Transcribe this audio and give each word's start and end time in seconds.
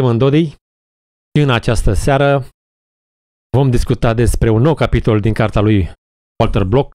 Bună 0.00 0.06
seara! 0.06 0.06
Noi 0.06 0.06
suntem 0.06 0.06
în 0.06 0.18
Dodii 0.18 0.54
și 1.34 1.42
în 1.42 1.50
această 1.50 1.92
seară 1.92 2.48
vom 3.56 3.70
discuta 3.70 4.14
despre 4.14 4.50
un 4.50 4.62
nou 4.62 4.74
capitol 4.74 5.20
din 5.20 5.32
cartea 5.32 5.60
lui 5.60 5.90
Walter 6.42 6.64
Block, 6.64 6.92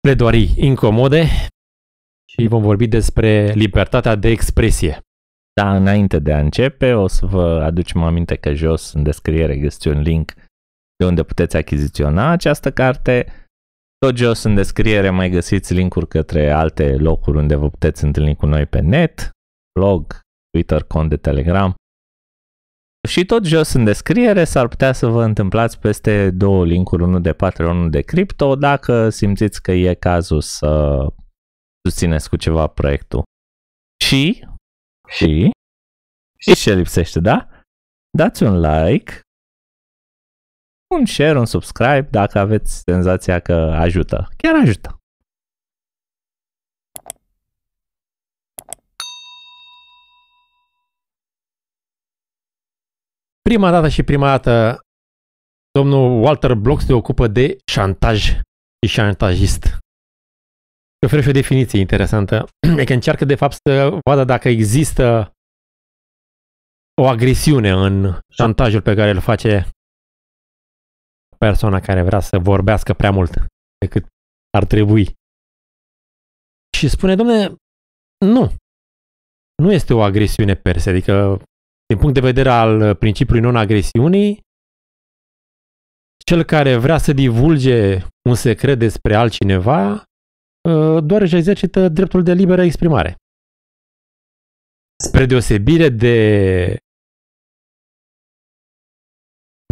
Pledoarii 0.00 0.54
incomode 0.56 1.24
și 2.28 2.46
vom 2.46 2.62
vorbi 2.62 2.86
despre 2.86 3.52
libertatea 3.52 4.14
de 4.14 4.28
expresie. 4.28 5.00
Da, 5.60 5.76
înainte 5.76 6.18
de 6.18 6.32
a 6.32 6.40
începe, 6.40 6.92
o 6.92 7.06
să 7.06 7.26
vă 7.26 7.62
aducem 7.62 8.02
aminte 8.02 8.36
că 8.36 8.52
jos 8.52 8.92
în 8.92 9.02
descriere 9.02 9.58
găsiți 9.58 9.88
un 9.88 10.00
link 10.00 10.32
de 10.96 11.06
unde 11.06 11.22
puteți 11.22 11.56
achiziționa 11.56 12.30
această 12.30 12.72
carte. 12.72 13.46
Tot 13.98 14.16
jos 14.16 14.42
în 14.42 14.54
descriere 14.54 15.10
mai 15.10 15.30
găsiți 15.30 15.74
linkuri 15.74 16.08
către 16.08 16.50
alte 16.50 16.96
locuri 16.96 17.36
unde 17.36 17.54
vă 17.54 17.70
puteți 17.70 18.04
întâlni 18.04 18.36
cu 18.36 18.46
noi 18.46 18.66
pe 18.66 18.80
net, 18.80 19.30
blog, 19.78 20.20
Twitter, 20.50 20.82
cont 20.82 21.08
de 21.08 21.16
Telegram. 21.16 21.74
Și 23.08 23.24
tot 23.24 23.44
jos 23.44 23.72
în 23.72 23.84
descriere 23.84 24.44
s-ar 24.44 24.68
putea 24.68 24.92
să 24.92 25.06
vă 25.06 25.24
întâmplați 25.24 25.78
peste 25.78 26.30
două 26.30 26.64
linkuri, 26.64 27.02
unul 27.02 27.20
de 27.22 27.32
Patreon, 27.32 27.76
unul 27.76 27.90
de 27.90 28.00
Crypto, 28.00 28.56
dacă 28.56 29.08
simțiți 29.08 29.62
că 29.62 29.72
e 29.72 29.94
cazul 29.94 30.40
să 30.40 30.98
susțineți 31.88 32.28
cu 32.28 32.36
ceva 32.36 32.66
proiectul. 32.66 33.22
Și, 34.04 34.44
și, 35.08 35.50
și 36.38 36.54
ce 36.54 36.74
lipsește, 36.74 37.20
da? 37.20 37.48
Dați 38.18 38.42
un 38.42 38.60
like, 38.60 39.20
un 40.94 41.06
share, 41.06 41.38
un 41.38 41.46
subscribe 41.46 42.08
dacă 42.10 42.38
aveți 42.38 42.82
senzația 42.86 43.38
că 43.38 43.52
ajută. 43.52 44.28
Chiar 44.36 44.54
ajută. 44.62 44.99
Prima 53.50 53.70
dată 53.70 53.88
și 53.88 54.02
prima 54.02 54.26
dată 54.26 54.80
domnul 55.70 56.22
Walter 56.22 56.54
Block 56.54 56.80
se 56.80 56.92
ocupă 56.92 57.26
de 57.26 57.56
șantaj 57.72 58.18
și 58.80 58.92
șantajist. 58.92 59.78
Oferă 61.06 61.22
și 61.22 61.28
o 61.28 61.32
definiție 61.32 61.78
interesantă. 61.78 62.46
E 62.80 62.84
că 62.84 62.92
încearcă 62.92 63.24
de 63.24 63.34
fapt 63.34 63.56
să 63.66 63.98
vadă 64.08 64.24
dacă 64.24 64.48
există 64.48 65.32
o 67.02 67.06
agresiune 67.06 67.70
în 67.70 68.18
șantajul 68.32 68.82
pe 68.82 68.94
care 68.94 69.10
îl 69.10 69.20
face 69.20 69.68
persoana 71.38 71.80
care 71.80 72.02
vrea 72.02 72.20
să 72.20 72.38
vorbească 72.38 72.92
prea 72.92 73.10
mult 73.10 73.30
decât 73.78 74.06
ar 74.50 74.64
trebui. 74.64 75.14
Și 76.78 76.88
spune, 76.88 77.14
domne, 77.14 77.54
nu. 78.26 78.54
Nu 79.62 79.72
este 79.72 79.94
o 79.94 80.02
agresiune 80.02 80.54
per 80.54 80.78
se, 80.78 80.90
adică 80.90 81.42
din 81.90 81.98
punct 81.98 82.14
de 82.14 82.20
vedere 82.20 82.48
al 82.48 82.94
principiului 82.94 83.42
non-agresiunii, 83.42 84.40
cel 86.24 86.44
care 86.44 86.76
vrea 86.76 86.98
să 86.98 87.12
divulge 87.12 88.04
un 88.28 88.34
secret 88.34 88.78
despre 88.78 89.14
altcineva 89.14 89.92
uh, 89.92 91.04
doar 91.04 91.20
își 91.20 91.36
exercită 91.36 91.88
dreptul 91.88 92.22
de 92.22 92.32
liberă 92.32 92.62
exprimare. 92.62 93.16
Spre 95.04 95.26
deosebire 95.26 95.88
de 95.88 96.16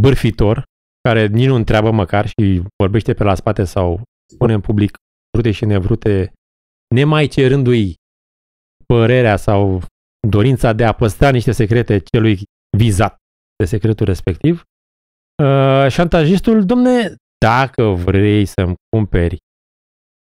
bârfitor, 0.02 0.64
care 1.08 1.26
nici 1.26 1.46
nu 1.46 1.54
întreabă 1.54 1.90
măcar 1.90 2.26
și 2.26 2.62
vorbește 2.82 3.14
pe 3.14 3.24
la 3.24 3.34
spate 3.34 3.64
sau 3.64 4.02
spune 4.32 4.52
în 4.52 4.60
public 4.60 4.96
vrute 5.30 5.50
și 5.50 5.64
nevrute, 5.64 6.32
nemai 6.94 7.26
cerându-i 7.26 7.94
părerea 8.86 9.36
sau 9.36 9.82
dorința 10.28 10.72
de 10.72 10.84
a 10.84 10.92
păstra 10.92 11.30
niște 11.30 11.52
secrete 11.52 11.98
celui 11.98 12.42
vizat 12.76 13.16
de 13.56 13.64
secretul 13.64 14.06
respectiv. 14.06 14.62
Uh, 15.42 15.86
șantajistul, 15.90 16.64
domne, 16.64 17.14
dacă 17.38 17.82
vrei 17.82 18.46
să-mi 18.46 18.74
cumperi 18.88 19.36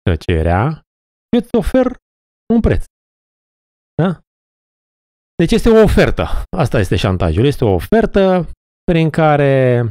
tăcerea, 0.01 0.81
eu 1.29 1.39
îți 1.39 1.55
ofer 1.55 1.95
un 2.53 2.61
preț. 2.61 2.83
Da? 4.01 4.19
Deci 5.35 5.51
este 5.51 5.69
o 5.69 5.81
ofertă. 5.83 6.27
Asta 6.57 6.79
este 6.79 6.95
șantajul. 6.95 7.45
Este 7.45 7.65
o 7.65 7.73
ofertă 7.73 8.49
prin 8.83 9.09
care 9.09 9.83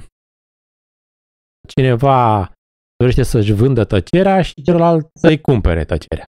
cineva 1.69 2.53
dorește 2.97 3.23
să-și 3.23 3.53
vândă 3.53 3.85
tăcerea 3.85 4.43
și 4.43 4.63
celălalt 4.63 5.09
să-i 5.15 5.41
cumpere 5.41 5.85
tăcerea. 5.85 6.25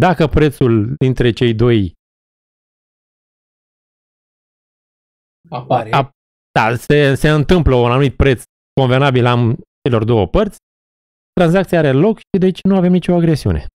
Dacă 0.00 0.26
prețul 0.26 0.94
dintre 0.98 1.30
cei 1.30 1.54
doi 1.54 1.92
apare. 5.48 5.92
A, 5.92 6.10
da, 6.52 6.74
se, 6.74 7.14
se 7.14 7.28
întâmplă 7.28 7.74
un 7.74 7.90
anumit 7.90 8.16
preț 8.16 8.42
convenabil 8.80 9.26
am 9.26 9.58
celor 9.82 10.04
două 10.04 10.26
părți, 10.26 10.56
tranzacția 11.32 11.78
are 11.78 11.92
loc 11.92 12.18
și 12.18 12.40
deci 12.40 12.58
nu 12.62 12.76
avem 12.76 12.92
nicio 12.92 13.14
agresiune. 13.14 13.66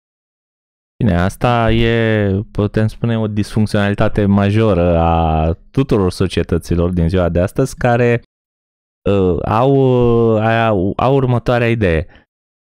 Bine, 1.05 1.21
asta 1.21 1.73
e, 1.73 2.31
putem 2.53 2.87
spune, 2.87 3.19
o 3.19 3.27
disfuncționalitate 3.27 4.27
majoră 4.27 4.99
a 4.99 5.53
tuturor 5.71 6.11
societăților 6.11 6.91
din 6.91 7.09
ziua 7.09 7.29
de 7.29 7.41
astăzi 7.41 7.77
care 7.77 8.23
uh, 9.11 9.37
au, 9.45 9.75
uh, 10.35 10.43
au, 10.43 10.93
au 10.97 11.15
următoarea 11.15 11.71
idee. 11.71 12.07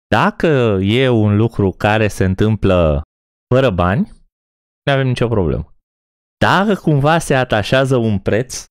Dacă 0.08 0.48
e 0.82 1.10
un 1.10 1.36
lucru 1.36 1.72
care 1.72 2.08
se 2.08 2.26
întâmplă 2.26 3.02
fără 3.54 3.70
bani, 3.70 4.12
nu 4.86 4.92
avem 4.92 5.08
nicio 5.08 5.28
problemă. 5.28 5.74
Dacă 6.38 6.76
cumva 6.76 7.18
se 7.18 7.36
atașează 7.36 7.96
un 7.96 8.20
preț, 8.20 8.66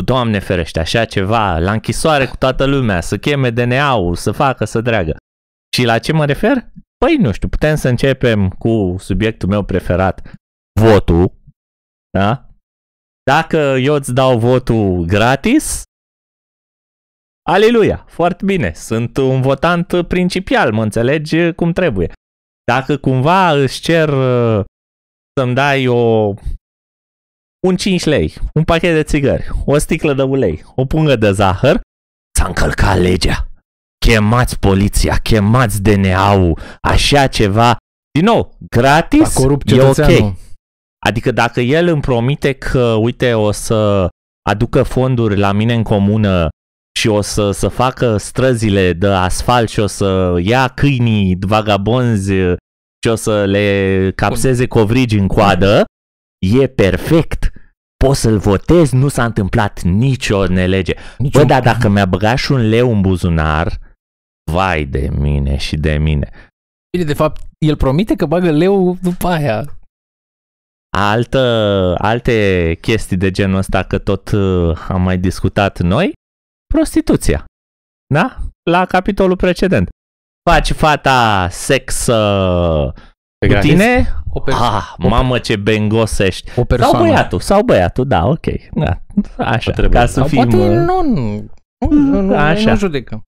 Doamne 0.00 0.38
ferește, 0.38 0.80
așa 0.80 1.04
ceva, 1.04 1.58
la 1.58 1.72
închisoare 1.72 2.26
cu 2.26 2.36
toată 2.36 2.64
lumea, 2.64 3.00
să 3.00 3.18
cheme 3.18 3.50
DNA-ul, 3.50 4.14
să 4.14 4.32
facă, 4.32 4.64
să 4.64 4.80
dreagă. 4.80 5.16
Și 5.76 5.84
la 5.84 5.98
ce 5.98 6.12
mă 6.12 6.24
refer? 6.24 6.70
Păi 7.04 7.16
nu 7.16 7.32
știu, 7.32 7.48
putem 7.48 7.74
să 7.74 7.88
începem 7.88 8.48
cu 8.48 8.96
subiectul 8.98 9.48
meu 9.48 9.64
preferat, 9.64 10.32
votul, 10.80 11.32
da? 12.10 12.48
Dacă 13.30 13.56
eu 13.56 13.94
îți 13.94 14.14
dau 14.14 14.38
votul 14.38 15.04
gratis, 15.04 15.82
aleluia, 17.48 18.04
foarte 18.08 18.44
bine, 18.44 18.72
sunt 18.72 19.16
un 19.16 19.40
votant 19.40 20.02
principial, 20.08 20.72
mă 20.72 20.82
înțelegi 20.82 21.52
cum 21.52 21.72
trebuie. 21.72 22.12
Dacă 22.64 22.96
cumva 22.96 23.52
îți 23.52 23.80
cer 23.80 24.08
uh, 24.08 24.64
să-mi 25.40 25.54
dai 25.54 25.86
o 25.86 26.34
un 27.66 27.76
5 27.76 28.04
lei, 28.04 28.34
un 28.54 28.64
pachet 28.64 28.94
de 28.94 29.02
țigări, 29.02 29.50
o 29.64 29.78
sticlă 29.78 30.14
de 30.14 30.22
ulei, 30.22 30.64
o 30.74 30.84
pungă 30.84 31.16
de 31.16 31.32
zahăr, 31.32 31.80
s-a 32.38 32.46
încălcat 32.46 32.98
legea. 32.98 33.48
Chemați 34.06 34.58
poliția, 34.58 35.16
chemați 35.16 35.82
DNA-ul, 35.82 36.58
așa 36.80 37.26
ceva. 37.26 37.76
Din 38.18 38.24
nou, 38.24 38.56
gratis, 38.70 39.36
e 39.64 39.80
ok. 39.80 40.34
Adică 41.06 41.30
dacă 41.30 41.60
el 41.60 41.88
îmi 41.88 42.00
promite 42.00 42.52
că, 42.52 42.96
uite, 43.00 43.34
o 43.34 43.50
să 43.50 44.08
aducă 44.48 44.82
fonduri 44.82 45.36
la 45.36 45.52
mine 45.52 45.74
în 45.74 45.82
comună 45.82 46.48
și 46.98 47.08
o 47.08 47.20
să, 47.20 47.50
să 47.50 47.68
facă 47.68 48.16
străzile 48.16 48.92
de 48.92 49.06
asfalt 49.06 49.68
și 49.68 49.80
o 49.80 49.86
să 49.86 50.38
ia 50.42 50.68
câinii 50.68 51.36
vagabonzi 51.40 52.32
și 53.02 53.08
o 53.08 53.14
să 53.14 53.44
le 53.44 54.12
capseze 54.14 54.66
covrigi 54.66 55.18
în 55.18 55.26
coadă, 55.26 55.84
e 56.38 56.66
perfect. 56.66 57.50
Poți 58.04 58.20
să-l 58.20 58.38
votezi, 58.38 58.94
nu 58.94 59.08
s-a 59.08 59.24
întâmplat 59.24 59.82
nicio 59.82 60.46
nelege. 60.46 60.94
Nicio... 61.18 61.38
Bă, 61.38 61.44
dar 61.44 61.62
dacă 61.62 61.88
mi-a 61.88 62.06
băgat 62.06 62.36
și 62.36 62.52
un 62.52 62.68
leu 62.68 62.92
în 62.92 63.00
buzunar, 63.00 63.78
vai 64.52 64.84
de 64.84 65.08
mine 65.12 65.56
și 65.56 65.76
de 65.76 65.96
mine. 65.96 66.30
Bine, 66.90 67.04
de 67.04 67.14
fapt, 67.14 67.42
el 67.58 67.76
promite 67.76 68.14
că 68.14 68.26
bagă 68.26 68.50
leu 68.50 68.96
după 69.02 69.28
aia. 69.28 69.64
Altă, 70.96 71.94
alte 71.98 72.78
chestii 72.80 73.16
de 73.16 73.30
genul 73.30 73.56
ăsta, 73.56 73.82
că 73.82 73.98
tot 73.98 74.30
uh, 74.30 74.86
am 74.88 75.02
mai 75.02 75.18
discutat 75.18 75.80
noi, 75.80 76.12
prostituția. 76.74 77.44
Da? 78.14 78.36
La 78.70 78.84
capitolul 78.84 79.36
precedent. 79.36 79.88
Faci 80.50 80.72
fata 80.72 81.48
sex 81.50 82.06
uh, 82.06 82.92
cu 83.38 83.52
gratis? 83.52 83.70
tine? 83.70 84.14
O 84.32 84.42
ah, 84.46 84.94
mamă 84.98 85.38
ce 85.38 85.56
bengos 85.56 86.18
ești. 86.18 86.50
O 86.56 86.64
persoană. 86.64 86.96
Sau 86.96 87.06
băiatul, 87.06 87.40
sau 87.40 87.62
băiatul, 87.62 88.06
da, 88.06 88.26
ok. 88.26 88.46
Da, 88.72 89.02
așa, 89.36 89.72
ca 89.72 90.06
să 90.06 90.24
fim... 90.24 90.36
Poate 90.36 90.56
uh, 90.56 90.76
nu, 90.76 91.02
nu, 91.02 91.48
nu, 91.90 92.20
nu, 92.20 92.36
așa. 92.36 92.70
nu 92.70 92.76
judecăm. 92.76 93.22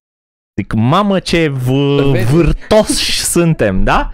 Zic, 0.61 0.73
mamă 0.73 1.21
ce 1.21 1.49
v- 1.49 2.31
vârtos 2.31 2.89
suntem, 3.33 3.85
da? 3.85 4.11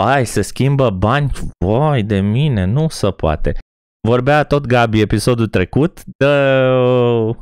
Ai, 0.00 0.26
se 0.26 0.42
schimbă 0.42 0.90
bani? 0.90 1.30
Vai 1.64 2.02
de 2.02 2.20
mine, 2.20 2.64
nu 2.64 2.88
se 2.88 3.10
poate. 3.10 3.58
Vorbea 4.08 4.44
tot 4.44 4.66
Gabi 4.66 5.00
episodul 5.00 5.46
trecut 5.46 6.00
de 6.04 6.26
uh, 6.68 7.36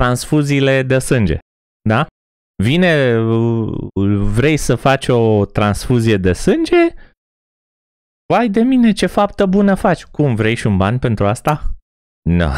transfuziile 0.00 0.82
de 0.82 0.98
sânge, 0.98 1.38
da? 1.88 2.06
Vine, 2.62 3.18
uh, 3.18 3.90
vrei 4.18 4.56
să 4.56 4.74
faci 4.74 5.08
o 5.08 5.44
transfuzie 5.44 6.16
de 6.16 6.32
sânge? 6.32 6.94
Vai 8.32 8.48
de 8.48 8.60
mine, 8.62 8.92
ce 8.92 9.06
faptă 9.06 9.46
bună 9.46 9.74
faci. 9.74 10.04
Cum, 10.04 10.34
vrei 10.34 10.54
și 10.54 10.66
un 10.66 10.76
ban 10.76 10.98
pentru 10.98 11.26
asta? 11.26 11.72
Nu, 12.28 12.50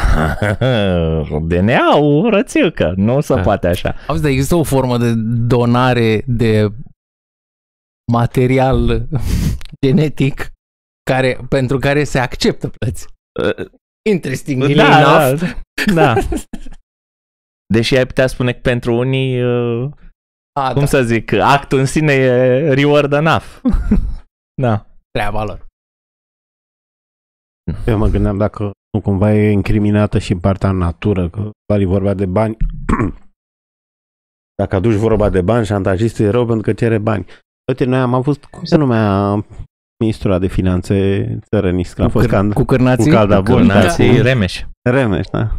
DNA-ul 1.47 2.29
rățiucă, 2.29 2.93
nu 2.95 3.21
se 3.21 3.35
Da. 3.35 3.41
poate 3.41 3.67
așa. 3.67 3.95
Auzi, 4.07 4.21
dar 4.21 4.31
există 4.31 4.55
o 4.55 4.63
formă 4.63 4.97
de 4.97 5.13
donare 5.47 6.23
de 6.27 6.67
material 8.11 9.07
genetic 9.85 10.51
care, 11.11 11.39
pentru 11.49 11.77
care 11.77 12.03
se 12.03 12.19
acceptă 12.19 12.67
plăți. 12.69 13.07
Uh, 13.43 13.65
Interesting 14.09 14.73
Da, 14.75 14.99
enough. 14.99 15.41
da, 15.85 15.93
da. 15.93 16.13
Deși 17.73 17.97
ai 17.97 18.05
putea 18.05 18.27
spune 18.27 18.53
că 18.53 18.59
pentru 18.59 18.95
unii, 18.97 19.43
uh, 19.43 19.89
A, 20.59 20.71
cum 20.71 20.79
da, 20.81 20.85
să 20.87 21.03
zic, 21.03 21.31
actul 21.33 21.79
în 21.79 21.85
sine 21.85 22.13
e 22.13 22.73
reward 22.73 23.13
enough. 23.13 23.45
da. 24.61 24.85
Treaba 25.11 25.43
lor. 25.43 25.65
Eu 27.85 27.97
mă 27.97 28.07
gândeam 28.07 28.37
dacă 28.37 28.71
nu 28.93 29.01
cumva 29.01 29.33
e 29.33 29.51
incriminată 29.51 30.19
și 30.19 30.31
în 30.31 30.39
partea 30.39 30.69
în 30.69 30.77
natură, 30.77 31.29
că 31.29 31.51
e 31.79 31.85
vorba 31.85 32.13
de 32.13 32.25
bani. 32.25 32.57
dacă 34.61 34.75
aduci 34.75 34.93
vorba 34.95 35.29
de 35.29 35.41
bani, 35.41 35.65
șantajistul 35.65 36.25
e 36.25 36.29
rău 36.29 36.45
pentru 36.45 36.61
că 36.63 36.73
cere 36.73 36.97
bani. 36.97 37.25
Uite, 37.71 37.85
noi 37.85 37.99
am 37.99 38.13
avut, 38.13 38.45
cum 38.45 38.63
se 38.63 38.75
numea 38.75 39.33
ministrul 40.03 40.31
ăla 40.31 40.39
de 40.39 40.47
finanțe 40.47 41.25
țărănist, 41.45 41.93
că 41.93 42.01
a 42.01 42.05
Cu, 42.05 42.11
fost 42.11 42.27
câr- 42.27 42.29
can... 42.31 42.51
cu 42.51 42.63
cârnații? 42.63 43.05
cu 43.05 43.11
calda 43.17 43.41
bun, 43.41 43.67
da, 43.67 43.73
Cârnații 43.73 44.15
cu- 44.15 44.21
Remeș. 44.21 44.63
Remeș, 44.89 45.27
da. 45.27 45.51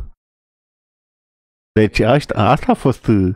Deci 1.72 2.00
asta, 2.00 2.34
asta 2.50 2.72
a 2.72 2.74
fost 2.74 3.06
uh, 3.06 3.34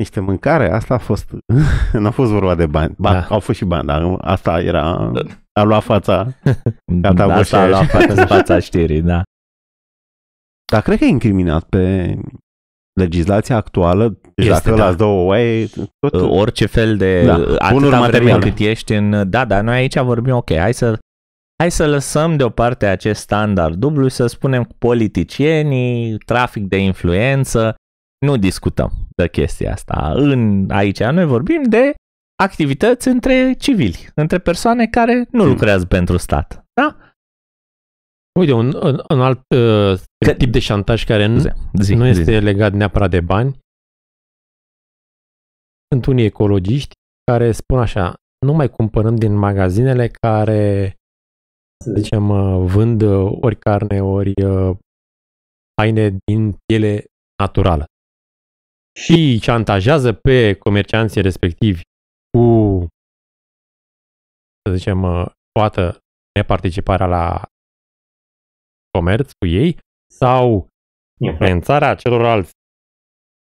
niște 0.00 0.20
mâncare, 0.20 0.70
asta 0.72 0.94
a 0.94 0.98
fost, 0.98 1.30
nu 1.92 2.06
a 2.06 2.10
fost 2.10 2.30
vorba 2.30 2.54
de 2.54 2.66
bani. 2.66 2.94
Ba, 2.98 3.12
Da. 3.12 3.26
au 3.28 3.40
fost 3.40 3.58
și 3.58 3.64
bani, 3.64 3.86
dar 3.86 4.16
asta 4.20 4.60
era, 4.60 5.12
a 5.52 5.62
luat 5.62 5.82
fața. 5.82 6.26
Gata, 7.02 7.26
Da, 7.26 7.34
asta 7.34 7.58
a 7.60 7.66
Bășeș. 7.66 7.70
luat 7.70 7.86
față 7.90 8.20
în 8.20 8.26
fața 8.36 8.58
știrii, 8.58 9.00
da. 9.02 9.22
Dar 10.72 10.82
cred 10.82 10.98
că 10.98 11.04
e 11.04 11.08
incriminat 11.08 11.64
pe 11.64 12.14
legislația 13.00 13.56
actuală. 13.56 14.08
Deci 14.34 14.46
Este, 14.46 14.52
dacă 14.52 14.68
da. 14.70 14.74
ăla 14.74 14.88
îți 14.88 14.98
dă 14.98 15.04
o 15.04 15.24
oaie, 15.24 15.66
tot, 15.98 16.14
Uh, 16.20 16.28
orice 16.30 16.66
fel 16.66 16.96
de 16.96 17.24
Da, 17.24 17.38
da, 17.38 17.68
bunuri 17.72 17.94
atâta 17.94 18.08
vreme 18.08 18.30
materiale. 18.30 18.50
cât 18.50 18.58
ești 18.66 18.92
în 18.94 19.30
da, 19.30 19.44
dar 19.44 19.62
noi 19.62 19.74
aici 19.76 19.98
vorbim 19.98 20.34
ok, 20.34 20.54
hai 20.56 20.74
să 20.74 20.98
hai 21.58 21.70
să 21.70 21.86
lăsăm 21.86 22.36
deoparte 22.36 22.86
acest 22.86 23.20
standard 23.20 23.74
dublu 23.74 24.08
și 24.08 24.14
să 24.14 24.26
spunem 24.26 24.64
cu 24.64 24.74
politicienii, 24.78 26.18
trafic 26.18 26.64
de 26.68 26.76
influență, 26.76 27.74
nu 28.26 28.36
discutăm 28.36 28.92
de 29.22 29.28
chestia 29.28 29.72
asta. 29.72 30.12
În 30.14 30.70
aici 30.70 31.02
noi 31.02 31.24
vorbim 31.24 31.62
de 31.62 31.94
activități 32.42 33.08
între 33.08 33.52
civili, 33.52 34.08
între 34.14 34.38
persoane 34.38 34.86
care 34.86 35.14
nu 35.30 35.40
Hmm. 35.42 35.48
lucrează 35.50 35.86
pentru 35.86 36.16
stat. 36.16 36.64
Da? 36.80 36.96
Uite, 38.40 38.52
un, 38.52 38.66
un, 38.74 39.02
un 39.08 39.20
alt 39.20 39.38
uh, 39.56 40.00
Că- 40.26 40.34
tip 40.34 40.52
de 40.52 40.58
șantaj 40.58 41.04
care 41.04 41.26
nu, 41.26 41.38
Zi, 41.38 41.48
zi, 41.82 41.94
nu 41.94 42.12
zi. 42.12 42.20
este 42.20 42.40
legat 42.40 42.72
neapărat 42.72 43.10
de 43.10 43.20
bani. 43.20 43.58
Sunt 45.94 46.06
unii 46.06 46.24
ecologiști 46.24 46.92
care 47.30 47.52
spun 47.52 47.78
așa, 47.78 48.14
nu 48.46 48.52
mai 48.52 48.70
cumpărăm 48.70 49.16
din 49.16 49.34
magazinele 49.34 50.08
care, 50.08 50.94
să 51.84 51.92
zicem, 51.96 52.28
uh, 52.28 52.66
vând 52.70 53.02
uh, 53.02 53.38
ori 53.40 53.56
carne, 53.58 54.02
ori 54.02 54.32
uh, 54.44 54.76
haine 55.80 56.16
din 56.24 56.56
piele 56.66 57.04
naturală. 57.42 57.84
Și 59.04 59.38
șantajează 59.42 60.12
pe 60.12 60.54
comercianții 60.54 61.22
respectivi 61.22 61.82
cu, 62.30 62.44
să 64.62 64.74
zicem, 64.76 65.02
uh, 65.02 65.26
poată 65.52 65.98
neparticiparea 66.34 67.06
la 67.06 67.48
comerț 68.90 69.30
cu 69.32 69.46
ei 69.46 69.78
sau 70.14 70.66
influențarea 71.20 71.94
celorlalți 71.94 72.52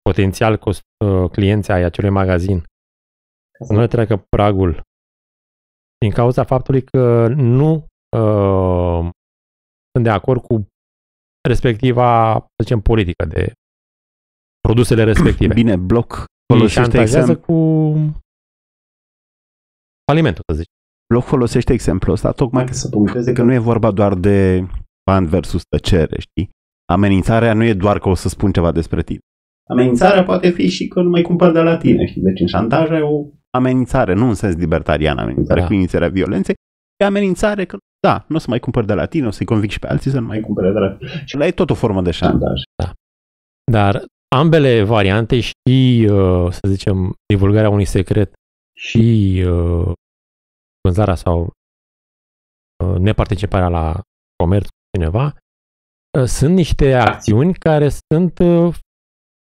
potențial 0.02 0.58
cost, 0.58 0.82
uh, 1.06 1.30
clienți 1.32 1.72
ai 1.72 1.84
acelui 1.84 2.10
magazin. 2.10 2.64
Să 3.66 3.74
nu 3.74 3.80
le 3.80 3.88
treacă 3.88 4.18
pragul 4.30 4.82
din 5.98 6.12
cauza 6.12 6.44
faptului 6.44 6.84
că 6.84 7.28
nu 7.28 7.72
uh, 8.18 9.10
sunt 9.92 10.04
de 10.04 10.10
acord 10.10 10.42
cu 10.42 10.68
respectiva, 11.48 12.40
să 12.40 12.64
zicem, 12.64 12.82
politică 12.82 13.26
de 13.26 13.54
produsele 14.68 15.04
respective. 15.04 15.54
bine, 15.54 15.76
bloc 15.76 16.14
Și 16.16 16.54
folosește, 16.54 16.82
șantajează 16.82 17.32
exemplu, 17.32 17.54
cu 17.54 17.58
falimentul, 20.12 20.44
să 20.52 20.58
zic. 20.58 20.68
bloc 21.14 21.24
folosește 21.24 21.74
exemplul 21.74 22.14
ăsta 22.14 22.32
tocmai 22.32 22.66
ca 22.66 22.72
să 22.72 22.90
puncteze 22.90 23.34
că 23.34 23.44
nu 23.44 23.54
e 23.54 23.58
vorba 23.58 23.92
doar 23.92 24.16
de 24.16 24.68
bani 25.10 25.28
versus 25.28 25.62
tăcere, 25.70 26.20
știi? 26.20 26.50
Amenințarea 26.92 27.54
nu 27.54 27.64
e 27.64 27.74
doar 27.74 28.00
că 28.00 28.10
o 28.10 28.14
să 28.16 28.30
spun 28.30 28.52
ceva 28.52 28.72
despre 28.72 29.04
tine. 29.04 29.20
Amenințarea 29.70 30.24
poate 30.24 30.50
fi 30.50 30.70
și 30.70 30.88
că 30.88 31.02
nu 31.02 31.10
mai 31.10 31.22
cumpăr 31.22 31.52
de 31.52 31.62
la 31.62 31.78
tine, 31.78 32.06
știi? 32.06 32.22
Deci 32.22 32.40
în 32.40 32.48
șantaj 32.48 32.90
e 32.90 33.02
o 33.02 33.26
amenințare, 33.58 34.14
nu 34.14 34.28
în 34.28 34.34
sens 34.34 34.56
libertarian, 34.56 35.18
amenințare 35.18 35.60
Da. 35.60 35.66
cu 35.66 35.74
inițierea 35.74 36.10
violenței, 36.10 36.56
e 37.02 37.06
amenințare 37.06 37.66
că, 37.66 37.78
da, 38.08 38.26
nu 38.28 38.36
o 38.36 38.40
să 38.40 38.46
mai 38.50 38.60
cumpăr 38.60 38.86
de 38.86 38.94
la 38.94 39.06
tine, 39.06 39.28
o 39.28 39.30
să-i 39.32 39.46
convic 39.46 39.70
și 39.72 39.80
pe 39.80 39.88
alții 39.88 40.12
să 40.12 40.20
nu 40.20 40.28
mai 40.28 40.40
cumpere 40.40 40.72
de 40.72 40.80
la 40.80 40.90
tine. 40.90 41.24
Și 41.26 41.38
la 41.38 41.46
e 41.46 41.52
tot 41.52 41.70
o 41.70 41.74
formă 41.74 42.02
de 42.02 42.12
șantaj. 42.12 42.62
Dar 43.72 44.04
ambele 44.36 44.84
variante 44.84 45.40
și, 45.40 46.08
uh, 46.10 46.52
să 46.52 46.68
zicem, 46.68 47.14
divulgarea 47.34 47.70
unui 47.70 47.86
secret 47.86 48.34
și 48.78 49.44
uh, 49.48 49.92
vânzarea 50.82 51.16
sau 51.16 51.52
uh, 52.84 52.98
neparticiparea 52.98 53.70
la 53.70 54.02
comerț 54.44 54.66
cu 54.66 54.98
cineva 54.98 55.36
uh, 56.18 56.26
sunt 56.26 56.56
niște 56.56 56.94
acțiuni 56.94 57.54
care 57.54 57.90
sunt 57.90 58.40
uh, 58.40 58.76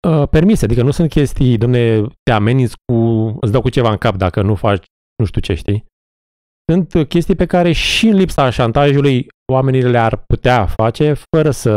uh, 0.09 0.29
permise. 0.29 0.65
Adică 0.65 0.83
nu 0.83 0.91
sunt 0.91 1.11
chestii, 1.11 1.59
domne, 1.59 2.01
te 2.23 2.33
ameninți 2.33 2.75
cu, 2.85 2.95
îți 3.41 3.53
dau 3.53 3.61
cu 3.61 3.71
ceva 3.71 3.91
în 3.91 3.97
cap 3.97 4.17
dacă 4.17 4.43
nu 4.43 4.55
faci 4.55 4.85
nu 5.17 5.25
știu 5.25 5.41
ce, 5.41 5.55
știi? 5.55 5.87
Sunt 6.73 6.95
uh, 6.95 7.07
chestii 7.07 7.37
pe 7.37 7.47
care 7.47 7.73
și 7.73 8.07
în 8.07 8.17
lipsa 8.17 8.51
șantajului 8.51 9.27
oamenii 9.53 9.83
le-ar 9.83 10.17
putea 10.17 10.67
face 10.67 11.13
fără 11.13 11.51
să 11.51 11.73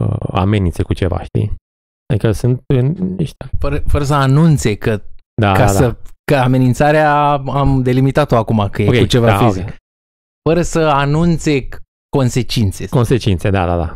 uh, 0.00 0.16
amenințe 0.32 0.82
cu 0.82 0.94
ceva, 0.94 1.22
știi? 1.22 1.54
Adică 2.12 2.32
sunt 2.32 2.62
uh, 2.74 2.82
niște... 3.16 3.48
Fără, 3.58 3.82
fără 3.86 4.04
să 4.04 4.14
anunțe 4.14 4.74
că, 4.74 5.02
Da, 5.40 5.52
ca 5.52 5.58
da, 5.58 5.66
să, 5.66 5.80
da. 5.86 5.96
că 6.24 6.36
amenințarea 6.36 7.30
am 7.32 7.82
delimitat-o 7.82 8.36
acum 8.36 8.68
că 8.70 8.82
e 8.82 8.88
Ok, 8.88 8.96
cu 8.98 9.04
ceva 9.06 9.26
da, 9.26 9.36
fizic. 9.46 9.62
ok. 9.68 9.74
Fără 10.48 10.62
să 10.62 10.78
anunțe 10.80 11.68
consecințe. 12.16 12.88
Consecințe, 12.88 13.50
da, 13.50 13.66
da, 13.66 13.76
da. 13.76 13.94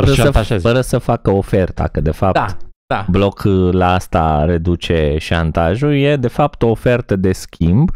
Fără 0.00 0.06
Fără 0.06 0.10
să 0.10 0.14
să, 0.14 0.22
șantajeze. 0.22 0.68
fără 0.68 0.80
să 0.80 0.98
facă 0.98 1.30
oferta, 1.30 1.88
că 1.88 2.00
de 2.00 2.10
fapt 2.10 2.34
Da, 2.34 2.56
da. 2.86 3.06
bloc 3.10 3.42
la 3.70 3.92
asta 3.92 4.44
reduce 4.44 5.16
șantajul, 5.18 5.94
e 5.94 6.16
de 6.16 6.28
fapt 6.28 6.62
o 6.62 6.68
ofertă 6.68 7.16
de 7.16 7.32
schimb. 7.32 7.90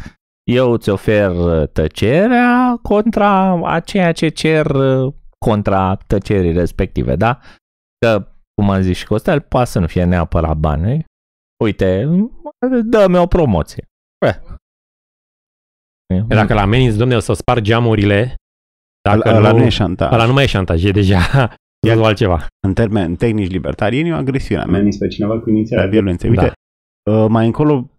Eu 0.50 0.72
îți 0.72 0.88
ofer 0.88 1.30
tăcerea 1.66 2.78
contra 2.82 3.50
a 3.72 3.80
ceea 3.80 4.12
ce 4.12 4.28
cer 4.28 4.66
contra 5.38 5.94
tăcerii 6.06 6.52
respective, 6.52 7.16
da? 7.16 7.38
Că, 7.98 8.29
cum 8.60 8.70
am 8.70 8.80
zis 8.80 8.96
și 8.96 9.06
Costel, 9.06 9.40
poate 9.40 9.70
să 9.70 9.78
nu 9.78 9.86
fie 9.86 10.04
neapărat 10.04 10.56
bani. 10.56 11.04
Uite, 11.64 12.04
dă-mi 12.84 13.16
o 13.18 13.26
promoție. 13.26 13.84
Bă. 14.24 14.40
Dacă 16.28 16.54
la 16.54 16.60
ameninți, 16.60 16.96
domne, 16.98 17.16
o 17.16 17.18
să 17.18 17.32
sparg 17.32 17.62
geamurile, 17.62 18.34
dacă 19.08 19.28
Ăla, 19.28 19.36
ăla 19.38 19.52
nu, 19.52 19.58
nu 19.58 19.64
e 19.64 19.68
șantaj. 19.68 20.12
ăla 20.12 20.26
nu 20.26 20.32
mai 20.32 20.42
e 20.44 20.46
șantaj, 20.46 20.84
e 20.84 20.90
deja 20.90 21.18
Ia- 21.18 21.56
e 21.88 22.04
altceva. 22.04 22.46
în 22.66 22.74
termeni 22.74 23.16
tehnici 23.16 23.50
libertarieni, 23.50 24.08
e 24.08 24.12
o 24.12 24.16
agresiune. 24.16 24.62
Ameninți 24.62 24.98
pe 24.98 25.08
cineva 25.08 25.40
cu 25.40 25.50
inițierea 25.50 25.86
violenței. 25.86 26.34
Da. 26.34 26.42
Uite, 26.42 26.52
uh, 27.10 27.26
mai 27.28 27.46
încolo 27.46 27.90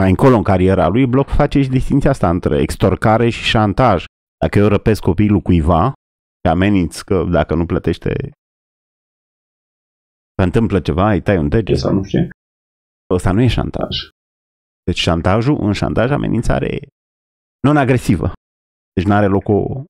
mai 0.00 0.08
încolo 0.10 0.36
în 0.36 0.42
cariera 0.42 0.88
lui, 0.88 1.06
Bloc 1.06 1.28
face 1.28 1.62
și 1.62 1.68
distinția 1.68 2.10
asta 2.10 2.30
între 2.30 2.60
extorcare 2.60 3.28
și 3.28 3.42
șantaj. 3.44 4.04
Dacă 4.44 4.58
eu 4.58 4.66
răpesc 4.66 5.02
copilul 5.02 5.40
cuiva 5.40 5.92
și 6.44 6.50
ameninți 6.50 7.04
că 7.04 7.24
dacă 7.30 7.54
nu 7.54 7.66
plătește 7.66 8.30
se 10.38 10.44
întâmplă 10.44 10.80
ceva, 10.80 11.12
îi 11.12 11.22
tai 11.22 11.38
un 11.38 11.48
deget 11.48 11.78
sau 11.78 11.92
nu 11.94 12.02
știu 12.02 12.20
ce, 12.20 12.28
ăsta 13.14 13.32
nu 13.32 13.40
e 13.42 13.46
șantaj. 13.46 13.96
Deci 14.84 14.98
șantajul, 14.98 15.60
în 15.60 15.72
șantaj, 15.72 16.10
amenințare 16.10 16.66
e 16.74 16.88
non-agresivă. 17.66 18.32
Deci 18.92 19.04
nu 19.04 19.14
are 19.14 19.26
loc 19.26 19.48
o... 19.48 19.82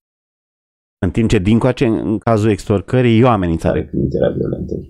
În 1.05 1.11
timp 1.11 1.29
ce 1.29 1.39
dincoace, 1.39 1.87
în 1.87 2.19
cazul 2.19 2.51
extorcării, 2.51 3.19
e 3.19 3.25
o 3.25 3.29
amenințare 3.29 3.89
cu 3.89 3.97
inițierea 3.97 4.31
violenței. 4.31 4.89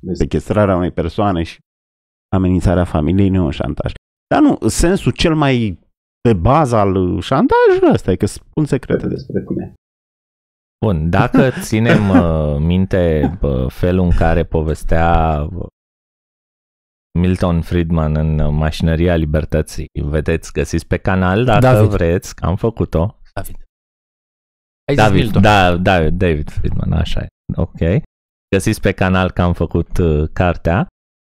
Deci 0.00 0.16
sequestrarea 0.16 0.76
unei 0.76 0.92
persoane 0.92 1.42
și 1.42 1.58
amenințarea 2.34 2.84
familiei 2.84 3.28
nu 3.28 3.36
e 3.36 3.40
un 3.40 3.50
șantaj. 3.50 3.92
Dar 4.34 4.42
nu, 4.42 4.68
sensul 4.68 5.12
cel 5.12 5.34
mai 5.34 5.78
de 6.28 6.32
bază 6.32 6.76
al 6.76 7.20
șantajului 7.20 7.92
ăsta 7.92 8.10
e 8.10 8.16
că 8.16 8.26
spun 8.26 8.64
secrete 8.64 9.06
despre 9.06 9.44
tine. 9.44 9.74
Bun, 10.84 11.10
dacă 11.10 11.50
ținem 11.68 12.08
uh, 12.08 12.56
minte 12.58 13.32
uh, 13.42 13.70
felul 13.70 14.04
în 14.04 14.10
care 14.10 14.44
povestea 14.44 15.38
uh, 15.54 15.66
Milton 17.18 17.60
Friedman 17.60 18.16
în 18.16 18.54
Mașinăria 18.54 19.14
Libertății. 19.14 19.86
Vedeți, 20.02 20.52
găsiți 20.52 20.86
pe 20.86 20.96
canal 20.96 21.44
dacă 21.44 21.60
David. 21.60 21.90
vreți, 21.90 22.34
că 22.34 22.46
am 22.46 22.56
făcut-o. 22.56 23.20
David. 23.34 23.56
Ai 24.88 24.94
zis 24.94 25.04
David, 25.04 25.22
Milton. 25.22 25.42
da, 25.42 25.76
da, 25.76 26.10
David 26.10 26.50
Friedman, 26.50 26.92
așa 26.92 27.20
e. 27.20 27.26
Ok. 27.56 28.02
Găsiți 28.54 28.80
pe 28.80 28.92
canal 28.92 29.30
că 29.30 29.42
am 29.42 29.52
făcut 29.52 29.98
uh, 29.98 30.28
cartea. 30.32 30.86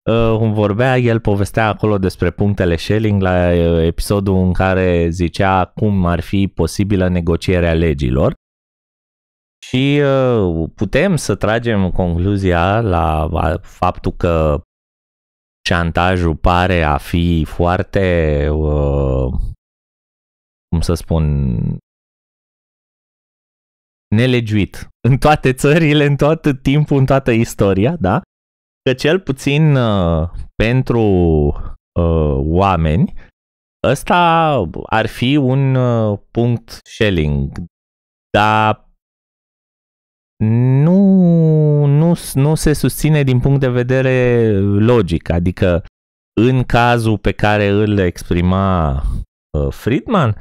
Uh, 0.09 0.51
vorbea, 0.51 0.97
el 0.97 1.19
povestea 1.19 1.67
acolo 1.67 1.97
despre 1.97 2.31
punctele 2.31 2.75
Schelling 2.75 3.21
la 3.21 3.51
uh, 3.51 3.85
episodul 3.85 4.37
în 4.37 4.53
care 4.53 5.09
zicea 5.09 5.65
cum 5.65 6.05
ar 6.05 6.19
fi 6.19 6.47
posibilă 6.47 7.07
negocierea 7.07 7.73
legilor. 7.73 8.33
Și 9.69 10.01
uh, 10.03 10.69
putem 10.75 11.15
să 11.15 11.35
tragem 11.35 11.91
concluzia 11.91 12.81
la 12.81 13.25
la 13.25 13.57
faptul 13.61 14.11
că 14.11 14.61
șantajul 15.67 16.35
pare 16.35 16.83
a 16.83 16.97
fi 16.97 17.45
foarte, 17.47 18.47
uh, 18.49 19.31
cum 20.67 20.81
să 20.81 20.93
spun, 20.93 21.23
nelegiuit 24.15 24.87
în 25.07 25.17
toate 25.17 25.53
țările, 25.53 26.05
în 26.05 26.15
tot 26.15 26.61
timpul, 26.61 26.97
în 26.97 27.05
toată 27.05 27.31
istoria, 27.31 27.95
da? 27.95 28.21
Că 28.83 28.93
cel 28.93 29.19
puțin 29.19 29.75
uh, 29.75 30.29
pentru 30.55 31.01
uh, 31.99 32.37
oameni, 32.37 33.13
ăsta 33.87 34.15
ar 34.85 35.05
fi 35.05 35.35
un 35.35 35.75
uh, 35.75 36.19
punct 36.31 36.79
Schelling, 36.83 37.51
dar 38.29 38.84
nu, 40.43 41.85
nu, 41.85 42.13
nu 42.33 42.55
se 42.55 42.73
susține 42.73 43.23
din 43.23 43.39
punct 43.39 43.59
de 43.59 43.69
vedere 43.69 44.49
logic, 44.61 45.29
adică 45.29 45.83
în 46.41 46.63
cazul 46.63 47.17
pe 47.17 47.31
care 47.31 47.67
îl 47.67 47.97
exprima 47.97 49.01
uh, 49.57 49.71
Friedman, 49.71 50.35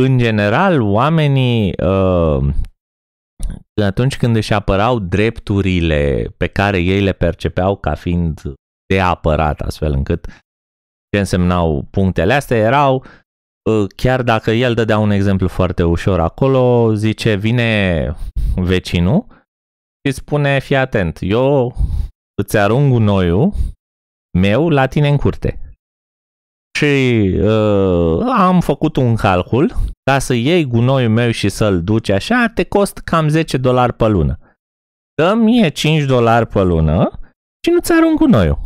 în 0.00 0.18
general, 0.18 0.80
oamenii 0.80 1.72
uh, 1.82 2.54
atunci 3.82 4.16
când 4.16 4.36
își 4.36 4.52
apărau 4.52 4.98
drepturile 4.98 6.34
pe 6.36 6.46
care 6.46 6.78
ei 6.78 7.00
le 7.00 7.12
percepeau 7.12 7.76
ca 7.76 7.94
fiind 7.94 8.40
de 8.86 9.00
apărat, 9.00 9.60
astfel 9.60 9.92
încât 9.92 10.26
ce 11.10 11.18
însemnau 11.18 11.82
punctele 11.90 12.34
astea 12.34 12.56
erau, 12.56 12.94
uh, 12.94 13.10
chiar 13.96 14.22
dacă 14.22 14.50
el 14.50 14.74
dădea 14.74 14.98
un 14.98 15.10
exemplu 15.10 15.48
foarte 15.48 15.82
ușor 15.82 16.20
acolo, 16.20 16.94
zice, 16.94 17.34
vine 17.34 18.14
vecinul 18.54 19.26
și 20.04 20.14
spune, 20.14 20.58
fii 20.58 20.76
atent, 20.76 21.18
eu 21.20 21.74
îți 22.42 22.58
arunc 22.58 22.92
gunoiul 22.92 23.52
meu 24.38 24.68
la 24.68 24.86
tine 24.86 25.08
în 25.08 25.16
curte. 25.16 25.60
Și 26.78 27.22
uh, 27.40 28.20
am 28.36 28.60
făcut 28.60 28.96
un 28.96 29.14
calcul, 29.16 29.72
ca 30.10 30.18
să 30.18 30.34
iei 30.34 30.64
gunoiul 30.64 31.10
meu 31.10 31.30
și 31.30 31.48
să-l 31.48 31.82
duci 31.82 32.08
așa, 32.08 32.50
te 32.54 32.64
cost 32.64 32.98
cam 32.98 33.28
10 33.28 33.56
dolari 33.56 33.92
pe 33.92 34.06
lună. 34.06 34.38
Dă 35.14 35.34
mie 35.34 35.68
5 35.68 36.02
dolari 36.02 36.46
pe 36.46 36.62
lună 36.62 37.20
și 37.64 37.70
nu-ți 37.72 37.92
arunc 37.92 38.18
gunoiul. 38.18 38.58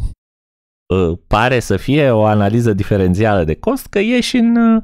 Uh, 0.86 1.18
pare 1.26 1.58
să 1.58 1.76
fie 1.76 2.10
o 2.10 2.24
analiză 2.24 2.72
diferențială 2.72 3.44
de 3.44 3.54
cost, 3.54 3.86
că 3.86 3.98
ieși 3.98 4.36
în, 4.36 4.56
uh, 4.56 4.82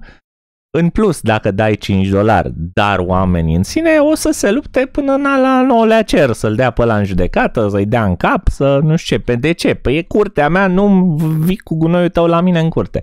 în 0.79 0.89
plus 0.89 1.21
dacă 1.21 1.51
dai 1.51 1.75
5 1.75 2.09
dolari, 2.09 2.53
dar 2.55 2.99
oamenii 2.99 3.55
în 3.55 3.63
sine 3.63 3.99
o 3.99 4.15
să 4.15 4.31
se 4.31 4.51
lupte 4.51 4.87
până 4.87 5.13
în 5.13 5.23
la 5.23 5.63
nouălea 5.63 6.03
cer, 6.03 6.33
să-l 6.33 6.55
dea 6.55 6.71
pe 6.71 6.85
la 6.85 6.97
în 6.97 7.05
judecată, 7.05 7.69
să-i 7.69 7.87
dea 7.87 8.05
în 8.05 8.17
cap, 8.17 8.49
să 8.49 8.79
nu 8.83 8.97
știu 8.97 9.17
ce. 9.17 9.23
Pe 9.23 9.37
de 9.37 9.53
ce? 9.53 9.75
Păi 9.75 9.97
e 9.97 10.03
curtea 10.03 10.49
mea, 10.49 10.67
nu 10.67 11.15
vii 11.41 11.59
cu 11.59 11.77
gunoiul 11.77 12.09
tău 12.09 12.27
la 12.27 12.41
mine 12.41 12.61
în 12.61 12.69
curte. 12.69 13.03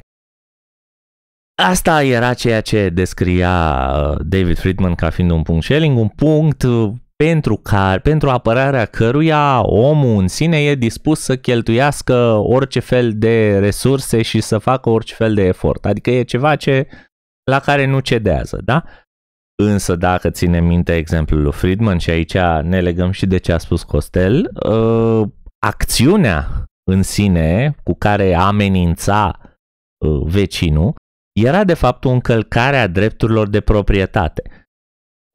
Asta 1.64 2.04
era 2.04 2.34
ceea 2.34 2.62
ce 2.62 2.90
descria 2.90 3.88
uh, 3.96 4.18
David 4.26 4.58
Friedman 4.58 4.96
ca 4.96 5.10
fiind 5.10 5.32
un 5.32 5.44
punct 5.44 5.64
Schelling, 5.64 5.98
un 5.98 6.08
punct 6.08 6.64
uh, 6.64 6.92
pentru, 7.24 7.56
care, 7.56 8.00
pentru 8.00 8.30
apărarea 8.30 8.86
căruia 8.86 9.62
omul 9.62 10.20
în 10.20 10.28
sine 10.28 10.64
e 10.64 10.76
dispus 10.76 11.20
să 11.20 11.38
cheltuiască 11.38 12.16
orice 12.32 12.80
fel 12.80 13.14
de 13.16 13.60
resurse 13.60 14.22
și 14.22 14.42
să 14.42 14.58
facă 14.58 14.90
orice 14.90 15.14
fel 15.14 15.34
de 15.34 15.44
efort. 15.44 15.86
Adică 15.86 16.10
e 16.10 16.24
ceva 16.24 16.56
ce 16.56 16.88
la 17.52 17.60
care 17.60 17.86
nu 17.86 18.00
cedează, 18.00 18.62
da? 18.66 18.84
Însă 19.64 19.96
dacă 19.96 20.30
ținem 20.30 20.66
minte 20.66 20.96
exemplul 20.96 21.42
lui 21.42 21.52
Friedman 21.52 21.98
și 21.98 22.10
aici 22.10 22.38
ne 22.62 22.82
legăm 22.82 23.12
și 23.12 23.26
de 23.26 23.38
ce 23.38 23.52
a 23.52 23.58
spus 23.58 23.84
Costel, 23.84 24.52
uh, 24.70 25.28
acțiunea 25.60 26.64
în 26.92 27.04
sine 27.04 27.76
cu 27.84 27.94
care 27.94 28.34
amenința 28.34 29.40
uh, 30.06 30.22
vecinul 30.24 30.96
era 31.40 31.64
de 31.64 31.74
fapt 31.74 32.06
o 32.06 32.10
încălcare 32.10 32.78
a 32.78 32.88
drepturilor 32.88 33.50
de 33.50 33.62
proprietate. 33.62 34.57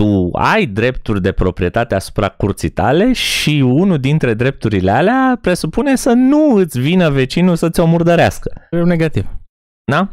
Tu 0.03 0.29
ai 0.33 0.67
drepturi 0.67 1.23
de 1.23 1.33
proprietate 1.33 1.95
asupra 1.95 2.29
curții 2.29 2.69
tale 2.69 3.13
și 3.13 3.63
unul 3.65 3.99
dintre 3.99 4.35
drepturile 4.35 4.91
alea 4.91 5.39
presupune 5.41 5.97
să 5.97 6.13
nu 6.13 6.55
îți 6.55 6.81
vină 6.81 7.11
vecinul 7.11 7.57
să 7.57 7.71
ți-o 7.71 7.87
murdărească. 7.87 8.53
E 8.71 8.83
negativ. 8.83 9.27
Da? 9.91 10.09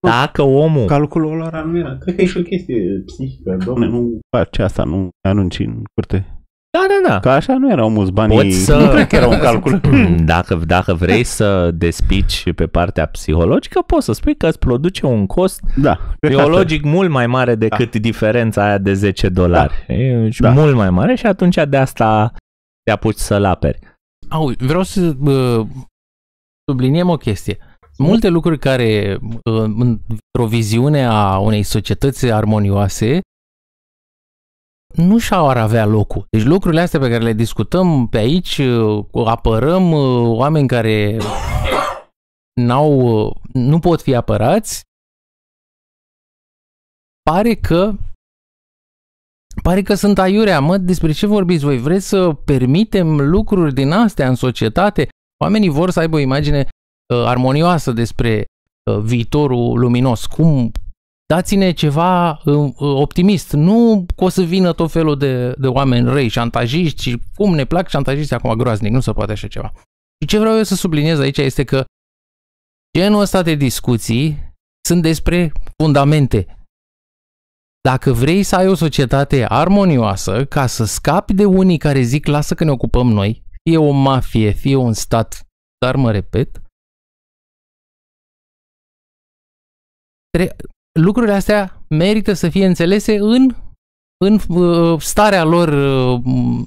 Dacă 0.00 0.42
omul... 0.42 0.86
Calculul 0.86 1.36
lor 1.36 1.64
nu 1.64 1.78
era. 1.78 1.96
Cred 1.98 2.14
că 2.14 2.22
e 2.22 2.26
și 2.26 2.38
o 2.38 2.42
chestie 2.42 3.02
psihică. 3.06 3.56
Domne, 3.64 3.86
nu 3.86 4.18
faci 4.36 4.58
asta, 4.58 4.84
nu 4.84 5.08
anunci 5.28 5.58
în 5.58 5.82
curte. 5.94 6.33
Da, 6.74 6.86
da, 6.88 7.08
da. 7.08 7.20
Că 7.20 7.28
așa 7.28 7.56
nu 7.58 7.70
erau 7.70 7.90
mulți 7.90 8.12
banii. 8.12 8.36
Poți 8.36 8.64
să- 8.64 8.76
Nu 8.76 8.88
cred 8.90 9.06
că 9.06 9.16
era 9.16 9.28
un 9.28 9.38
calcul. 9.38 9.80
Dacă, 10.34 10.54
dacă 10.66 10.94
vrei 10.94 11.24
să 11.24 11.70
despici 11.70 12.52
pe 12.54 12.66
partea 12.66 13.06
psihologică, 13.06 13.80
poți 13.86 14.04
să 14.04 14.12
spui 14.12 14.36
că 14.36 14.46
îți 14.46 14.58
produce 14.58 15.06
un 15.06 15.26
cost 15.26 15.60
da. 15.76 15.94
cred 16.20 16.32
că 16.36 16.42
biologic 16.42 16.84
mult 16.84 17.10
mai 17.10 17.26
mare 17.26 17.54
decât 17.54 17.92
da. 17.92 17.98
diferența 17.98 18.64
aia 18.64 18.78
de 18.78 18.92
10 18.94 19.28
dolari. 19.28 19.84
Da. 19.88 19.94
E 19.94 20.28
Da. 20.38 20.50
mult 20.50 20.74
mai 20.74 20.90
mare 20.90 21.14
și 21.14 21.26
atunci 21.26 21.56
de 21.68 21.76
asta 21.76 22.32
te 22.82 22.90
apuci 22.90 23.16
să-l 23.16 23.44
aperi. 23.44 23.78
Au, 24.28 24.52
vreau 24.58 24.82
să 24.82 25.14
uh, 25.20 25.66
subliniem 26.70 27.08
o 27.08 27.16
chestie. 27.16 27.58
Multe 27.98 28.28
lucruri 28.28 28.58
care, 28.58 29.18
uh, 29.20 29.62
într-o 29.78 30.46
viziune 30.48 31.04
a 31.06 31.38
unei 31.38 31.62
societăți 31.62 32.32
armonioase, 32.32 33.20
nu 34.94 35.18
și-au 35.18 35.48
ar 35.48 35.56
avea 35.56 35.86
locul. 35.86 36.26
Deci 36.30 36.42
lucrurile 36.44 36.80
astea 36.80 37.00
pe 37.00 37.08
care 37.08 37.22
le 37.22 37.32
discutăm 37.32 38.08
pe 38.08 38.18
aici, 38.18 38.58
uh, 38.58 39.26
apărăm 39.26 39.92
uh, 39.92 40.36
oameni 40.38 40.68
care 40.68 41.16
n-au, 42.60 43.24
uh, 43.26 43.34
nu 43.52 43.78
pot 43.78 44.02
fi 44.02 44.14
apărați, 44.14 44.82
pare 47.22 47.54
că 47.54 47.92
pare 49.62 49.82
că 49.82 49.94
sunt 49.94 50.18
aiurea, 50.18 50.60
mă, 50.60 50.76
despre 50.76 51.12
ce 51.12 51.26
vorbiți 51.26 51.64
voi? 51.64 51.78
Vreți 51.78 52.08
să 52.08 52.32
permitem 52.32 53.20
lucruri 53.20 53.74
din 53.74 53.90
astea 53.90 54.28
în 54.28 54.34
societate? 54.34 55.08
Oamenii 55.42 55.68
vor 55.68 55.90
să 55.90 56.00
aibă 56.00 56.16
o 56.16 56.18
imagine 56.18 56.58
uh, 56.60 57.24
armonioasă 57.26 57.92
despre 57.92 58.44
uh, 58.90 58.98
viitorul 58.98 59.78
luminos. 59.78 60.26
Cum? 60.26 60.72
Dați-ne 61.34 61.72
ceva 61.72 62.30
uh, 62.30 62.54
uh, 62.54 62.74
optimist. 62.78 63.52
Nu 63.52 64.06
că 64.16 64.24
o 64.24 64.28
să 64.28 64.42
vină 64.42 64.72
tot 64.72 64.90
felul 64.90 65.18
de, 65.18 65.52
de 65.52 65.66
oameni 65.66 66.08
răi, 66.08 66.28
șantajiști 66.28 67.02
și 67.02 67.22
cum 67.34 67.54
ne 67.54 67.64
plac 67.64 67.88
șantajiști 67.88 68.34
acum 68.34 68.54
groaznic, 68.56 68.92
nu 68.92 69.00
se 69.00 69.12
poate 69.12 69.32
așa 69.32 69.48
ceva. 69.48 69.72
Și 70.20 70.28
ce 70.28 70.38
vreau 70.38 70.56
eu 70.56 70.62
să 70.62 70.74
subliniez 70.74 71.18
aici 71.18 71.38
este 71.38 71.64
că 71.64 71.84
genul 72.98 73.20
ăsta 73.20 73.42
de 73.42 73.54
discuții 73.54 74.52
sunt 74.88 75.02
despre 75.02 75.52
fundamente. 75.82 76.58
Dacă 77.80 78.12
vrei 78.12 78.42
să 78.42 78.56
ai 78.56 78.68
o 78.68 78.74
societate 78.74 79.46
armonioasă, 79.48 80.44
ca 80.44 80.66
să 80.66 80.84
scapi 80.84 81.34
de 81.34 81.44
unii 81.44 81.78
care 81.78 82.00
zic 82.00 82.26
lasă 82.26 82.54
că 82.54 82.64
ne 82.64 82.70
ocupăm 82.70 83.06
noi, 83.06 83.44
fie 83.62 83.78
o 83.78 83.90
mafie, 83.90 84.50
fie 84.50 84.76
un 84.76 84.92
stat, 84.92 85.46
dar 85.78 85.96
mă 85.96 86.10
repet, 86.10 86.62
tre- 90.30 90.56
lucrurile 91.00 91.32
astea 91.32 91.82
merită 91.88 92.32
să 92.32 92.48
fie 92.48 92.66
înțelese 92.66 93.16
în, 93.18 93.54
în 94.24 94.38
uh, 94.48 95.00
starea 95.00 95.44
lor 95.44 95.68
uh, 95.68 96.66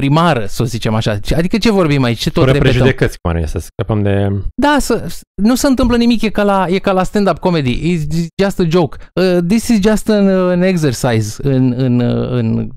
primară, 0.00 0.46
să 0.46 0.64
zicem 0.64 0.94
așa. 0.94 1.18
Adică 1.36 1.58
ce 1.58 1.70
vorbim 1.70 2.02
aici? 2.02 2.18
Ce 2.18 2.30
tot 2.30 2.44
Fără 2.44 2.52
repetăm? 2.52 2.70
prejudecăți, 2.70 3.18
cum 3.20 3.30
ar 3.30 3.36
veni, 3.36 3.48
să 3.48 3.58
scăpăm 3.58 4.02
de... 4.02 4.28
Da, 4.54 4.76
să, 4.80 5.06
nu 5.42 5.54
se 5.54 5.66
întâmplă 5.66 5.96
nimic, 5.96 6.22
e 6.22 6.28
ca 6.30 6.42
la, 6.42 6.66
e 6.68 6.78
ca 6.78 6.92
la 6.92 7.02
stand-up 7.02 7.38
comedy. 7.38 7.96
It's 7.96 8.26
just 8.42 8.60
a 8.60 8.64
joke. 8.68 8.96
Uh, 9.14 9.38
this 9.48 9.68
is 9.68 9.78
just 9.80 10.08
an, 10.08 10.28
an 10.28 10.62
exercise 10.62 11.48
în, 11.48 11.72
în, 11.76 12.00
uh, 12.00 12.30
în 12.30 12.68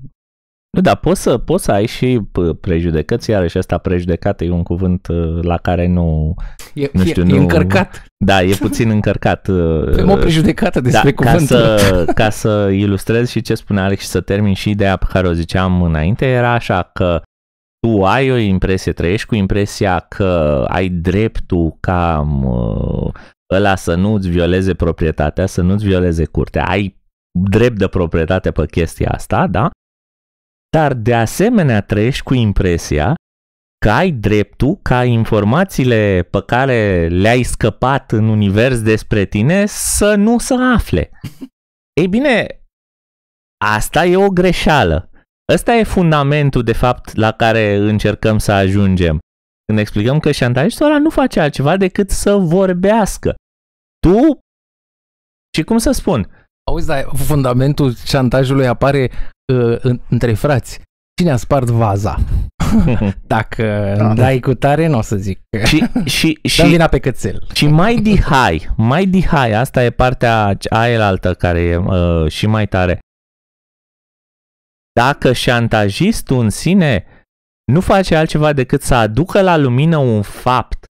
Nu, 0.76 0.82
dar 0.82 0.96
poți 0.96 1.22
să, 1.22 1.38
poți 1.38 1.64
să 1.64 1.72
ai 1.72 1.86
și 1.86 2.20
p- 2.20 2.60
prejudecăți, 2.60 3.30
iarăși 3.30 3.58
asta 3.58 3.78
prejudecată 3.78 4.44
e 4.44 4.50
un 4.50 4.62
cuvânt 4.62 5.06
uh, 5.06 5.42
la 5.42 5.56
care 5.56 5.86
nu... 5.86 6.34
E, 6.74 6.88
Nu 6.92 7.04
știu, 7.04 7.22
e, 7.22 7.28
e 7.28 7.32
nu- 7.34 7.40
încărcat. 7.40 8.04
Da, 8.24 8.42
e 8.42 8.54
puțin 8.60 8.90
încărcat. 8.90 9.48
uh, 9.48 9.82
Avem 9.88 10.10
o 10.10 10.14
prejudecată 10.16 10.80
despre 10.80 11.10
da, 11.10 11.22
ca, 11.22 11.30
cuvântul. 11.30 11.56
să, 11.56 12.04
ca 12.14 12.30
să 12.30 12.68
ilustrez 12.72 13.28
și 13.30 13.40
ce 13.40 13.54
spunea 13.54 13.84
Alex 13.84 14.00
și 14.02 14.06
să 14.08 14.20
termin 14.20 14.54
și 14.54 14.70
ideea 14.70 14.96
pe 14.96 15.06
care 15.08 15.28
o 15.28 15.32
ziceam 15.32 15.82
înainte, 15.82 16.26
era 16.26 16.52
așa 16.52 16.90
că 16.92 17.22
tu 17.86 18.04
ai 18.04 18.30
o 18.30 18.36
impresie, 18.36 18.92
trăiești 18.92 19.26
cu 19.26 19.34
impresia 19.34 19.98
că 20.08 20.64
ai 20.68 20.88
dreptul 20.88 21.76
ca 21.80 22.20
mă, 22.26 23.10
ăla 23.54 23.74
să 23.74 23.94
nu-ți 23.94 24.28
violeze 24.28 24.74
proprietatea, 24.74 25.46
să 25.46 25.62
nu-ți 25.62 25.84
violeze 25.86 26.24
curtea, 26.24 26.64
ai 26.64 26.96
drept 27.38 27.78
de 27.78 27.86
proprietate 27.86 28.50
pe 28.50 28.66
chestia 28.66 29.08
asta, 29.10 29.46
da? 29.46 29.70
Dar 30.70 30.94
de 30.94 31.14
asemenea 31.14 31.80
trăiești 31.82 32.22
cu 32.22 32.34
impresia 32.34 33.14
că 33.78 33.90
ai 33.90 34.10
dreptul 34.10 34.78
ca 34.82 35.04
informațiile 35.04 36.28
pe 36.30 36.42
care 36.42 37.08
le-ai 37.08 37.42
scăpat 37.42 38.12
în 38.12 38.28
univers 38.28 38.82
despre 38.82 39.24
tine 39.24 39.66
să 39.66 40.14
nu 40.14 40.38
se 40.38 40.54
afle. 40.74 41.10
Ei 42.00 42.08
bine, 42.08 42.62
asta 43.64 44.04
e 44.04 44.16
o 44.16 44.30
greșeală. 44.30 45.10
Ăsta 45.52 45.74
e 45.74 45.82
fundamentul, 45.82 46.62
de 46.62 46.72
fapt, 46.72 47.14
la 47.14 47.32
care 47.32 47.74
încercăm 47.74 48.38
să 48.38 48.52
ajungem. 48.52 49.18
Când 49.64 49.78
explicăm 49.78 50.18
că 50.18 50.32
șantajistul 50.32 50.86
ăla 50.86 50.98
nu 50.98 51.10
face 51.10 51.40
altceva 51.40 51.76
decât 51.76 52.10
să 52.10 52.36
vorbească. 52.36 53.34
Tu, 53.98 54.38
și 55.56 55.62
cum 55.62 55.78
să 55.78 55.90
spun, 55.90 56.45
Auzi, 56.70 56.86
dar 56.86 57.04
fundamentul 57.14 57.94
șantajului 57.94 58.66
apare 58.66 59.10
uh, 59.52 59.76
în, 59.80 60.00
între 60.08 60.34
frați. 60.34 60.80
Cine 61.20 61.30
a 61.30 61.36
spart 61.36 61.66
vaza? 61.68 62.18
Dacă 63.26 63.94
Da. 63.96 64.14
dai 64.14 64.40
cu 64.40 64.54
tare, 64.54 64.86
nu 64.86 64.98
o 64.98 65.00
să 65.00 65.16
zic. 65.16 65.40
și, 65.64 65.84
și, 66.04 66.38
Dăm 66.56 66.66
și, 66.66 66.70
vina 66.70 66.86
pe 66.86 66.98
cățel. 66.98 67.46
și 67.54 67.66
mai 67.66 67.96
dihai, 67.96 68.68
mai 68.76 69.06
dihai, 69.06 69.52
asta 69.52 69.84
e 69.84 69.90
partea 69.90 70.56
aia 70.70 71.06
altă 71.06 71.34
care 71.34 71.60
e 71.60 71.76
uh, 71.76 72.30
și 72.30 72.46
mai 72.46 72.66
tare. 72.66 72.98
Dacă 74.92 75.32
șantajistul 75.32 76.38
în 76.40 76.50
sine 76.50 77.06
nu 77.72 77.80
face 77.80 78.16
altceva 78.16 78.52
decât 78.52 78.82
să 78.82 78.94
aducă 78.94 79.40
la 79.42 79.56
lumină 79.56 79.96
un 79.96 80.22
fapt 80.22 80.84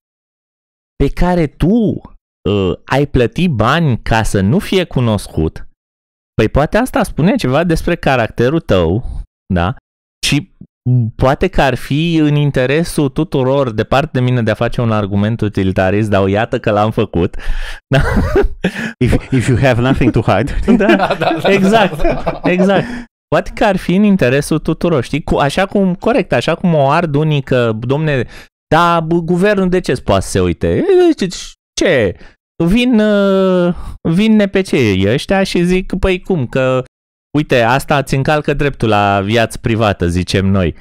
pe 0.97 1.09
care 1.09 1.47
tu 1.47 1.69
uh, 1.69 2.73
ai 2.85 3.07
plătit 3.07 3.51
bani 3.51 4.03
ca 4.03 4.23
să 4.23 4.41
nu 4.41 4.59
fie 4.59 4.85
cunoscut, 4.85 5.66
păi 6.41 6.49
poate 6.49 6.77
asta 6.77 7.03
spune 7.03 7.35
ceva 7.35 7.65
despre 7.65 7.95
caracterul 7.95 8.61
tău, 8.61 9.05
da? 9.55 9.75
Și 10.27 10.55
poate 11.17 11.49
că 11.49 11.63
ar 11.63 11.75
fi 11.75 12.17
în 12.17 12.35
interesul 12.35 13.09
tuturor, 13.09 13.71
departe 13.71 14.11
de 14.13 14.21
mine 14.21 14.43
de 14.43 14.51
a 14.51 14.55
face 14.55 14.81
un 14.81 14.93
argument 14.93 15.41
utilitarist, 15.41 16.11
dar 16.11 16.29
iată 16.29 16.59
că 16.59 16.71
l-am 16.71 16.91
făcut. 16.91 17.37
Da? 17.87 18.01
If, 19.05 19.33
if 19.33 19.49
you 19.49 19.59
have 19.59 19.81
nothing 19.81 20.11
to 20.11 20.21
hide. 20.21 20.55
da? 20.77 21.17
Exact, 21.43 22.07
exact. 22.43 22.87
Poate 23.29 23.51
că 23.55 23.65
ar 23.65 23.77
fi 23.77 23.95
în 23.95 24.03
interesul 24.03 24.59
tuturor, 24.59 25.03
știi? 25.03 25.23
Cu, 25.23 25.37
așa 25.37 25.67
cum, 25.67 25.95
corect, 25.95 26.33
așa 26.33 26.55
cum 26.55 26.75
o 26.75 26.89
ard 26.89 27.15
unii 27.15 27.43
că, 27.43 27.73
domne, 27.81 28.27
da, 28.75 29.01
bă, 29.01 29.17
guvernul 29.17 29.69
de 29.69 29.81
ce 29.81 29.93
poate 29.93 30.23
să 30.23 30.31
se 30.31 30.41
uite? 30.41 30.67
E, 30.67 31.27
Ce? 31.81 32.17
Vin, 32.65 33.01
uh, 33.01 33.75
vin 34.01 34.37
NPC-ii 34.37 35.09
ăștia 35.09 35.43
și 35.43 35.65
zic, 35.65 35.93
păi 35.99 36.21
cum, 36.21 36.47
că 36.47 36.85
uite, 37.37 37.61
asta 37.61 38.03
ți 38.03 38.15
încalcă 38.15 38.55
dreptul 38.55 38.89
la 38.89 39.21
viață 39.25 39.59
privată, 39.61 40.09
zicem 40.09 40.47
noi. 40.47 40.75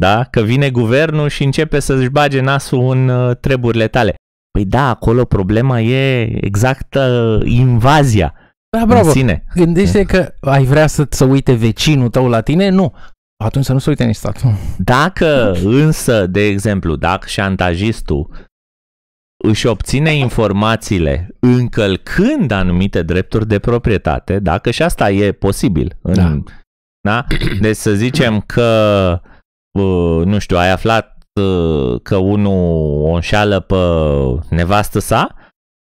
Da? 0.00 0.24
Că 0.24 0.40
vine 0.40 0.70
guvernul 0.70 1.28
și 1.28 1.44
începe 1.44 1.80
să-și 1.80 2.08
bage 2.08 2.40
nasul 2.40 2.90
în 2.90 3.08
uh, 3.08 3.36
treburile 3.36 3.88
tale. 3.88 4.14
Păi 4.50 4.64
da, 4.64 4.88
acolo 4.88 5.24
problema 5.24 5.80
e 5.80 6.22
exact 6.44 6.94
uh, 6.94 7.40
invazia 7.44 8.34
Da, 8.76 8.80
în 8.82 8.88
bravo. 8.88 9.10
sine. 9.10 9.44
Gândește 9.54 10.02
că 10.02 10.32
ai 10.40 10.64
vrea 10.64 10.86
să 10.86 11.06
să 11.10 11.24
uite 11.24 11.52
vecinul 11.52 12.08
tău 12.08 12.28
la 12.28 12.40
tine? 12.40 12.68
Nu. 12.68 12.94
Atunci 13.44 13.64
să 13.64 13.72
nu 13.72 13.78
se 13.78 13.88
uite 13.90 14.04
nici 14.04 14.16
statul. 14.16 14.50
Dacă 14.78 15.52
însă, 15.64 16.26
de 16.26 16.46
exemplu, 16.46 16.96
dacă 16.96 17.26
șantajistul 17.28 18.48
își 19.42 19.66
obține 19.66 20.10
informațiile 20.14 21.28
încălcând 21.40 22.50
anumite 22.50 23.02
drepturi 23.02 23.46
de 23.46 23.58
proprietate, 23.58 24.38
dacă 24.38 24.70
și 24.70 24.82
asta 24.82 25.10
e 25.10 25.32
posibil. 25.32 25.96
În, 26.02 26.14
Da. 26.14 26.36
da? 27.00 27.26
Deci 27.60 27.76
să 27.76 27.94
zicem 27.94 28.40
că, 28.40 29.20
uh, 29.78 30.24
nu 30.24 30.38
știu, 30.38 30.56
ai 30.56 30.70
aflat 30.70 31.16
uh, 31.40 32.00
că 32.02 32.16
unul 32.16 33.02
o 33.02 33.12
înșeală 33.12 33.60
pe 33.60 33.76
nevastă 34.54 34.98
sa, 34.98 35.34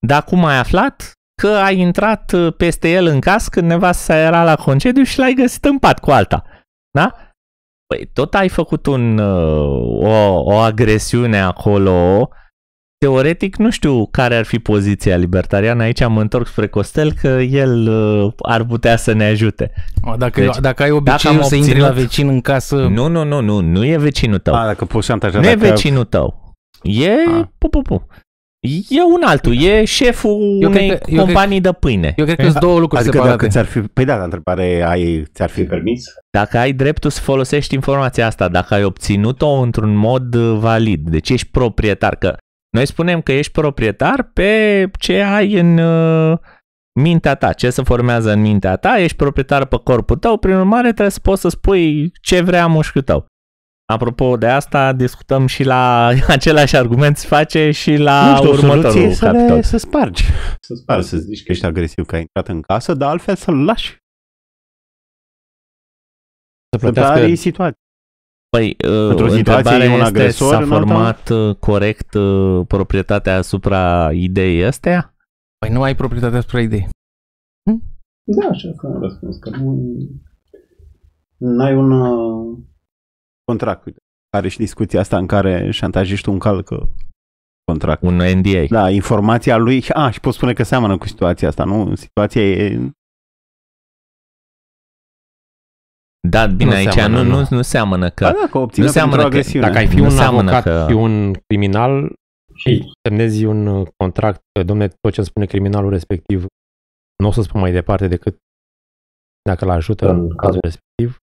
dar 0.07 0.23
cum 0.23 0.45
ai 0.45 0.57
aflat? 0.57 1.11
Că 1.41 1.47
ai 1.47 1.79
intrat 1.79 2.31
uh, 2.31 2.53
peste 2.57 2.91
el 2.91 3.05
în 3.05 3.19
casă 3.19 3.49
când 3.51 3.67
nevastă 3.67 4.03
sa 4.03 4.17
era 4.17 4.43
la 4.43 4.55
concediu 4.55 5.03
și 5.03 5.19
l-ai 5.19 5.33
găsit 5.33 5.65
în 5.65 5.79
pat 5.79 5.99
cu 5.99 6.11
alta. 6.11 6.43
Da? 6.91 7.11
Păi 7.87 8.09
tot 8.13 8.33
ai 8.33 8.49
făcut 8.49 8.85
un, 8.85 9.17
uh, 9.17 10.07
o, 10.07 10.41
o 10.43 10.57
agresiune 10.57 11.41
acolo. 11.41 12.29
Teoretic 13.09 13.55
nu 13.55 13.69
știu 13.69 14.07
care 14.11 14.35
ar 14.35 14.45
fi 14.45 14.59
poziția 14.59 15.15
libertariană. 15.15 15.83
Aici 15.83 16.07
mă 16.07 16.21
întorc 16.21 16.47
spre 16.47 16.67
Costel 16.67 17.11
că 17.21 17.27
el 17.49 17.87
uh, 17.87 18.31
ar 18.41 18.63
putea 18.63 18.95
să 18.97 19.13
ne 19.13 19.25
ajute. 19.25 19.71
O, 20.01 20.15
Dacă, 20.15 20.39
Deci, 20.41 20.57
dacă 20.59 20.83
ai 20.83 20.89
dacă 20.89 20.93
obiceiul 20.95 21.41
am 21.41 21.47
să 21.47 21.55
intri 21.55 21.79
la 21.79 21.87
obținut- 21.87 22.01
vecin 22.07 22.27
în 22.27 22.41
casă, 22.41 22.75
Nu, 22.75 23.07
nu, 23.07 23.23
nu, 23.23 23.41
nu, 23.41 23.59
nu 23.59 23.85
e 23.85 23.97
vecinul 23.97 24.37
tău. 24.37 24.53
A, 24.53 24.65
dacă 24.65 24.85
poți 24.85 25.07
șantaja, 25.07 25.39
nu 25.39 25.45
e 25.49 25.55
dacă... 25.55 25.67
vecinul 25.69 26.03
tău. 26.03 26.53
E, 26.83 27.09
A. 27.11 27.51
pu, 27.57 27.69
pu, 27.69 27.81
pu. 27.81 28.07
e 28.89 29.01
un 29.13 29.21
altul, 29.25 29.61
e 29.63 29.85
șeful 29.85 30.57
Eu 30.61 30.69
unei 30.69 30.87
cred 30.87 31.01
că- 31.01 31.11
eu 31.11 31.23
companii 31.25 31.61
de 31.61 31.71
pâine. 31.71 32.13
eu 32.17 32.25
cred 32.25 32.37
că 32.37 32.43
sunt 32.49 32.59
două 32.59 32.79
lucruri 32.79 33.01
Adică 33.01 33.17
separate. 33.17 33.37
dacă 33.37 33.51
ți-ar 33.51 33.65
fi... 33.65 33.79
Păi 33.79 34.05
da, 34.05 34.13
dar 34.13 34.23
întrebare 34.23 34.83
ai, 34.87 35.23
ți-ar 35.33 35.49
fi 35.49 35.63
permis? 35.63 36.03
Dacă 36.37 36.57
ai 36.57 36.73
dreptul 36.73 37.09
să 37.09 37.21
folosești 37.21 37.73
informația 37.73 38.25
asta, 38.25 38.47
dacă 38.47 38.73
ai 38.73 38.83
obținut-o 38.83 39.49
într-un 39.49 39.95
mod 39.95 40.33
uh, 40.35 40.57
valid, 40.59 41.09
deci 41.09 41.29
ești 41.29 41.47
proprietar, 41.51 42.15
că 42.15 42.35
noi 42.75 42.85
spunem 42.85 43.21
că 43.21 43.31
ești 43.31 43.51
proprietar 43.51 44.23
pe 44.33 44.91
ce 44.99 45.21
ai 45.21 45.59
în 45.59 45.77
uh, 45.77 46.39
mintea 46.99 47.35
ta, 47.35 47.53
ce 47.53 47.69
se 47.69 47.83
formează 47.83 48.31
în 48.31 48.41
mintea 48.41 48.75
ta, 48.75 48.99
ești 48.99 49.17
proprietar 49.17 49.65
pe 49.65 49.77
corpul 49.83 50.17
tău, 50.17 50.37
prin 50.37 50.55
urmare 50.55 50.87
trebuie 50.87 51.09
să 51.09 51.19
poți 51.19 51.41
să 51.41 51.49
spui 51.49 52.11
ce 52.21 52.41
vrea 52.41 52.67
mușchiul 52.67 53.01
tău. 53.01 53.25
Apropo 53.85 54.37
de 54.37 54.47
asta, 54.47 54.93
discutăm 54.93 55.47
și 55.47 55.63
la 55.63 56.07
același 56.37 56.75
argument 56.75 57.17
se 57.17 57.27
face 57.27 57.71
și 57.71 57.95
la 57.95 58.29
nu 58.29 58.35
știu, 58.35 58.49
o 58.49 58.53
următorul 58.53 58.81
soluție 58.81 59.09
e 59.09 59.13
să, 59.13 59.25
capitol. 59.25 59.55
le, 59.55 59.61
să 59.61 59.77
spargi. 59.77 60.23
Să 60.59 60.73
spargi, 60.75 61.07
să 61.07 61.17
zici 61.17 61.43
că 61.43 61.51
ești 61.51 61.65
agresiv, 61.65 62.05
că 62.05 62.15
ai 62.15 62.21
intrat 62.21 62.47
în 62.47 62.61
casă, 62.61 62.93
dar 62.93 63.09
altfel 63.09 63.35
să-l 63.35 63.63
lași. 63.63 63.87
Să 66.69 66.77
Să 66.77 66.77
plătească 66.77 67.19
pari 67.19 67.35
situația. 67.35 67.84
Păi, 68.49 68.75
uh, 68.85 69.09
Într-o 69.09 69.27
situație 69.27 69.37
întrebarea 69.37 69.85
e 69.85 69.87
un 69.87 69.93
este, 69.93 70.07
agresor, 70.07 70.53
s-a 70.53 70.57
în 70.57 70.63
alta- 70.63 70.67
format 70.67 71.29
uh, 71.29 71.55
corect 71.55 72.13
uh, 72.13 72.65
proprietatea 72.67 73.37
asupra 73.37 74.11
ideii 74.13 74.65
astea? 74.65 75.15
Păi 75.57 75.69
nu 75.69 75.81
ai 75.81 75.95
proprietatea 75.95 76.37
asupra 76.37 76.61
idei. 76.61 76.87
Da, 78.23 78.47
așa 78.49 78.71
că 78.77 78.87
am 78.87 79.01
răspuns, 79.01 79.37
că 79.37 79.49
nu... 79.49 79.97
N-ai 81.37 81.75
un 81.75 81.91
uh, 81.91 82.57
contract. 83.43 83.85
Uite, 83.85 83.99
are 84.37 84.47
și 84.47 84.57
discuția 84.57 84.99
asta 84.99 85.17
în 85.17 85.25
care 85.25 85.71
șantajiștul 85.71 86.33
încalcă 86.33 86.89
contract. 87.71 88.01
Un 88.01 88.15
NDA. 88.15 88.63
Da, 88.69 88.89
informația 88.89 89.57
lui, 89.57 89.83
a, 89.89 90.09
și 90.09 90.19
pot 90.19 90.33
spune 90.33 90.53
că 90.53 90.63
seamănă 90.63 90.97
cu 90.97 91.07
situația 91.07 91.47
asta, 91.47 91.63
nu? 91.63 91.95
Situația 91.95 92.41
e, 92.41 92.91
Da, 96.29 96.45
bine, 96.47 96.69
Nu 96.69 96.75
aici 96.75 96.91
seamănă, 96.91 97.21
nu, 97.21 97.29
nu, 97.29 97.35
nu. 97.39 97.45
nu 97.49 97.61
seamănă 97.61 98.09
că... 98.09 98.23
da, 98.23 98.31
da, 98.41 98.47
că 98.51 98.57
obține 98.57 98.85
nu 98.85 98.91
seamănă 98.91 99.15
pentru 99.15 99.29
că- 99.29 99.35
agresiune. 99.37 99.65
Dacă 99.65 99.77
ai 99.77 99.87
fi 99.87 99.95
Nu 99.95 100.03
un 100.03 100.09
seamănă 100.09 100.49
avocat 100.51 100.63
că- 100.63 100.85
și 100.89 100.95
un 100.95 101.33
criminal 101.47 102.13
și 102.55 102.91
semnezi 103.07 103.45
un 103.45 103.65
uh, 103.67 103.87
contract, 103.97 104.39
că, 104.51 104.63
domne, 104.63 104.87
tot 104.87 105.11
ce 105.13 105.19
îmi 105.19 105.25
spune 105.27 105.45
criminalul 105.45 105.89
respectiv, 105.89 106.45
nu 107.23 107.27
o 107.27 107.31
să 107.31 107.41
spun 107.41 107.59
mai 107.59 107.71
departe 107.71 108.07
decât 108.07 108.35
dacă 109.49 109.65
îl 109.65 109.71
ajută 109.71 110.09
în 110.09 110.35
cazul 110.35 110.59
respectiv, 110.61 111.17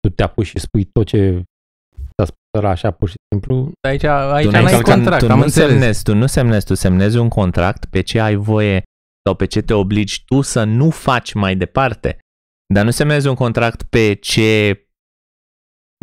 tu 0.00 0.14
te 0.14 0.22
apuci 0.22 0.46
și 0.46 0.58
spui 0.58 0.84
tot 0.84 1.06
ce 1.06 1.42
ți-a 1.96 2.24
spus 2.24 2.38
ăla 2.58 2.68
așa 2.70 2.90
pur 2.90 3.08
și 3.08 3.14
simplu, 3.32 3.72
Aici, 3.88 4.02
aici 4.04 4.44
tu 4.46 4.50
n-ai 4.50 4.62
n-ai 4.62 4.80
contract, 4.80 5.24
tu 5.26 5.30
am 5.32 5.38
nu 5.38 5.44
înțeles. 5.44 5.70
semnezi, 5.70 6.02
tu 6.02 6.14
nu 6.14 6.26
semnezi, 6.26 6.66
tu 6.66 6.74
semnezi 6.74 7.18
un 7.18 7.28
contract 7.28 7.84
pe 7.84 8.00
ce 8.00 8.20
ai 8.20 8.34
voie 8.34 8.82
sau 9.24 9.34
pe 9.34 9.46
ce 9.46 9.60
te 9.62 9.72
obligi 9.74 10.24
tu 10.24 10.40
să 10.40 10.64
nu 10.64 10.90
faci 10.90 11.32
mai 11.32 11.56
departe. 11.56 12.18
Dar 12.74 12.84
nu 12.84 12.90
semnezi 12.90 13.28
un 13.28 13.34
contract 13.34 13.82
pe 13.82 14.14
ce 14.14 14.80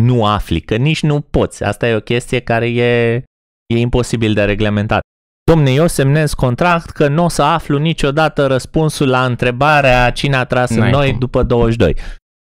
nu 0.02 0.26
afli, 0.26 0.62
că 0.62 0.76
nici 0.76 1.02
nu 1.02 1.22
poți. 1.22 1.64
Asta 1.64 1.88
e 1.88 1.96
o 1.96 2.00
chestie 2.00 2.40
care 2.40 2.70
e, 2.70 3.14
e 3.74 3.78
imposibil 3.78 4.34
de 4.34 4.44
reglementat. 4.44 5.02
Domne, 5.52 5.72
eu 5.72 5.88
semnez 5.88 6.34
contract 6.34 6.90
că 6.90 7.08
nu 7.08 7.24
o 7.24 7.28
să 7.28 7.42
aflu 7.42 7.78
niciodată 7.78 8.48
răspunsul 8.48 9.08
la 9.10 9.26
întrebarea 9.26 10.12
cine 10.12 10.36
a 10.36 10.44
tras 10.46 10.70
în 10.70 10.78
N-ai 10.78 10.92
noi 10.92 11.10
cum. 11.10 11.20
după 11.20 11.44
22. 11.44 11.96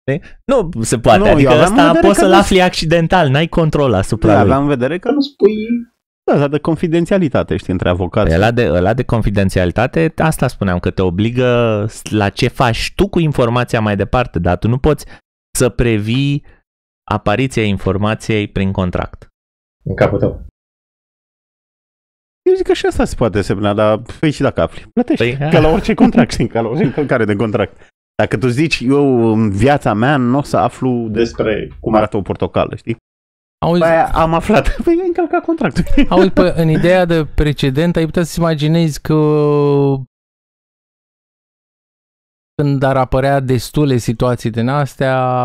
Știi? 0.09 0.23
Nu 0.45 0.83
se 0.83 0.99
poate, 0.99 1.19
Nu, 1.19 1.25
nu, 1.25 1.31
eu 1.31 1.35
adică 1.37 1.51
aveam 1.51 1.73
în 1.73 1.79
asta 1.79 1.87
vedere 1.87 2.07
poți 2.07 2.19
că 2.19 2.25
să-l 2.25 2.33
nu- 2.35 2.39
afli 2.39 2.61
accidental, 2.63 3.29
n-ai 3.29 3.47
control 3.47 3.95
asupra 3.95 4.29
Da, 4.29 4.35
lui. 4.35 4.43
aveam 4.43 4.63
în 4.63 4.69
vedere 4.69 4.99
că 4.99 5.11
nu 5.11 5.21
spui 5.21 5.55
da, 6.39 6.49
de 6.49 6.59
confidențialitate, 6.59 7.57
știi, 7.57 7.73
între 7.73 7.89
avocați. 7.89 8.35
Ăla 8.35 8.51
de, 8.51 8.69
ăla 8.69 8.95
de 8.95 9.03
confidențialitate, 9.03 10.13
asta 10.17 10.49
spuneam, 10.49 10.79
că 10.79 10.91
te 10.91 11.03
obligă 11.03 11.87
la 12.11 12.29
ce 12.29 12.49
faci 12.49 12.93
tu 12.95 13.09
cu 13.09 13.19
informația 13.19 13.81
mai 13.81 13.97
departe, 13.97 14.39
dar 14.39 14.59
tu 14.59 14.69
nu 14.69 14.79
poți 14.79 15.07
să 15.59 15.69
previi 15.69 16.45
apariția 17.11 17.65
informației 17.65 18.49
prin 18.49 18.73
contract. 18.73 19.27
în 19.85 19.95
capul 19.95 20.19
tău. 20.19 20.43
Eu 22.43 22.55
zic 22.55 22.67
că 22.67 22.73
și 22.73 22.87
asta 22.87 23.05
se 23.05 23.15
poate 23.15 23.41
semna, 23.41 23.75
dar 23.75 24.03
păi 24.21 24.31
și 24.31 24.41
dacă 24.41 24.61
afli, 24.61 24.87
plătești. 24.93 25.37
Păi, 25.37 25.51
ca 25.51 25.61
la 25.61 25.69
orice 25.69 25.95
contract, 25.95 26.31
știi, 26.31 26.49
ca 26.49 26.61
la 26.61 26.69
orice 26.69 26.85
încălcare 26.91 27.25
de 27.25 27.37
contract. 27.37 27.89
Dacă 28.15 28.39
tu 28.39 28.49
zici, 28.49 28.81
eu 28.81 29.33
în 29.33 29.51
viața 29.51 29.95
mea 29.95 30.17
nu 30.17 30.39
o 30.39 30.43
să 30.43 30.57
aflu 30.57 31.09
despre 31.09 31.69
cum 31.81 31.95
arată 31.95 32.17
o 32.17 32.23
portocală, 32.23 32.77
știi? 32.77 32.97
Auzi, 33.65 33.81
Păi 33.81 33.91
am 34.13 34.35
aflat. 34.35 34.77
Păi 34.85 34.99
ai 35.01 35.07
încălcat 35.07 35.45
contractul. 35.45 35.85
auzi 36.09 36.31
pă, 36.31 36.53
în 36.57 36.69
ideea 36.69 37.05
de 37.05 37.25
precedent, 37.25 37.97
ai 37.97 38.05
putea 38.05 38.23
să-ți 38.23 38.39
imaginezi 38.39 39.01
că 39.01 39.15
când 42.55 42.83
ar 42.83 42.97
apărea 42.97 43.41
destule 43.41 43.97
situații 43.97 44.51
din 44.51 44.69
astea, 44.69 45.45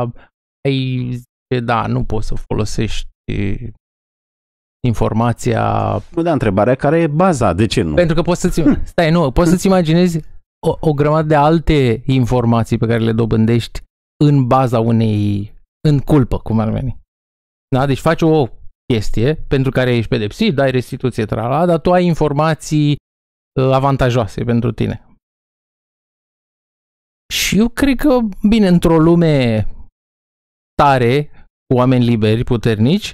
ai 0.68 1.10
zice, 1.12 1.64
da, 1.64 1.88
nu 1.88 2.04
poți 2.04 2.28
să 2.28 2.36
folosești 2.36 3.10
informația 4.88 5.94
Nu, 6.16 6.22
da, 6.22 6.32
întrebarea 6.32 6.76
care 6.76 7.00
e 7.00 7.08
baza, 7.08 7.54
de 7.54 7.66
ce 7.66 7.82
nu? 7.82 7.94
Pentru 7.94 8.16
că 8.16 8.22
poți 8.22 8.42
să-ți, 8.42 8.64
stai, 8.84 9.12
nu, 9.12 9.32
poți 9.32 9.50
să-ți 9.50 9.66
imaginezi 9.68 10.20
o, 10.68 10.78
o 10.80 10.94
grămadă 10.94 11.28
de 11.28 11.36
alte 11.36 12.02
informații 12.06 12.78
pe 12.78 12.86
care 12.86 13.00
le 13.00 13.12
dobândești 13.12 13.82
în 14.26 14.48
baza 14.48 14.80
unei, 14.80 15.54
în 15.88 16.00
culpă, 16.00 16.38
cum 16.38 16.60
ar 16.60 16.70
veni. 16.70 17.04
Da? 17.76 17.86
Deci 17.86 18.00
faci 18.00 18.22
o 18.22 18.48
chestie 18.94 19.36
pentru 19.36 19.72
care 19.72 19.96
ești 19.96 20.10
pedepsit, 20.10 20.54
dai 20.54 20.72
restituție, 20.72 21.26
trala, 21.26 21.66
dar 21.66 21.80
tu 21.80 21.92
ai 21.92 22.06
informații 22.06 22.96
uh, 23.60 23.72
avantajoase 23.72 24.44
pentru 24.44 24.72
tine. 24.72 25.08
Și 27.34 27.58
eu 27.58 27.70
cred 27.70 27.98
că, 27.98 28.18
bine, 28.48 28.68
într-o 28.68 28.98
lume 28.98 29.68
tare, 30.76 31.30
cu 31.68 31.78
oameni 31.78 32.06
liberi, 32.06 32.44
puternici, 32.44 33.14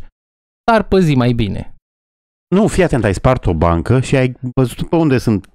ar 0.72 0.84
păzi 0.84 1.16
mai 1.16 1.32
bine. 1.34 1.76
Nu, 2.56 2.68
fii 2.68 2.84
atent, 2.84 3.04
ai 3.04 3.14
spart 3.14 3.46
o 3.46 3.54
bancă 3.54 4.00
și 4.00 4.16
ai 4.16 4.36
văzut 4.56 4.90
pe 4.90 4.96
unde 4.96 5.18
sunt 5.18 5.50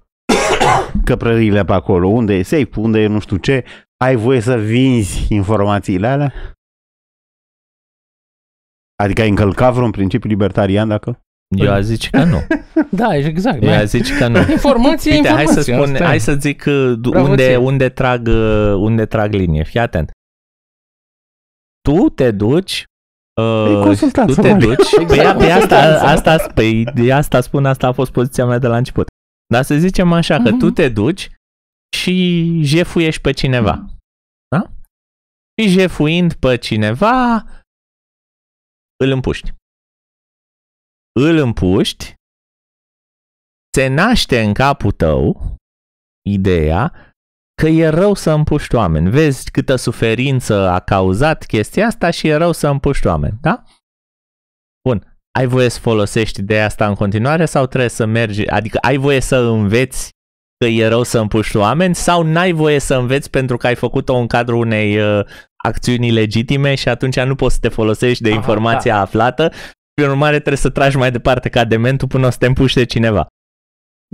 căprările 1.08 1.64
pe 1.64 1.72
acolo, 1.72 2.08
unde 2.08 2.34
e 2.34 2.42
safe, 2.42 2.80
unde 2.80 3.00
e 3.00 3.06
nu 3.06 3.18
știu 3.18 3.36
ce, 3.36 3.64
ai 4.04 4.16
voie 4.16 4.40
să 4.40 4.56
vinzi 4.56 5.34
informațiile 5.34 6.06
alea? 6.06 6.55
Adică 9.02 9.22
ai 9.22 9.28
încălcat 9.28 9.74
vreun 9.74 9.90
principiu 9.90 10.28
libertarian 10.28 10.88
dacă? 10.88 11.20
Eu 11.56 11.72
aș 11.72 11.82
zice 11.82 12.10
că 12.10 12.24
nu. 12.24 12.38
Da, 12.90 13.16
exact. 13.16 13.62
Eu 13.62 13.68
da. 13.68 13.76
aș 13.76 13.84
zice 13.84 14.16
că 14.18 14.28
nu. 14.28 14.38
Informație, 14.50 15.14
Uite, 15.14 15.28
hai 15.28 15.40
informație. 15.40 15.62
să, 15.74 15.80
spun, 15.80 15.92
asta 15.92 16.02
e. 16.04 16.06
hai 16.06 16.20
să 16.20 16.34
zic 16.34 16.64
uh, 16.66 16.92
du- 16.98 17.10
Bravo 17.10 17.28
unde, 17.30 17.44
ție. 17.46 17.56
unde, 17.56 17.88
trag, 17.88 18.26
uh, 18.26 18.74
unde 18.78 19.06
trag 19.06 19.32
linie. 19.32 19.64
Fii 19.64 19.80
atent. 19.80 20.10
Tu 21.80 22.08
te 22.08 22.30
duci 22.30 22.84
Păi 23.40 23.74
Uh, 23.74 23.82
consultați, 23.82 24.26
tu 24.34 24.34
te 24.34 24.40
probabil. 24.40 24.68
duci, 24.74 24.92
Exact, 25.00 25.36
păi, 25.38 25.46
pe 25.46 25.52
asta, 25.52 25.76
consultați. 25.82 26.28
asta, 26.28 26.52
păi, 26.54 26.84
de 26.84 27.12
asta 27.12 27.40
spun, 27.40 27.66
asta 27.66 27.86
a 27.86 27.92
fost 27.92 28.12
poziția 28.12 28.44
mea 28.46 28.58
de 28.58 28.66
la 28.66 28.76
început. 28.76 29.06
Dar 29.52 29.62
să 29.62 29.74
zicem 29.74 30.12
așa, 30.12 30.36
că 30.42 30.50
Mhm. 30.50 30.58
tu 30.58 30.70
te 30.70 30.88
duci 30.88 31.30
și 31.96 32.44
jefuiești 32.62 33.20
pe 33.20 33.32
cineva. 33.32 33.84
Da? 34.56 34.70
Și 35.62 35.68
jefuind 35.68 36.32
pe 36.32 36.56
cineva, 36.56 37.44
îl 39.04 39.10
împuști. 39.10 39.52
Îl 41.20 41.36
împuști, 41.36 42.14
se 43.76 43.86
naște 43.86 44.40
în 44.40 44.54
capul 44.54 44.92
tău 44.92 45.54
ideea 46.28 47.14
că 47.62 47.68
e 47.68 47.88
rău 47.88 48.14
să 48.14 48.30
împuști 48.30 48.74
oameni. 48.74 49.10
Vezi 49.10 49.50
câtă 49.50 49.76
suferință 49.76 50.68
a 50.68 50.80
cauzat 50.80 51.44
chestia 51.44 51.86
asta 51.86 52.10
și 52.10 52.28
e 52.28 52.34
rău 52.34 52.52
să 52.52 52.68
împuști 52.68 53.06
oameni, 53.06 53.38
da? 53.40 53.62
Bun. 54.88 55.10
Ai 55.38 55.46
voie 55.46 55.68
să 55.68 55.80
folosești 55.80 56.40
ideea 56.40 56.64
asta 56.64 56.88
în 56.88 56.94
continuare 56.94 57.44
sau 57.44 57.66
trebuie 57.66 57.90
să 57.90 58.04
mergi, 58.04 58.46
adică 58.46 58.78
ai 58.78 58.96
voie 58.96 59.20
să 59.20 59.36
înveți 59.36 60.10
că 60.58 60.66
e 60.66 60.88
rău 60.88 61.02
să 61.02 61.18
împuști 61.18 61.56
oameni 61.56 61.94
sau 61.94 62.22
n-ai 62.22 62.52
voie 62.52 62.78
să 62.78 62.94
înveți 62.94 63.30
pentru 63.30 63.56
că 63.56 63.66
ai 63.66 63.74
făcut-o 63.74 64.16
în 64.16 64.26
cadrul 64.26 64.58
unei 64.58 64.98
uh, 65.00 65.26
acțiuni 65.66 66.10
legitime 66.10 66.74
și 66.74 66.88
atunci 66.88 67.20
nu 67.20 67.34
poți 67.34 67.54
să 67.54 67.60
te 67.60 67.68
folosești 67.68 68.22
de 68.22 68.28
Aha, 68.28 68.36
informația 68.36 68.94
da. 68.94 69.00
aflată 69.00 69.52
prin 69.94 70.08
urmare 70.08 70.34
trebuie 70.36 70.56
să 70.56 70.70
tragi 70.70 70.96
mai 70.96 71.10
departe 71.10 71.48
ca 71.48 71.64
dementul 71.64 72.08
până 72.08 72.26
o 72.26 72.30
să 72.30 72.38
te 72.38 72.46
împuște 72.46 72.84
cineva. 72.84 73.26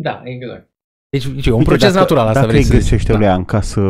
Da, 0.01 0.23
exact. 0.25 0.71
Deci 1.11 1.25
e 1.25 1.51
un 1.51 1.59
Uite, 1.59 1.69
proces 1.69 1.89
dacă, 1.89 1.99
natural, 1.99 2.27
asta 2.27 2.41
Dacă 2.41 2.47
vrei 2.53 2.61
îi 2.61 2.67
să 2.67 2.73
zici. 2.73 2.83
găsește 2.83 3.13
Da. 3.13 3.19
da. 3.19 3.35
în 3.35 3.45
casă 3.45 3.81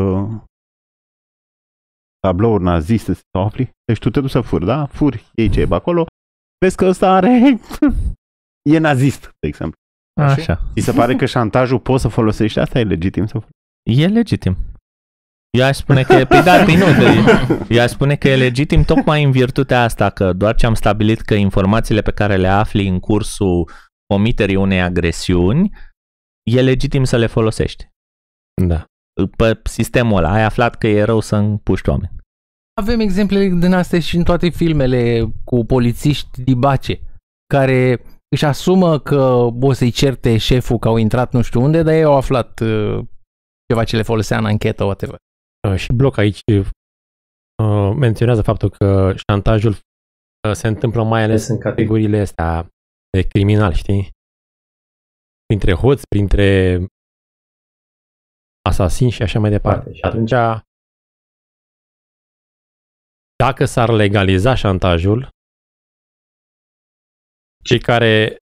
tablouri 2.20 2.62
naziste 2.62 3.12
sau 3.14 3.44
afli, 3.44 3.70
deci 3.84 3.98
tu 3.98 4.10
te 4.10 4.20
duci 4.20 4.30
să 4.30 4.40
furi, 4.40 4.64
da? 4.64 4.86
Furi, 4.86 5.24
ei 5.34 5.48
ce 5.50 5.60
e 5.60 5.66
pe 5.66 5.74
acolo, 5.74 6.06
vezi 6.64 6.76
că 6.76 6.84
ăsta 6.84 7.12
are... 7.14 7.30
e 8.72 8.78
nazist, 8.78 9.20
de 9.40 9.48
exemplu. 9.48 9.78
Așa. 10.20 10.60
Ți 10.74 10.84
se 10.84 10.92
pare 10.92 11.16
că 11.16 11.26
șantajul 11.26 11.80
poți 11.80 12.02
să 12.02 12.08
folosești 12.08 12.58
asta? 12.58 12.78
E 12.78 12.84
legitim 12.84 13.26
să 13.26 13.38
E 13.90 14.06
legitim. 14.06 14.56
Eu 15.58 15.64
aș 15.64 15.76
spune 15.76 16.02
că 16.02 16.12
e, 16.12 16.24
păi 16.24 16.42
da, 16.42 16.56
păi 16.64 16.76
nu, 16.76 16.84
că 16.84 17.30
eu 17.68 17.82
aș 17.82 17.90
spune 17.90 18.16
că 18.16 18.28
e 18.28 18.36
legitim 18.36 18.82
tocmai 18.82 19.22
în 19.22 19.30
virtutea 19.30 19.82
asta, 19.82 20.10
că 20.10 20.32
doar 20.32 20.54
ce 20.54 20.66
am 20.66 20.74
stabilit 20.74 21.20
că 21.20 21.34
informațiile 21.34 22.02
pe 22.02 22.12
care 22.12 22.36
le 22.36 22.48
afli 22.48 22.88
în 22.88 23.00
cursul 23.00 23.70
comiterii 24.06 24.56
unei 24.56 24.80
agresiuni, 24.80 25.70
e 26.50 26.60
legitim 26.60 27.04
să 27.04 27.16
le 27.16 27.26
folosești. 27.26 27.88
Da. 28.62 28.84
Pe 29.36 29.60
sistemul 29.64 30.16
ăla, 30.16 30.32
ai 30.32 30.44
aflat 30.44 30.76
că 30.76 30.86
e 30.86 31.02
rău 31.02 31.20
să 31.20 31.36
împuști 31.36 31.88
oameni. 31.88 32.12
Avem 32.80 33.00
exemple 33.00 33.48
din 33.48 33.72
astea 33.72 34.00
și 34.00 34.16
în 34.16 34.22
toate 34.22 34.48
filmele 34.48 35.32
cu 35.44 35.64
polițiști 35.64 36.42
dibace 36.42 37.00
care 37.46 38.04
își 38.28 38.44
asumă 38.44 38.98
că 38.98 39.48
o 39.60 39.72
să-i 39.72 39.90
certe 39.90 40.36
șeful 40.36 40.78
că 40.78 40.88
au 40.88 40.96
intrat 40.96 41.32
nu 41.32 41.42
știu 41.42 41.62
unde, 41.62 41.82
dar 41.82 41.94
ei 41.94 42.02
au 42.02 42.16
aflat 42.16 42.60
uh, 42.60 42.98
ceva 43.68 43.84
ce 43.84 43.96
le 43.96 44.02
folosea 44.02 44.38
în 44.38 44.46
anchetă, 44.46 44.84
whatever. 44.84 45.16
Uh, 45.68 45.76
Și 45.76 45.92
bloc 45.92 46.16
aici 46.16 46.40
uh, 46.46 47.92
menționează 47.96 48.42
faptul 48.42 48.70
că 48.70 49.14
șantajul 49.26 49.72
uh, 49.72 50.52
se 50.52 50.66
întâmplă 50.66 51.02
mai 51.02 51.22
ales 51.22 51.48
în 51.48 51.58
categoriile 51.58 52.18
astea 52.20 52.68
de 53.10 53.22
criminali, 53.28 53.74
știi? 53.74 54.10
Printre 55.46 55.74
hoți, 55.74 56.06
printre 56.08 56.50
asasini 58.68 59.10
și 59.10 59.22
așa 59.22 59.38
mai 59.38 59.50
departe. 59.50 59.92
Și 59.92 60.02
atunci, 60.02 60.30
dacă 63.36 63.64
s-ar 63.64 63.88
legaliza 63.88 64.54
șantajul, 64.54 65.28
cei 67.64 67.80
care 67.80 68.36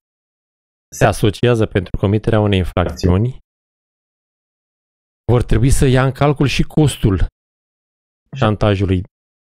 se 0.97 1.05
asociază 1.05 1.67
pentru 1.67 1.97
comiterea 1.97 2.41
unei 2.41 2.59
infracțiuni 2.59 3.39
vor 5.31 5.43
trebui 5.43 5.71
să 5.71 5.87
ia 5.87 6.05
în 6.05 6.13
calcul 6.13 6.47
și 6.47 6.63
costul 6.63 7.27
șantajului 8.37 9.03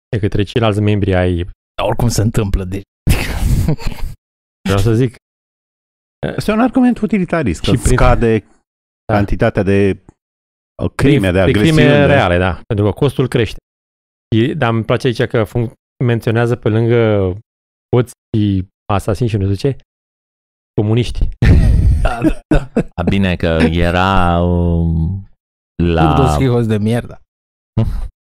de 0.10 0.20
către 0.20 0.44
ceilalți 0.44 0.80
membri 0.82 1.16
ai, 1.16 1.36
Dar 1.44 1.88
oricum 1.88 2.08
se 2.08 2.22
întâmplă, 2.22 2.64
deci. 2.64 2.84
vreau 4.68 4.80
să 4.80 4.94
zic, 4.94 5.16
Este 6.36 6.52
un 6.52 6.60
argument 6.60 7.00
utilitarist, 7.00 7.60
că 7.60 7.66
Și 7.66 7.76
și 7.76 7.82
prin- 7.84 7.96
scade 7.98 8.46
cantitatea 9.14 9.64
de 9.64 10.04
uh, 10.84 10.92
crime, 10.96 11.28
de 11.28 11.32
de 11.32 11.40
agresiuni. 11.40 11.72
crime 11.78 11.98
de- 11.98 12.06
reale, 12.06 12.38
da, 12.38 12.62
pentru 12.68 12.86
că 12.86 12.92
costul 12.92 13.28
crește. 13.28 13.58
Și, 14.36 14.54
dar 14.56 14.74
îmi 14.74 14.84
place 14.86 15.08
aici 15.08 15.24
că 15.24 15.44
func- 15.46 15.74
menționează 16.06 16.56
pe 16.56 16.70
lângă 16.70 17.34
hoți 17.96 18.12
și 18.38 18.68
asasini 18.94 19.30
și 19.30 19.38
nu 19.38 19.54
știu 19.54 19.70
ce, 19.70 19.78
comuniști. 20.74 21.28
Da, 22.02 22.22
da, 22.22 22.42
da. 22.48 22.70
A, 22.96 23.04
bine 23.04 23.36
că 23.36 23.48
era 23.72 24.40
um, 24.42 25.28
La... 25.84 26.14
Dos 26.14 26.32
la... 26.32 26.38
hijos 26.38 26.68
de 26.68 26.80
mierda. 26.80 27.22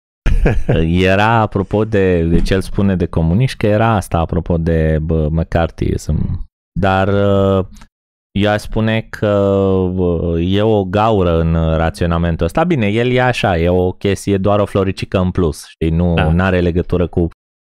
Era, 0.82 1.40
apropo 1.40 1.84
de, 1.84 2.22
de 2.22 2.40
ce 2.40 2.54
el 2.54 2.60
spune 2.60 2.96
de 2.96 3.06
comuniști, 3.06 3.56
că 3.56 3.66
era 3.66 3.88
asta 3.88 4.18
apropo 4.18 4.58
de 4.58 4.98
bă, 5.02 5.28
McCarthyism. 5.30 6.44
Dar 6.80 7.08
uh, 7.08 7.66
eu 8.38 8.50
aș 8.50 8.60
spune 8.60 9.00
că 9.00 9.26
bă, 9.94 10.40
e 10.40 10.62
o 10.62 10.84
gaură 10.84 11.40
în 11.40 11.76
raționamentul 11.76 12.46
ăsta. 12.46 12.64
Bine, 12.64 12.86
el 12.86 13.10
e 13.10 13.22
așa, 13.22 13.58
e 13.58 13.68
o 13.68 13.92
chestie, 13.92 14.38
doar 14.38 14.60
o 14.60 14.64
floricică 14.64 15.18
în 15.18 15.30
plus, 15.30 15.66
știi? 15.66 15.90
Nu 15.90 16.14
Da. 16.14 16.44
are 16.44 16.60
legătură 16.60 17.06
cu 17.06 17.28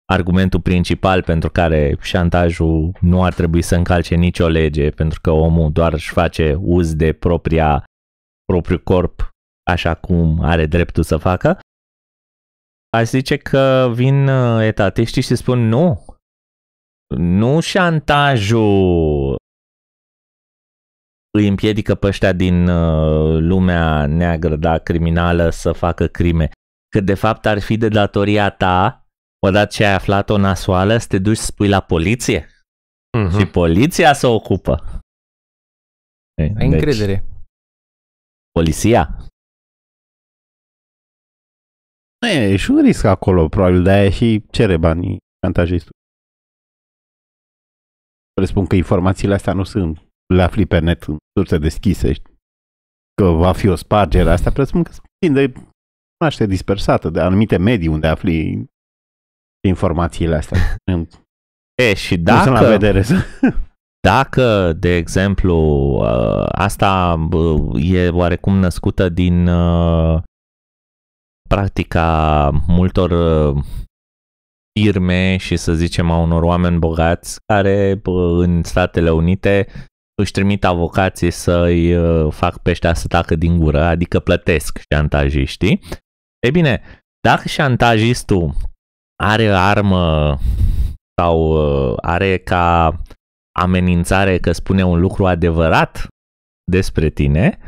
argumentul 0.05 0.59
principal 0.59 1.23
pentru 1.23 1.49
care 1.49 1.97
șantajul 2.01 2.91
nu 2.99 3.23
ar 3.23 3.33
trebui 3.33 3.61
să 3.61 3.75
încalce 3.75 4.15
nicio 4.15 4.47
lege, 4.47 4.89
pentru 4.89 5.19
că 5.21 5.31
omul 5.31 5.71
doar 5.71 5.93
își 5.93 6.11
face 6.11 6.57
uz 6.61 6.95
de 6.95 7.13
propria, 7.13 7.83
propriu 8.45 8.79
corp 8.79 9.30
așa 9.71 9.95
cum 9.95 10.39
are 10.41 10.65
dreptul 10.65 11.03
să 11.03 11.17
facă. 11.17 11.59
Aș 12.89 13.07
zice 13.07 13.37
că 13.37 13.91
vin 13.93 14.27
uh, 14.27 14.61
etatiștii 14.65 15.21
și 15.21 15.35
spun 15.35 15.59
nu. 15.59 16.05
Nu 17.17 17.59
șantajul 17.59 19.35
îi 21.37 21.47
împiedică 21.47 21.95
pe 21.95 22.07
ăștia 22.07 22.33
din 22.33 22.67
uh, 22.67 23.39
lumea 23.39 24.05
neagră, 24.05 24.55
da, 24.55 24.77
criminală, 24.77 25.49
să 25.49 25.71
facă 25.71 26.07
crime. 26.07 26.49
Că 26.89 26.99
de 26.99 27.13
fapt 27.13 27.45
ar 27.45 27.59
fi 27.59 27.77
de 27.77 27.87
datoria 27.87 28.49
ta, 28.49 29.05
odată 29.45 29.69
ce 29.73 29.85
ai 29.85 29.93
aflat 29.93 30.29
o 30.29 30.37
nasoală, 30.37 30.97
să 30.97 31.07
te 31.07 31.19
duci 31.19 31.37
să 31.37 31.45
spui 31.45 31.67
la 31.67 31.81
poliție. 31.81 32.47
Mhm. 33.17 33.39
și 33.39 33.45
poliția 33.45 34.13
se 34.13 34.27
ocupă. 34.27 34.99
Deci, 36.33 36.51
Ai 36.57 36.67
încredere. 36.67 37.25
Poliția? 38.51 39.25
Nu 42.21 42.27
e 42.27 42.55
și 42.55 42.71
un 42.71 42.81
risc 42.81 43.03
acolo, 43.03 43.47
probabil, 43.47 43.83
de-aia 43.83 44.09
și 44.09 44.43
cere 44.51 44.77
banii 44.77 45.17
șantajistul. 45.45 45.91
Presupun 48.33 48.65
că 48.65 48.75
informațiile 48.75 49.33
astea 49.33 49.53
nu 49.53 49.63
sunt, 49.63 50.01
le 50.33 50.41
afli 50.41 50.65
pe 50.65 50.79
net 50.79 51.03
în 51.03 51.17
surse 51.39 51.57
deschise, 51.57 52.13
știi? 52.13 52.29
că 53.21 53.27
va 53.29 53.51
fi 53.53 53.67
o 53.67 53.75
spargere. 53.75 54.29
Asta 54.29 54.51
presupun 54.51 54.83
că 54.83 54.91
sunt 54.91 55.33
de 55.33 55.51
cunoaște 56.17 56.45
dispersată 56.45 57.09
de 57.09 57.19
anumite 57.21 57.57
medii 57.57 57.87
unde 57.87 58.07
afli 58.07 58.65
informațiile 59.67 60.35
astea. 60.35 60.57
Nu 60.91 61.07
E, 61.83 61.93
și 61.93 62.13
sunt 62.15 62.25
la 62.27 62.43
dacă, 62.43 62.67
vedere. 62.67 63.01
să- 63.01 63.15
dacă, 64.07 64.73
de 64.73 64.95
exemplu, 64.95 65.55
uh, 66.01 66.45
asta 66.51 67.15
bă, 67.15 67.55
e 67.79 68.09
oarecum 68.09 68.55
născută 68.57 69.09
din 69.09 69.47
uh, 69.47 70.21
practica 71.51 72.49
multor 72.67 73.11
uh, 73.11 73.63
firme 74.79 75.37
și 75.37 75.57
să 75.57 75.73
zicem 75.73 76.11
a 76.11 76.17
unor 76.17 76.43
oameni 76.43 76.79
bogați 76.79 77.39
care 77.45 77.95
bă, 77.95 78.43
în 78.43 78.63
Statele 78.63 79.09
Unite 79.09 79.67
își 80.21 80.31
trimit 80.31 80.65
avocații 80.65 81.31
să-i 81.31 81.95
uh, 81.95 82.31
fac 82.33 82.57
pe 82.57 82.69
ăștia 82.69 82.93
să 82.93 83.07
tacă 83.07 83.35
din 83.35 83.59
gură, 83.59 83.83
adică 83.83 84.19
plătesc 84.19 84.79
șantajiștii. 84.93 85.81
Ei 86.39 86.51
bine, 86.51 86.81
dacă 87.19 87.47
șantajistul 87.47 88.53
are 89.23 89.47
armă 89.47 90.37
sau 91.21 91.37
uh, 91.39 91.97
are 92.01 92.37
ca 92.37 92.95
amenințare 93.59 94.39
că 94.39 94.51
spune 94.51 94.83
un 94.85 94.99
lucru 94.99 95.25
adevărat 95.27 96.07
despre 96.71 97.09
tine, 97.09 97.59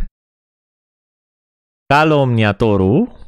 calomniatorul 1.93 3.21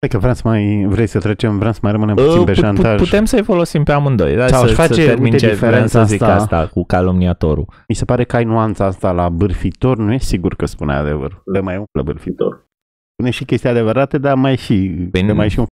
Hai 0.00 0.08
că 0.08 0.18
vreau 0.18 0.34
să 0.34 0.40
mai, 0.44 0.84
vrei 0.88 1.06
să 1.06 1.18
trecem, 1.18 1.58
vreau 1.58 1.72
să 1.72 1.78
mai 1.82 1.92
rămânem 1.92 2.14
puțin 2.14 2.30
uh, 2.38 2.44
pe 2.44 2.52
put- 2.52 2.62
șantaj. 2.62 3.00
putem 3.00 3.24
să-i 3.24 3.42
folosim 3.42 3.82
pe 3.84 3.92
amândoi. 3.92 4.36
Da? 4.36 4.46
Sau 4.46 4.58
să, 4.60 4.64
își 4.66 4.74
face, 4.74 4.92
să 4.94 5.06
termin 5.06 5.22
uite, 5.32 5.36
ce 5.36 5.46
vreau 5.46 5.54
diferența 5.70 6.00
să 6.00 6.08
zic 6.08 6.22
asta- 6.22 6.34
asta 6.56 6.66
cu 6.72 6.84
calomniatorul. 6.84 7.66
Mi 7.88 7.94
se 7.94 8.04
pare 8.04 8.24
că 8.24 8.36
ai 8.36 8.44
nuanța 8.44 8.84
asta 8.84 9.12
la 9.12 9.28
bârfitor, 9.28 9.96
nu 9.96 10.12
e 10.12 10.18
sigur 10.18 10.54
că 10.54 10.66
spune 10.66 10.94
adevăr. 10.94 11.40
Le 11.52 11.60
mai 11.60 11.76
umplă 11.76 12.02
bârfitor. 12.02 12.66
Spune 13.12 13.30
și 13.30 13.44
chestii 13.44 13.68
adevărate, 13.68 14.18
dar 14.18 14.34
mai 14.34 14.56
și, 14.56 14.74
Păi 15.10 15.20
le 15.22 15.26
nu. 15.28 15.34
mai 15.34 15.48
și 15.48 15.58
un... 15.58 15.64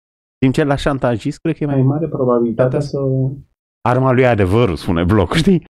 În 0.47 0.51
timp 0.53 0.55
ce 0.55 0.65
la 0.65 0.77
șantajist, 0.77 1.39
cred 1.43 1.57
că 1.57 1.65
e 1.65 1.67
mai 1.67 1.83
mare 1.83 2.07
probabilitatea 2.07 2.81
să... 2.81 2.99
Arma 3.89 4.13
lui 4.13 4.23
e 4.23 4.27
adevărul, 4.27 4.77
spune 4.77 5.05
bloc, 5.05 5.35
știi? 5.35 5.65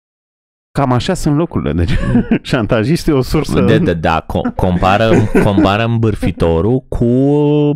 Cam 0.78 0.92
așa 0.92 1.14
sunt 1.14 1.36
locurile. 1.36 1.72
Deci 1.72 1.90
șantajistul 2.42 3.12
e 3.14 3.16
o 3.16 3.20
sursă... 3.22 3.60
Da, 3.60 3.78
da, 3.78 3.94
da, 3.94 4.24
co- 4.24 4.54
comparăm, 4.56 5.14
comparăm 5.44 5.98
bârfitorul 5.98 6.80
cu 6.88 7.04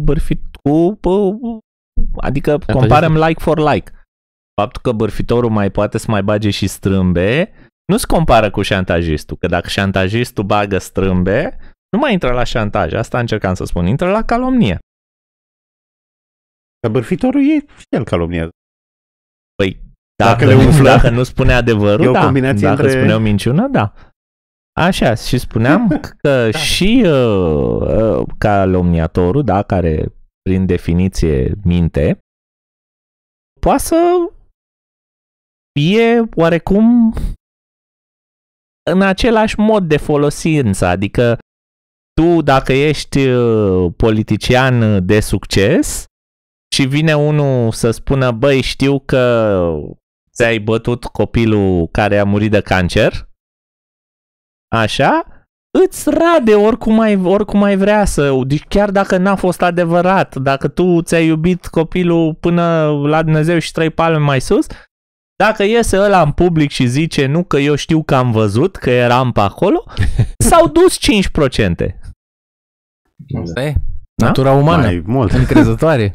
bârfit, 0.01 0.41
cu, 0.69 0.95
cu 1.01 1.59
adică 2.17 2.59
comparăm 2.73 3.15
like 3.17 3.41
for 3.43 3.59
like. 3.59 3.93
Faptul 4.61 4.83
că 4.83 4.93
bârfitorul 4.93 5.51
mai 5.51 5.71
poate 5.71 5.99
să 5.99 6.07
mai 6.11 6.23
bage 6.23 6.51
și 6.51 6.67
strâmbe, 6.67 7.53
nu 7.93 7.97
se 7.97 8.07
compară 8.07 8.51
cu 8.51 8.63
șantajistul, 8.63 9.37
că 9.37 9.47
dacă 9.47 9.69
șantajistul 9.69 10.45
bagă 10.45 10.79
strâmbe, 10.79 11.59
nu 11.93 11.99
mai 11.99 12.13
intră 12.13 12.33
la 12.33 12.45
șantaj, 12.45 12.93
asta 12.93 13.19
încercam 13.19 13.55
să 13.55 13.65
spun, 13.65 13.87
intră 13.87 14.11
la 14.11 14.23
calomnie. 14.25 14.79
Că 16.81 16.89
bârfitorul 16.89 17.41
e 17.41 17.55
și 17.77 17.87
el 17.89 18.05
calomniază. 18.05 18.51
Păi, 19.55 19.81
Dacă 20.23 20.45
dacă, 20.45 20.45
le 20.45 20.65
umflă. 20.65 20.89
dacă 20.89 21.11
nu 21.11 21.23
spune 21.23 21.53
adevărul, 21.53 22.05
E 22.05 22.09
o 22.09 22.13
da. 22.13 22.25
combinație 22.25 22.69
dacă 22.69 22.83
între- 22.83 22.99
spune 22.99 23.15
o 23.15 23.19
minciună, 23.19 23.69
da. 23.69 23.95
Așa, 24.81 25.15
și 25.15 25.39
spuneam 25.39 25.89
că 26.23 26.49
Da. 26.51 26.59
și 26.59 27.03
uh, 27.07 27.81
uh, 27.81 28.27
calomniatorul, 28.39 29.45
da, 29.45 29.63
care 29.63 30.13
prin 30.49 30.67
definiție 30.67 31.55
minte, 31.65 32.19
poate 33.61 33.83
să 33.83 34.31
fie 35.79 36.29
oarecum 36.35 37.15
în 38.91 39.03
același 39.03 39.59
mod 39.59 39.89
de 39.89 39.97
folosință, 39.97 40.87
adică 40.87 41.39
tu 42.13 42.43
dacă 42.43 42.73
ești 42.73 43.29
uh, 43.29 43.93
politician 43.97 45.07
de 45.07 45.21
succes 45.21 46.05
și 46.75 46.87
vine 46.87 47.17
unul 47.17 47.73
să 47.73 47.91
spună, 47.91 48.31
băi, 48.31 48.63
știu 48.63 49.01
că 49.01 49.57
ți-ai 50.33 50.59
bătut 50.59 51.05
copilul 51.05 51.89
care 51.89 52.19
a 52.19 52.25
murit 52.25 52.51
de 52.51 52.61
cancer, 52.61 53.29
așa, 54.69 55.44
îți 55.83 56.11
rade 56.11 56.55
oricum 56.55 57.01
ai, 57.01 57.17
oricum 57.17 57.63
ai 57.63 57.77
vrea 57.77 58.05
să, 58.05 58.41
deci 58.47 58.65
chiar 58.69 58.91
dacă 58.91 59.17
n-a 59.17 59.35
fost 59.35 59.63
adevărat, 59.63 60.37
dacă 60.37 60.69
tu 60.69 61.03
ți-ai 61.03 61.27
iubit 61.27 61.67
copilul 61.67 62.35
până 62.35 62.91
la 62.91 63.23
Dumnezeu 63.23 63.59
și 63.59 63.73
trei 63.73 63.91
palme 63.91 64.19
mai 64.19 64.41
sus, 64.41 64.67
dacă 65.37 65.63
iese 65.63 65.99
ăla 65.99 66.23
în 66.23 66.33
public 66.33 66.71
și 66.71 66.87
zice 66.87 67.27
nu 67.27 67.45
că 67.45 67.57
eu 67.57 67.75
știu 67.75 68.03
că 68.03 68.15
am 68.15 68.33
văzut, 68.33 68.77
că 68.77 68.91
eram 68.91 69.33
pe 69.33 69.41
acolo, 69.41 69.85
s-au 70.49 70.69
dus 70.69 70.99
5%. 70.99 71.01
Asta 73.43 73.63
e. 73.63 73.75
Da? 74.15 74.27
Natura 74.27 74.53
umană. 74.53 74.83
Mai 74.83 75.03
mult. 75.07 75.33
Încrezătoare. 75.43 76.15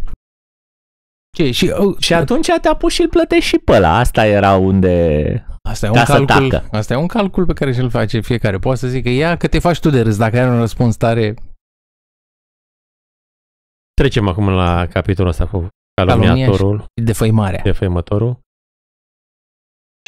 Ce? 1.38 1.52
Și, 1.52 1.74
uh, 1.80 1.95
Și 2.00 2.13
atunci 2.13 2.48
te 2.62 2.67
apuci 2.67 2.91
și 2.91 3.02
îl 3.02 3.10
plătești 3.10 3.50
și 3.50 3.58
pe 3.58 3.72
ăla. 3.72 3.98
Asta 3.98 4.26
era 4.26 4.56
unde... 4.56 5.45
Asta 5.69 5.86
e, 5.86 5.91
ca 5.91 5.99
un 5.99 6.05
să 6.05 6.12
calcul, 6.25 6.49
tacă. 6.49 6.77
asta 6.77 6.93
e 6.93 6.97
un 6.97 7.08
calcul 7.08 7.45
pe 7.45 7.53
care 7.53 7.71
și-l 7.73 7.89
face 7.89 8.19
fiecare. 8.19 8.58
Poate 8.60 8.79
să 8.79 8.88
zică, 8.88 9.10
ia 9.10 9.38
că 9.38 9.47
te 9.47 9.60
faci 9.60 9.79
tu 9.79 9.89
de 9.89 10.01
râs, 10.01 10.17
dacă 10.17 10.38
ai 10.39 10.49
un 10.49 10.60
răspuns 10.60 10.95
tare, 10.95 11.34
Trecem 13.93 14.27
acum 14.27 14.49
la 14.49 14.88
capitolul 14.88 15.29
ăsta 15.29 15.47
cu 15.47 15.67
calomniatorul, 15.93 16.86
defăimarea. 17.03 17.62
defăimătorul. 17.63 18.39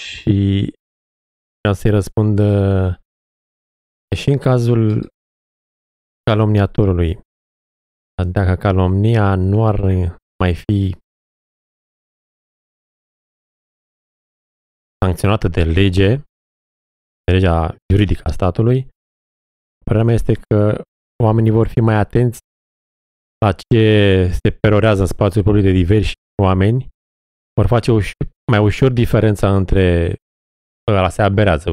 Și 0.02 0.74
vreau 1.60 1.76
să-i 1.76 1.92
răspund 1.92 2.40
uh, 2.40 2.96
și 4.16 4.30
în 4.30 4.38
cazul 4.38 5.08
calomniatorului. 6.24 7.20
Dacă 8.32 8.56
calomnia 8.56 9.36
nu 9.36 9.66
ar 9.66 9.80
mai 10.44 10.56
fi 10.56 10.96
sancționată 15.06 15.48
de 15.48 15.64
lege, 15.64 16.16
de 17.24 17.32
legea 17.32 17.76
juridică 17.94 18.22
a 18.24 18.32
statului, 18.32 18.88
părerea 19.86 20.06
mea 20.06 20.16
este 20.16 20.34
că 20.34 20.82
oamenii 21.24 21.52
vor 21.52 21.68
fi 21.68 21.80
mai 21.80 21.96
atenți 21.96 22.40
la 23.46 23.52
ce 23.52 23.86
se 24.32 24.50
perorează 24.62 25.02
în 25.02 25.08
spațiul 25.08 25.44
public 25.44 25.64
de 25.64 25.72
diversi 25.72 26.14
oameni, 26.42 26.88
vor 27.54 27.68
face 27.68 27.92
ușor, 27.92 28.16
mai 28.52 28.60
ușor 28.60 28.92
diferența 28.92 29.56
între 29.56 30.16
ăla 30.92 31.10
se 31.10 31.22
aberează. 31.22 31.70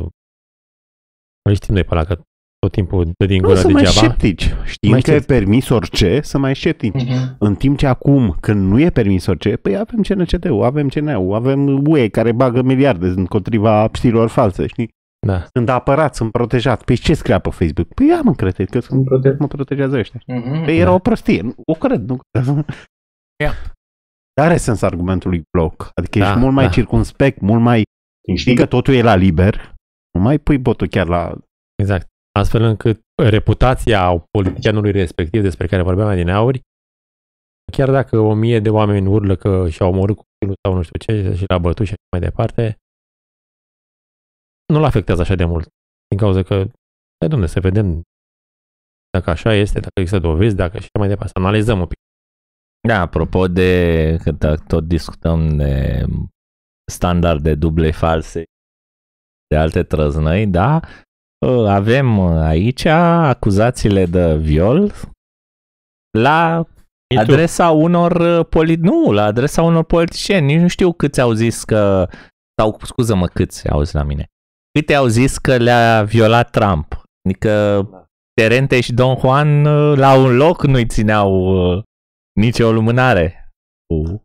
Îl 1.49 1.55
știm 1.55 1.75
noi 1.75 1.85
pe 1.85 1.95
ăla 1.95 2.05
că 2.05 2.23
tot 2.59 2.73
timpul 2.73 3.11
dă 3.18 3.27
din 3.27 3.40
Nu 3.40 3.47
gură 3.49 3.59
să 3.61 3.68
mai 3.68 3.83
degeaba. 3.83 4.07
sceptici. 4.07 4.55
Știm 4.64 4.90
Mai 4.90 5.01
că 5.01 5.11
e 5.11 5.14
sceptici. 5.14 5.37
permis 5.37 5.68
orice, 5.68 6.21
să 6.21 6.38
mai 6.38 6.57
sceptici. 6.57 6.94
Mhm. 7.05 7.37
În 7.38 7.55
timp 7.55 7.79
ce 7.79 7.87
acum, 7.87 8.37
când 8.40 8.71
nu 8.71 8.81
e 8.81 8.90
permis 8.90 9.27
orice, 9.27 9.57
păi 9.57 9.77
avem 9.77 10.01
CNCD-ul, 10.03 10.62
avem 10.64 10.88
CNU, 10.88 11.33
avem 11.35 11.87
UE 11.87 12.09
care 12.09 12.33
bagă 12.33 12.62
miliarde 12.62 13.07
împotriva 13.07 13.90
știrilor 13.92 14.29
false, 14.29 14.66
știi? 14.66 14.88
Da. 15.27 15.44
Sunt 15.53 15.68
apărat, 15.68 16.14
sunt 16.14 16.31
protejat. 16.33 16.83
Păi 16.83 16.97
ce 16.97 17.14
scria 17.14 17.38
pe 17.38 17.51
Facebook? 17.51 17.94
Păi 17.94 18.11
am 18.12 18.27
încredere 18.27 18.64
că 18.64 18.81
sunt 18.81 19.05
prote- 19.05 19.37
mă 19.38 19.47
protejează 19.47 19.97
ăștia. 19.99 20.21
Mhm. 20.27 20.64
Păi 20.64 20.79
era 20.79 20.92
o 20.92 20.99
prostie. 20.99 21.40
Nu- 21.42 21.55
O 21.66 21.73
cred, 21.75 22.09
nu 22.09 22.18
cred. 22.31 22.44
Ia. 23.44 23.53
Dar 24.35 24.47
are 24.47 24.57
sens 24.57 24.83
argumentul 24.83 25.31
lui 25.31 25.42
Bloc. 25.57 25.90
Adică 25.94 26.18
Da, 26.18 26.27
ești 26.29 26.38
mult 26.38 26.55
mai 26.55 26.64
da. 26.64 26.71
circunspect, 26.71 27.40
mult 27.40 27.62
mai... 27.62 27.83
Știi 28.35 28.55
că 28.55 28.66
totul 28.66 28.94
e 28.94 29.03
la 29.03 29.14
liber, 29.14 29.75
nu 30.18 30.21
mai 30.25 30.38
pui 30.38 30.59
botul 30.59 30.87
chiar 30.87 31.07
la... 31.07 31.35
Exact. 31.83 32.07
Astfel 32.38 32.62
încât 32.62 33.01
reputația 33.22 34.27
politicianului 34.31 34.90
respectiv 34.90 35.42
despre 35.42 35.66
care 35.66 35.83
vorbeam 35.83 36.14
din 36.14 36.29
auri, 36.29 36.61
chiar 37.72 37.90
dacă 37.90 38.18
o 38.18 38.35
mie 38.35 38.61
de 38.61 38.70
oameni 38.70 39.07
urlă 39.07 39.37
că 39.37 39.68
și-au 39.68 39.90
omorât 39.92 40.16
copilul 40.16 40.57
sau 40.62 40.74
nu 40.74 40.83
știu 40.83 40.98
ce 40.98 41.35
și 41.35 41.44
l-a 41.48 41.59
bătut 41.59 41.87
și 41.87 41.92
așa 41.92 42.09
mai 42.16 42.20
departe, 42.20 42.77
nu-l 44.72 44.85
afectează 44.85 45.20
așa 45.20 45.35
de 45.35 45.44
mult. 45.44 45.68
Din 46.09 46.18
cauza 46.18 46.42
că, 46.42 46.55
hai 47.18 47.29
domne, 47.29 47.46
să 47.46 47.61
vedem 47.61 48.03
dacă 49.11 49.31
așa 49.31 49.55
este, 49.55 49.81
dacă 49.81 50.01
există 50.01 50.18
dovezi, 50.18 50.55
dacă 50.57 50.77
și 50.77 50.83
așa 50.83 50.98
mai 50.98 51.09
departe, 51.09 51.33
să 51.35 51.38
analizăm 51.44 51.81
un 51.81 51.87
pic. 51.87 51.98
Da, 52.88 53.01
apropo 53.01 53.48
de 53.48 53.70
că 54.22 54.31
da, 54.31 54.55
tot 54.55 54.85
discutăm 54.85 55.57
de 55.57 56.05
standarde 56.92 57.55
duble 57.55 57.90
false 57.90 58.42
de 59.46 59.57
alte 59.57 59.83
trăznăi, 59.83 60.46
da, 60.46 60.74
ă, 60.77 60.81
avem 61.68 62.20
aici 62.20 62.85
acuzațiile 62.85 64.07
de 64.07 64.37
viol 64.37 64.92
la 66.18 66.66
adresa 67.16 67.70
unor 67.70 68.20
ă, 68.20 68.42
polit 68.42 68.81
nu, 68.81 69.11
la 69.11 69.24
adresa 69.24 69.62
unor 69.62 69.85
politicieni. 69.85 70.46
Nici 70.46 70.61
nu 70.61 70.68
știu 70.68 70.92
câți 70.92 71.20
au 71.20 71.33
zis 71.33 71.64
că 71.64 72.09
sau 72.61 72.79
scuză-mă 72.83 73.27
câți 73.27 73.68
auzi 73.68 73.94
la 73.94 74.03
mine, 74.03 74.27
câte 74.79 74.94
au 74.94 75.07
zis 75.07 75.38
că 75.38 75.57
le-a 75.57 76.03
violat 76.03 76.51
Trump? 76.51 77.03
Adică 77.29 77.83
Terente 78.35 78.81
și 78.81 78.92
Don 78.92 79.16
Juan 79.18 79.64
uh, 79.64 79.96
la 79.96 80.14
un 80.14 80.37
loc 80.37 80.66
nu-i 80.66 80.87
țineau 80.87 81.33
uh, 81.33 81.83
nici 82.40 82.59
o 82.59 82.72
lumânare. 82.72 83.51
Cu... 83.87 84.22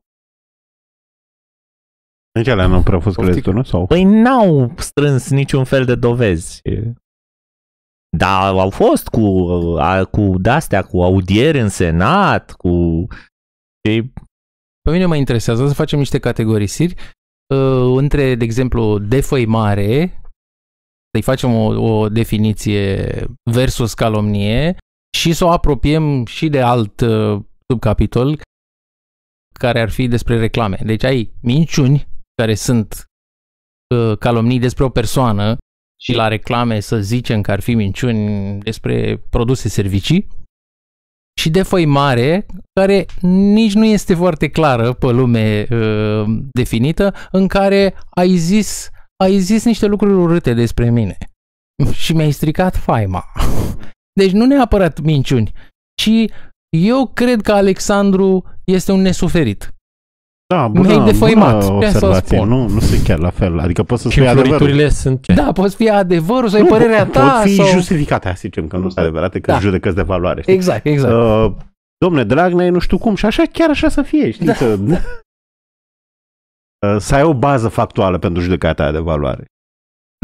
Deci 2.32 2.47
alea 2.47 2.67
nu 2.67 2.82
prea 2.82 2.99
fost 2.99 3.15
crezut, 3.15 3.54
nu? 3.54 3.63
Sau? 3.63 3.86
Păi 3.86 4.04
n-au 4.04 4.73
strâns 4.78 5.30
niciun 5.30 5.63
fel 5.63 5.86
de 5.86 5.95
dovezi. 5.95 6.62
Da, 8.17 8.47
au 8.47 8.69
fost 8.69 9.08
cu, 9.08 9.47
a, 9.80 10.06
cu 10.06 10.38
de-astea, 10.38 10.84
cu 10.84 11.04
audieri 11.04 11.60
în 11.60 11.69
Senat, 11.69 12.52
cu... 12.52 13.06
Și 13.88 14.12
Pe 14.82 14.91
mine 14.91 15.06
mă 15.06 15.15
interesează 15.15 15.67
să 15.67 15.73
facem 15.73 15.99
niște 15.99 16.19
categorisiri 16.19 16.93
uh, 16.93 17.97
între, 17.97 18.36
de 18.36 18.43
exemplu, 18.43 18.97
defăimare, 18.97 20.21
să-i 21.12 21.21
facem 21.21 21.54
o, 21.54 21.91
o 21.91 22.10
definiție 22.10 23.08
versus 23.52 23.93
calomnie 23.93 24.78
și 25.17 25.34
să 25.34 25.45
o 25.45 25.49
apropiem 25.49 26.26
și 26.26 26.49
de 26.49 26.62
alt 26.62 27.02
uh, 27.02 27.41
subcapitol 27.67 28.41
care 29.60 29.82
ar 29.82 29.89
fi 29.89 30.08
despre 30.08 30.39
reclame. 30.39 30.80
Deci 30.86 31.04
ai 31.04 31.34
minciuni 31.41 32.08
care 32.41 32.56
sunt 32.56 33.06
uh, 33.95 34.17
calomnii 34.17 34.60
despre 34.60 34.84
o 34.84 34.89
persoană 34.89 35.58
și 36.04 36.13
la 36.13 36.28
reclame 36.28 36.80
să 36.80 37.02
zicem 37.02 37.42
că 37.42 37.52
ar 37.52 37.60
fi 37.60 37.74
minciuni 37.74 38.60
despre 38.60 39.24
produse, 39.30 39.70
servicii 39.70 40.28
și 41.42 41.50
defăimare 41.50 42.46
care 42.80 43.06
nici 43.22 43.74
nu 43.74 43.86
este 43.86 44.16
foarte 44.16 44.50
clară 44.50 44.94
pe 44.94 45.12
lume 45.12 45.68
uh, 45.70 46.24
definită, 46.52 47.13
în 47.32 47.48
care 47.48 47.94
ai 48.10 48.36
zis, 48.36 48.89
ai 49.24 49.39
zis 49.39 49.63
niște 49.66 49.86
lucruri 49.86 50.13
urâte 50.13 50.54
despre 50.54 50.89
mine 50.89 51.18
și 51.94 52.13
mi-ai 52.13 52.32
stricat 52.32 52.76
faima. 52.76 53.24
Deci 54.20 54.32
nu 54.32 54.46
neapărat 54.46 55.00
minciuni, 55.00 55.52
ci 56.02 56.32
eu 56.78 57.08
cred 57.08 57.42
că 57.42 57.52
Alexandru 57.52 58.46
este 58.63 58.92
un 58.92 59.02
nesuferit. 59.02 59.73
Da, 60.48 60.68
bună, 60.68 60.88
Mi-ai 60.88 61.06
defăimat, 61.06 61.66
bună 61.66 61.80
ce 61.80 61.90
să 61.92 61.96
observație. 62.06 62.38
spun. 62.38 62.50
Nu, 62.50 62.68
nu 62.68 62.80
sunt 62.80 63.04
chiar 63.04 63.20
la 63.20 63.30
fel. 63.30 63.60
Adică 63.60 63.84
poți 63.84 64.02
să 64.02 64.10
Și 64.10 64.16
spui 64.16 64.28
adevărul. 64.28 64.56
floriturile 64.58 64.90
sunt 64.90 65.24
ce? 65.24 65.34
Da, 65.34 65.52
poți 65.52 65.76
fi 65.76 65.90
adevărul 65.90 66.50
sau 66.50 66.60
e 66.60 66.62
Nu, 66.64 66.68
părerea 66.70 67.04
pot, 67.04 67.14
ta 67.14 67.30
pot 67.32 67.42
fi 67.50 67.56
sau... 67.56 67.66
justificate, 67.68 68.26
hai 68.26 68.36
să 68.36 68.42
zicem 68.44 68.68
că 68.68 68.76
nu 68.78 68.82
sunt 68.90 68.98
adevărate, 68.98 69.40
că 69.40 69.52
Da. 69.52 69.60
judecăți 69.60 69.96
de 69.96 70.02
valoare. 70.02 70.42
știi? 70.42 70.54
Exact, 70.54 70.86
exact. 70.86 71.14
Uh, 71.14 71.52
domne, 71.98 72.24
Dragnea 72.24 72.66
e 72.66 72.70
nu 72.70 72.80
știu 72.80 72.98
cum 72.98 73.16
și 73.16 73.26
așa, 73.26 73.44
chiar 73.52 73.70
așa 73.70 73.90
să 73.90 74.02
fie, 74.02 74.32
știi? 74.32 74.46
Da. 74.46 74.54
Că, 74.54 74.76
Uh, 76.88 76.96
să 77.00 77.16
ai 77.16 77.24
o 77.24 77.34
bază 77.34 77.68
factuală 77.68 78.18
pentru 78.18 78.42
judecata 78.42 78.92
de 78.92 78.98
valoare. 79.00 79.46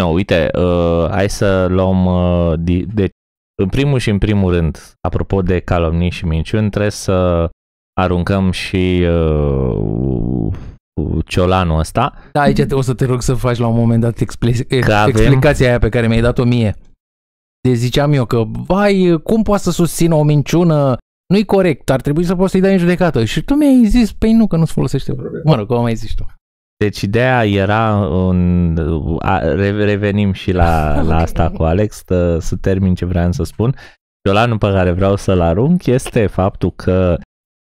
Nu, 0.01 0.13
uite, 0.13 0.49
uh, 0.57 1.07
hai 1.09 1.29
să 1.29 1.65
luăm, 1.69 2.05
uh, 2.05 2.53
di- 2.59 2.85
de, 2.93 3.09
în 3.61 3.69
primul 3.69 3.99
și 3.99 4.09
în 4.09 4.17
primul 4.17 4.53
rând, 4.53 4.93
apropo 5.07 5.41
de 5.41 5.59
calomnii 5.59 6.09
și 6.11 6.25
minciuni, 6.25 6.69
trebuie 6.69 6.91
să 6.91 7.49
aruncăm 7.99 8.51
și 8.51 9.05
uh, 9.09 10.53
ciolanul 11.25 11.79
ăsta. 11.79 12.13
Da, 12.31 12.41
aici 12.41 12.63
te, 12.63 12.75
o 12.75 12.81
să 12.81 12.93
te 12.93 13.05
rog 13.05 13.21
să 13.21 13.33
faci 13.33 13.57
la 13.57 13.67
un 13.67 13.75
moment 13.75 14.01
dat 14.01 14.19
expli- 14.19 14.67
Că 14.79 14.93
avem- 14.93 15.07
explicația 15.07 15.67
aia 15.67 15.79
pe 15.79 15.89
care 15.89 16.07
mi-ai 16.07 16.21
dat-o 16.21 16.43
mie. 16.43 16.75
De 17.67 17.73
ziceam 17.73 18.13
eu 18.13 18.25
că, 18.25 18.43
vai, 18.65 19.19
cum 19.23 19.41
poate 19.41 19.61
să 19.63 19.71
susțină 19.71 20.15
o 20.15 20.23
minciună? 20.23 20.97
Nu-i 21.33 21.45
corect, 21.45 21.89
ar 21.89 22.01
trebui 22.01 22.23
să 22.23 22.35
poți 22.35 22.51
să-i 22.51 22.61
dai 22.61 22.71
în 22.71 22.77
judecată. 22.77 23.23
Și 23.25 23.41
tu 23.41 23.53
mi-ai 23.53 23.85
zis, 23.85 24.11
păi 24.11 24.33
nu, 24.33 24.47
că 24.47 24.55
nu-ți 24.55 24.71
folosește. 24.71 25.15
Mă 25.43 25.55
rog, 25.55 25.67
cum 25.67 25.81
mai 25.81 25.95
zici 25.95 26.15
tu. 26.15 26.25
Deci 26.77 27.01
ideea 27.01 27.45
era, 27.45 27.95
un, 27.95 28.77
a, 29.19 29.37
re- 29.39 29.83
revenim 29.83 30.31
și 30.31 30.51
la, 30.51 31.01
la 31.01 31.15
asta 31.17 31.49
cu 31.49 31.63
Alex, 31.63 32.01
să, 32.05 32.37
să 32.39 32.55
termin 32.55 32.95
ce 32.95 33.05
vreau 33.05 33.31
să 33.31 33.43
spun. 33.43 33.75
Ciolanul 34.27 34.57
pe 34.57 34.71
care 34.71 34.91
vreau 34.91 35.15
să-l 35.15 35.41
arunc 35.41 35.85
este 35.85 36.27
faptul 36.27 36.71
că 36.71 37.17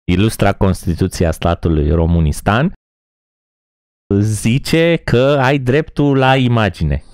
ilustra 0.04 0.52
Constituția 0.52 1.30
statului 1.30 1.90
Românistan 1.90 2.72
zice 4.20 4.96
că 4.96 5.38
ai 5.40 5.58
dreptul 5.58 6.16
la 6.16 6.36
imagine 6.36 7.04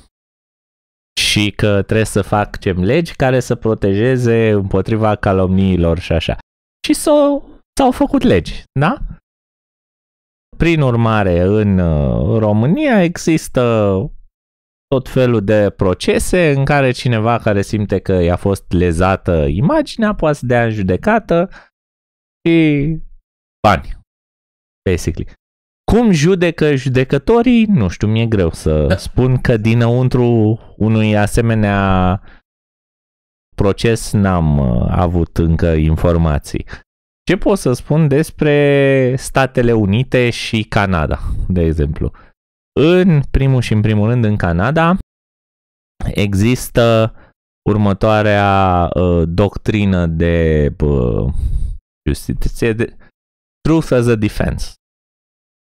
și 1.20 1.50
că 1.50 1.82
trebuie 1.82 2.06
să 2.06 2.22
facem 2.22 2.82
legi 2.82 3.16
care 3.16 3.40
să 3.40 3.54
protejeze 3.54 4.50
împotriva 4.50 5.16
calomniilor 5.16 5.98
și 5.98 6.12
așa. 6.12 6.38
Și 6.86 6.94
s-au, 6.94 7.58
s-au 7.78 7.90
făcut 7.90 8.22
legi, 8.22 8.62
da? 8.78 8.98
Prin 10.56 10.80
urmare, 10.80 11.40
în 11.40 11.78
uh, 11.78 12.38
România 12.38 13.02
există 13.02 13.62
tot 14.86 15.08
felul 15.08 15.44
de 15.44 15.70
procese 15.70 16.50
în 16.50 16.64
care 16.64 16.90
cineva 16.90 17.38
care 17.38 17.62
simte 17.62 17.98
că 17.98 18.12
i-a 18.12 18.36
fost 18.36 18.72
lezată 18.72 19.46
imaginea 19.46 20.14
poate 20.14 20.36
să 20.36 20.46
dea 20.46 20.64
în 20.64 20.70
judecată 20.70 21.50
și 22.48 22.98
bani, 23.66 23.98
basically. 24.90 25.32
Cum 25.92 26.10
judecă 26.10 26.74
judecătorii? 26.74 27.64
Nu 27.64 27.88
știu, 27.88 28.08
mi-e 28.08 28.26
greu 28.26 28.50
să 28.50 28.94
spun 28.98 29.40
că 29.40 29.56
dinăuntru 29.56 30.58
unui 30.76 31.16
asemenea 31.16 32.22
proces 33.56 34.12
n-am 34.12 34.58
uh, 34.58 34.86
avut 34.90 35.36
încă 35.36 35.66
informații. 35.66 36.66
Ce 37.22 37.36
pot 37.36 37.58
să 37.58 37.72
spun 37.72 38.08
despre 38.08 39.14
Statele 39.16 39.72
Unite 39.72 40.30
și 40.30 40.62
Canada, 40.62 41.18
de 41.48 41.60
exemplu? 41.60 42.12
În 42.80 43.20
primul 43.30 43.60
și 43.60 43.72
în 43.72 43.80
primul 43.80 44.08
rând 44.08 44.24
în 44.24 44.36
Canada 44.36 44.96
există 46.14 47.14
următoarea 47.68 48.88
uh, 48.94 49.22
doctrină 49.28 50.06
de 50.06 50.68
uh, 50.84 51.32
justiție, 52.08 52.72
de 52.72 52.96
truth 53.60 53.90
as 53.92 54.06
a 54.06 54.14
defense. 54.14 54.74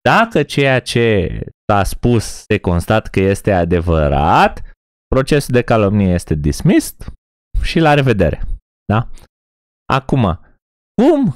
Dacă 0.08 0.42
ceea 0.42 0.80
ce 0.80 1.38
s-a 1.70 1.84
spus 1.84 2.24
se 2.24 2.58
constat 2.58 3.06
că 3.06 3.20
este 3.20 3.52
adevărat, 3.52 4.62
procesul 5.06 5.54
de 5.54 5.62
calomnie 5.62 6.12
este 6.12 6.34
dismissed 6.34 6.96
și 7.62 7.78
la 7.78 7.94
revedere. 7.94 8.42
Da? 8.92 9.08
Acum, 9.92 10.40
cum 11.02 11.34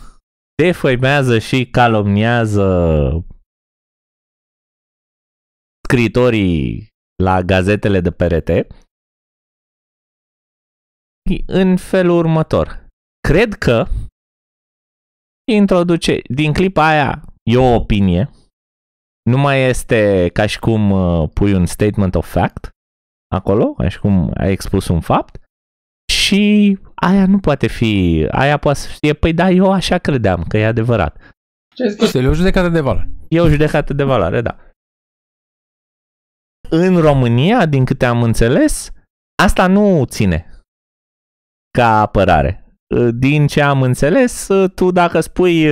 defăimează 0.63 1.39
și 1.39 1.71
calomniază 1.71 2.69
scriitorii 5.85 6.89
la 7.23 7.43
gazetele 7.43 8.01
de 8.01 8.11
perete 8.11 8.67
în 11.47 11.77
felul 11.77 12.19
următor. 12.19 12.87
Cred 13.29 13.55
că 13.55 13.87
introduce, 15.53 16.21
din 16.29 16.53
clipa 16.53 16.87
aia, 16.87 17.23
e 17.43 17.57
o 17.57 17.75
opinie, 17.75 18.31
nu 19.31 19.39
mai 19.39 19.63
este 19.63 20.31
ca 20.33 20.47
și 20.47 20.59
cum 20.59 20.91
uh, 20.91 21.29
pui 21.35 21.53
un 21.53 21.67
statement 21.67 22.15
of 22.15 22.31
fact 22.31 22.69
acolo, 23.35 23.73
ca 23.73 23.89
și 23.89 23.99
cum 23.99 24.31
ai 24.37 24.53
expus 24.53 24.89
un 24.89 25.01
fapt, 25.01 25.41
și 26.13 26.79
aia 26.95 27.27
nu 27.27 27.39
poate 27.39 27.67
fi, 27.67 28.27
aia 28.31 28.57
poate 28.57 28.79
să 28.79 28.89
fie, 28.89 29.13
păi 29.13 29.33
da, 29.35 29.51
eu 29.51 29.73
așa 29.73 29.99
credeam 29.99 30.45
că 30.45 30.57
e 30.57 30.67
adevărat. 30.67 31.17
Este 31.77 32.27
o 32.27 32.33
judecată 32.33 32.69
de 32.69 32.81
valoare. 32.81 33.11
E 33.29 33.41
o 33.41 33.49
judecată 33.49 33.93
de 33.93 34.05
valoare, 34.05 34.41
da. 34.41 34.59
În 36.71 37.01
România, 37.01 37.67
din 37.67 37.85
câte 37.85 38.07
am 38.07 38.23
înțeles, 38.23 38.91
asta 39.43 39.67
nu 39.67 40.05
ține 40.05 40.61
ca 41.71 42.01
apărare. 42.01 42.68
Din 43.15 43.47
ce 43.47 43.61
am 43.63 43.83
înțeles, 43.83 44.49
tu 44.75 44.91
dacă 44.91 45.21
spui 45.21 45.67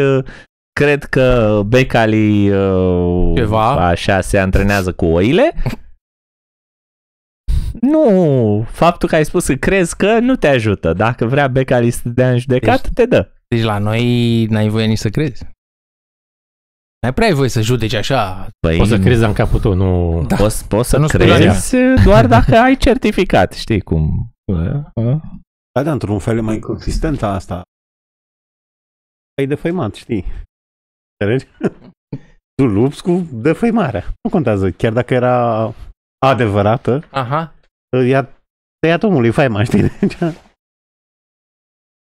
cred 0.73 1.05
că 1.05 1.61
Becali 1.67 2.45
Ceva. 3.35 3.87
așa 3.87 4.21
se 4.21 4.39
antrenează 4.39 4.93
cu 4.93 5.05
oile, 5.05 5.55
nu, 7.81 8.67
faptul 8.71 9.09
că 9.09 9.15
ai 9.15 9.25
spus 9.25 9.47
că 9.47 9.55
crezi 9.55 9.97
că 9.97 10.19
nu 10.19 10.37
te 10.37 10.49
ajută. 10.49 10.93
Dacă 10.93 11.27
vrea 11.27 11.49
Becali 11.49 11.91
să 11.91 12.01
te 12.03 12.09
dea 12.09 12.31
în 12.31 12.39
judecată, 12.39 12.89
te 12.95 13.07
dă. 13.07 13.31
Deci 13.49 13.63
la 13.63 13.79
noi 13.79 14.45
n-ai 14.45 14.69
voie 14.69 14.87
nici 14.87 14.99
să 14.99 15.09
crezi. 15.09 15.45
N-ai 17.01 17.13
prea 17.15 17.27
ai 17.27 17.33
voie 17.33 17.49
să 17.49 17.61
judeci 17.61 17.95
așa. 17.95 18.49
Păi, 18.67 18.77
Poți 18.77 18.91
să 18.91 18.99
crezi 18.99 19.25
în 19.25 19.33
capul 19.33 19.61
tău, 19.61 19.75
nu... 19.75 20.23
Da. 20.27 20.37
Poți, 20.37 20.69
poți 20.69 20.89
să 20.89 20.99
nu 20.99 21.07
spui 21.07 21.27
la 21.27 21.37
crezi 21.37 21.77
doar 22.05 22.27
dacă 22.27 22.57
ai 22.57 22.77
certificat, 22.77 23.53
știi 23.53 23.81
cum. 23.81 24.31
Da, 25.77 25.83
da, 25.83 25.93
într-un 25.93 26.19
fel 26.19 26.37
e 26.37 26.41
mai 26.41 26.59
consistentă 26.59 27.27
asta. 27.27 27.63
Ai 29.39 29.47
defăimat, 29.47 29.95
știi? 29.95 30.25
Înțelegi? 31.13 31.47
tu 32.57 32.65
lupți 32.65 33.03
cu 33.03 33.13
defăimarea. 33.33 34.05
Nu 34.23 34.31
contează, 34.31 34.71
chiar 34.71 34.93
dacă 34.93 35.15
era 35.15 35.35
adevărată, 36.19 37.09
Aha. 37.11 37.55
i-a 38.09 38.23
tăiat 38.79 39.03
omului 39.03 39.33
faima, 39.33 39.63
știi? 39.65 39.83
Deci, 40.01 40.17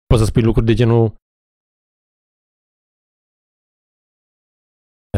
Poți 0.06 0.22
să 0.22 0.24
spui 0.24 0.42
lucruri 0.42 0.66
de 0.66 0.74
genul 0.74 1.14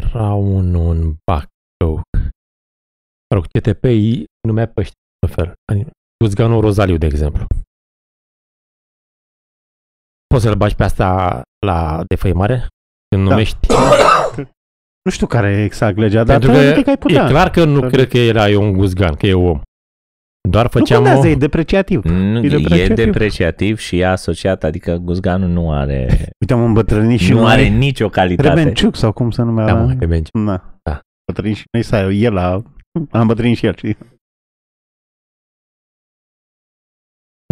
era 0.00 0.32
un, 0.34 0.74
un 0.74 1.14
bac 1.30 1.46
joke. 1.84 2.02
mă 3.28 3.36
rog, 3.36 3.44
CTP 3.46 3.82
îi 3.82 4.24
numea 4.48 4.66
pe 4.66 4.80
ăștia, 4.80 5.00
în 5.26 5.32
fel. 5.34 5.54
Guzganul 6.24 6.60
Rozaliu, 6.60 6.96
de 6.96 7.06
exemplu. 7.06 7.46
Poți 10.26 10.42
să-l 10.44 10.54
bagi 10.54 10.74
pe 10.74 10.82
asta 10.82 11.42
la 11.66 12.02
defăimare? 12.08 12.66
Când 13.08 13.24
Da. 13.26 13.30
numești? 13.30 13.58
Nu 15.04 15.10
știu 15.10 15.26
care 15.26 15.50
e 15.50 15.64
exact 15.64 15.96
legea, 15.96 16.24
dar 16.24 16.38
Pentru 16.38 16.50
că, 16.50 16.56
teoretic 16.62 16.86
ai 16.88 16.98
putea. 16.98 17.24
e 17.24 17.28
clar 17.28 17.50
că 17.50 17.64
nu 17.64 17.80
Dar- 17.80 17.90
cred 17.90 18.08
că 18.08 18.18
era 18.18 18.48
eu 18.48 18.62
un 18.62 18.72
guzgan, 18.72 19.14
că 19.14 19.26
e 19.26 19.34
om. 19.34 19.60
Doar 20.48 20.64
Nu 20.64 20.70
făceam 20.70 21.02
contează, 21.02 21.26
o... 21.26 21.30
e 21.30 21.34
depreciativ. 21.34 22.04
Nu, 22.04 22.38
E 22.42 22.46
e, 22.46 22.48
depreciativ. 22.48 22.94
depreciativ 22.96 23.78
și 23.78 23.98
e 23.98 24.06
asociat, 24.06 24.64
adică 24.64 24.96
guzganul 24.96 25.48
nu 25.48 25.72
are, 25.72 26.06
Uite, 26.40 26.52
am 26.52 26.64
îmbătrânit 26.64 27.20
și 27.20 27.32
nu 27.32 27.40
noi. 27.40 27.52
are 27.52 27.66
nicio 27.66 28.08
calitate. 28.08 28.48
Rebenciuc 28.48 28.96
sau 28.96 29.12
cum 29.12 29.30
se 29.30 29.42
numea. 29.42 29.64
Da, 29.66 29.74
mă, 29.74 29.94
că 29.98 30.06
benci. 30.06 30.28
Na. 30.32 30.78
Da. 30.82 31.00
Bătrânit 31.32 31.56
și 31.56 31.64
noi 31.72 31.82
să 31.82 31.96
el 31.96 32.36
a... 32.36 32.52
Am 33.10 33.20
îmbătrânit 33.20 33.56
și 33.56 33.66
el, 33.66 33.76
știi? 33.76 33.96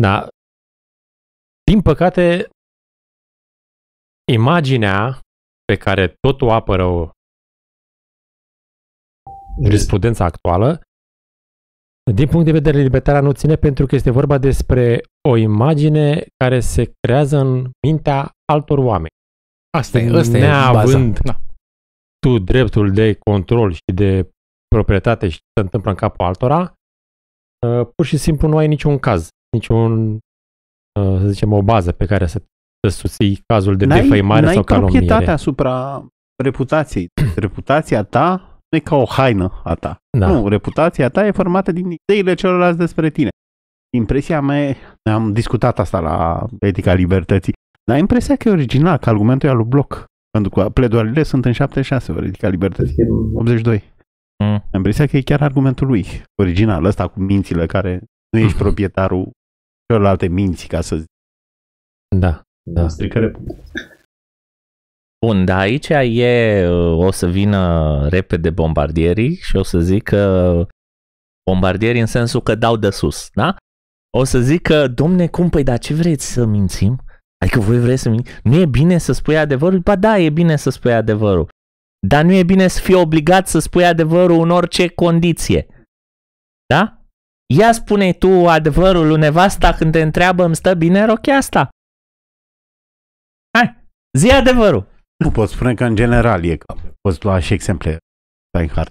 Da. 0.02 0.28
Din 1.70 1.80
păcate, 1.80 2.48
imaginea 4.32 5.20
pe 5.64 5.76
care 5.76 6.14
tot 6.20 6.40
o 6.40 6.52
apără 6.52 6.84
o 6.84 7.10
jurisprudența 9.62 10.24
actuală, 10.24 10.80
din 12.12 12.28
punct 12.28 12.44
de 12.44 12.52
vedere 12.52 12.78
libertarian 12.78 13.24
nu 13.24 13.32
ține 13.32 13.56
pentru 13.56 13.86
că 13.86 13.94
este 13.94 14.10
vorba 14.10 14.38
despre 14.38 15.00
o 15.28 15.36
imagine 15.36 16.26
care 16.36 16.60
se 16.60 16.92
creează 17.00 17.38
în 17.38 17.70
mintea 17.86 18.30
altor 18.52 18.78
oameni. 18.78 19.14
Asta 19.78 19.98
e, 19.98 20.18
asta 20.18 20.36
e 20.36 20.40
baza. 20.40 20.82
Neavând 20.82 21.18
Da. 21.18 21.40
tu 22.18 22.38
dreptul 22.38 22.92
de 22.92 23.14
control 23.14 23.72
și 23.72 23.92
de 23.94 24.30
proprietate 24.68 25.28
și 25.28 25.36
ce 25.36 25.44
se 25.54 25.60
întâmplă 25.60 25.90
în 25.90 25.96
capul 25.96 26.24
altora, 26.24 26.74
uh, 27.66 27.86
pur 27.94 28.06
și 28.06 28.16
simplu 28.16 28.48
nu 28.48 28.56
ai 28.56 28.68
niciun 28.68 28.98
caz, 28.98 29.28
niciun, 29.56 30.12
uh, 30.12 31.18
să 31.20 31.28
zicem, 31.28 31.52
o 31.52 31.62
bază 31.62 31.92
pe 31.92 32.06
care 32.06 32.26
să, 32.26 32.42
să 32.88 32.96
susții 32.96 33.42
cazul 33.46 33.76
de 33.76 33.86
defăimare 33.86 34.44
n-ai 34.44 34.54
sau 34.54 34.62
proprietate 34.62 35.06
calomniere. 35.06 35.32
asupra 35.32 36.06
reputației. 36.42 37.08
Reputația 37.36 38.02
ta 38.02 38.52
nu 38.70 38.78
e 38.78 38.80
ca 38.80 38.96
o 38.96 39.04
haină 39.04 39.60
a 39.64 39.74
ta. 39.74 39.96
Da. 40.18 40.26
Nu, 40.26 40.48
reputația 40.48 41.08
ta 41.08 41.26
e 41.26 41.30
formată 41.30 41.72
din 41.72 41.90
ideile 41.90 42.34
celorlalți 42.34 42.78
despre 42.78 43.10
tine. 43.10 43.28
Impresia 43.96 44.40
mea, 44.40 44.68
e- 44.68 44.76
am 45.10 45.32
discutat 45.32 45.78
asta 45.78 46.00
la 46.00 46.46
Etica 46.60 46.94
Libertății, 46.94 47.52
dar 47.84 47.98
impresia 47.98 48.36
că 48.36 48.48
e 48.48 48.52
original, 48.52 48.98
că 48.98 49.08
argumentul 49.08 49.48
e 49.48 49.52
al 49.52 49.56
lui 49.56 49.66
Bloc. 49.66 50.04
Pentru 50.30 50.50
că 50.50 50.70
pledoarile 50.70 51.22
sunt 51.22 51.44
în 51.44 51.52
76, 51.52 52.12
ori 52.12 52.26
Etica 52.26 52.48
Libertății 52.48 52.94
e 52.96 53.02
în 53.02 53.36
82. 53.36 53.92
Mm. 54.44 54.46
Am 54.46 54.62
impresia 54.72 55.06
că 55.06 55.16
e 55.16 55.22
chiar 55.22 55.42
argumentul 55.42 55.86
lui, 55.86 56.06
original, 56.42 56.84
ăsta 56.84 57.08
cu 57.08 57.20
mințile 57.20 57.66
care 57.66 58.02
nu 58.36 58.38
ești 58.38 58.58
proprietarul 58.62 59.30
celorlalte 59.86 60.26
minți, 60.26 60.66
ca 60.66 60.80
să 60.80 60.96
zic. 60.96 61.06
Da. 62.16 62.42
Da. 62.70 62.88
Strică 62.88 63.18
reputația. 63.18 63.62
Bun, 65.26 65.44
dar 65.44 65.58
aici 65.58 65.88
e, 65.88 66.66
uh, 66.68 67.06
o 67.06 67.10
să 67.10 67.26
vină 67.26 68.08
repede 68.08 68.50
bombardierii 68.50 69.34
și 69.34 69.56
o 69.56 69.62
să 69.62 69.78
zic 69.78 70.02
că 70.02 70.66
bombardierii 71.50 72.00
în 72.00 72.06
sensul 72.06 72.42
că 72.42 72.54
dau 72.54 72.76
de 72.76 72.90
sus, 72.90 73.28
da? 73.32 73.56
O 74.18 74.24
să 74.24 74.38
zic 74.38 74.62
că, 74.62 74.88
domne, 74.88 75.28
cum, 75.28 75.48
păi, 75.48 75.62
dar 75.62 75.78
ce 75.78 75.94
vreți 75.94 76.32
să 76.32 76.44
mințim? 76.44 77.04
Adică 77.44 77.60
voi 77.60 77.80
vreți 77.80 78.02
să 78.02 78.08
mințim? 78.08 78.32
Nu 78.42 78.60
e 78.60 78.66
bine 78.66 78.98
să 78.98 79.12
spui 79.12 79.38
adevărul? 79.38 79.78
Ba 79.78 79.96
da, 79.96 80.18
e 80.18 80.30
bine 80.30 80.56
să 80.56 80.70
spui 80.70 80.92
adevărul. 80.92 81.48
Dar 82.06 82.24
nu 82.24 82.32
e 82.32 82.42
bine 82.42 82.68
să 82.68 82.80
fii 82.80 82.94
obligat 82.94 83.48
să 83.48 83.58
spui 83.58 83.84
adevărul 83.84 84.42
în 84.42 84.50
orice 84.50 84.88
condiție. 84.88 85.66
Da? 86.66 87.02
Ia 87.54 87.72
spune 87.72 88.12
tu 88.12 88.48
adevărul 88.48 89.06
lui 89.06 89.18
nevasta 89.18 89.72
când 89.72 89.92
te 89.92 90.02
întreabă 90.02 90.44
îmi 90.44 90.56
stă 90.56 90.74
bine 90.74 91.04
rochia 91.04 91.36
asta. 91.36 91.68
Hai, 94.12 94.20
zi 94.20 94.30
adevărul. 94.30 94.86
Nu 95.24 95.30
pot 95.30 95.48
spune 95.48 95.74
că 95.74 95.84
în 95.84 95.94
general 95.94 96.44
e 96.44 96.56
ca. 96.56 96.76
Poți 97.00 97.24
lua 97.24 97.38
și 97.38 97.52
exemple 97.52 97.98
Reinhardt. 98.56 98.90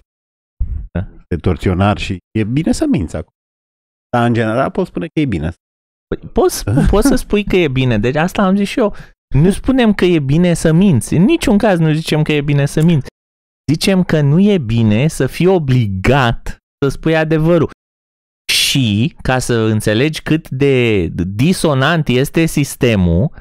Da. 0.92 1.08
De 1.28 1.36
torționar 1.36 1.98
și 1.98 2.18
e 2.38 2.44
bine 2.44 2.72
să 2.72 2.86
minți 2.86 3.16
acum. 3.16 3.32
Dar 4.16 4.26
în 4.26 4.34
general 4.34 4.70
pot 4.70 4.86
spune 4.86 5.06
că 5.06 5.20
e 5.20 5.24
bine. 5.24 5.52
Păi, 6.06 6.28
poți, 6.28 6.64
poți 6.90 7.08
să 7.08 7.14
spui 7.14 7.44
că 7.44 7.56
e 7.56 7.68
bine, 7.68 7.98
deci 7.98 8.14
asta 8.14 8.42
am 8.42 8.56
zis 8.56 8.68
și 8.68 8.78
eu. 8.78 8.94
Nu 9.34 9.50
spunem 9.50 9.94
că 9.94 10.04
e 10.04 10.18
bine 10.18 10.54
să 10.54 10.72
minți, 10.72 11.14
în 11.14 11.22
niciun 11.22 11.58
caz 11.58 11.78
nu 11.78 11.92
zicem 11.92 12.22
că 12.22 12.32
e 12.32 12.40
bine 12.40 12.66
să 12.66 12.82
minți. 12.82 13.06
Zicem 13.72 14.04
că 14.04 14.20
nu 14.20 14.40
e 14.40 14.58
bine 14.58 15.08
să 15.08 15.26
fii 15.26 15.46
obligat 15.46 16.56
să 16.84 16.88
spui 16.88 17.16
adevărul. 17.16 17.70
Și, 18.52 19.16
ca 19.22 19.38
să 19.38 19.54
înțelegi 19.54 20.22
cât 20.22 20.48
de 20.48 21.06
disonant 21.26 22.08
este 22.08 22.46
sistemul, 22.46 23.34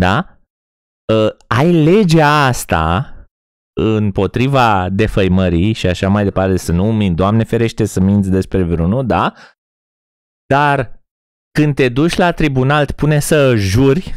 da? 0.00 0.37
Uh, 1.14 1.30
ai 1.46 1.72
legea 1.72 2.46
asta 2.46 3.12
împotriva 3.80 4.88
defăimării 4.88 5.72
și 5.72 5.86
așa 5.86 6.08
mai 6.08 6.24
departe, 6.24 6.56
să 6.56 6.72
nu 6.72 6.92
mint, 6.92 7.16
Doamne 7.16 7.44
ferește 7.44 7.84
să 7.84 8.00
minți 8.00 8.30
despre 8.30 8.62
vreunul, 8.62 9.06
da? 9.06 9.32
Dar 10.54 11.02
când 11.58 11.74
te 11.74 11.88
duci 11.88 12.16
la 12.16 12.32
tribunal, 12.32 12.86
te 12.86 12.92
pune 12.92 13.18
să 13.18 13.54
juri 13.56 14.14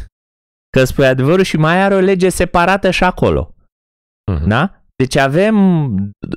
că 0.70 0.84
spui 0.84 1.06
adevărul 1.06 1.44
și 1.44 1.58
mai 1.58 1.82
are 1.82 1.96
o 1.96 2.00
lege 2.00 2.30
separată 2.30 2.92
și 2.92 3.04
acolo. 3.04 3.56
Mhm. 4.32 4.48
Da? 4.48 4.84
Deci 4.96 5.16
avem 5.16 5.56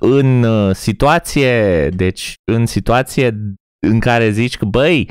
în 0.01 0.43
uh, 0.43 0.75
situație, 0.75 1.89
deci 1.89 2.35
în 2.53 2.67
situație 2.67 3.55
în 3.87 4.01
care 4.01 4.31
zici 4.31 4.57
că, 4.57 4.65
băi, 4.65 5.11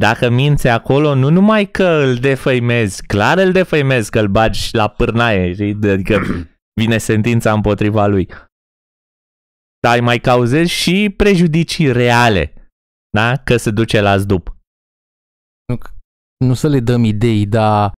dacă 0.00 0.28
minți 0.28 0.68
acolo, 0.68 1.14
nu 1.14 1.30
numai 1.30 1.70
că 1.70 1.84
îl 1.84 2.14
defăimezi, 2.14 3.06
clar 3.06 3.38
îl 3.38 3.52
defăimezi, 3.52 4.10
că 4.10 4.20
îl 4.20 4.28
bagi 4.28 4.68
la 4.76 4.88
pârnaie, 4.88 5.52
știi? 5.52 5.90
adică 5.90 6.20
vine 6.80 6.98
sentința 6.98 7.52
împotriva 7.52 8.06
lui. 8.06 8.28
Dar 9.80 9.94
îi 9.94 10.00
mai 10.04 10.18
cauzezi 10.18 10.70
și 10.70 11.14
prejudicii 11.16 11.92
reale, 11.92 12.70
da? 13.16 13.36
Că 13.36 13.56
se 13.56 13.70
duce 13.70 14.00
la 14.00 14.16
zdup. 14.16 14.56
Nu 16.44 16.54
să 16.54 16.68
le 16.68 16.80
dăm 16.80 17.04
idei, 17.04 17.46
dar 17.46 17.92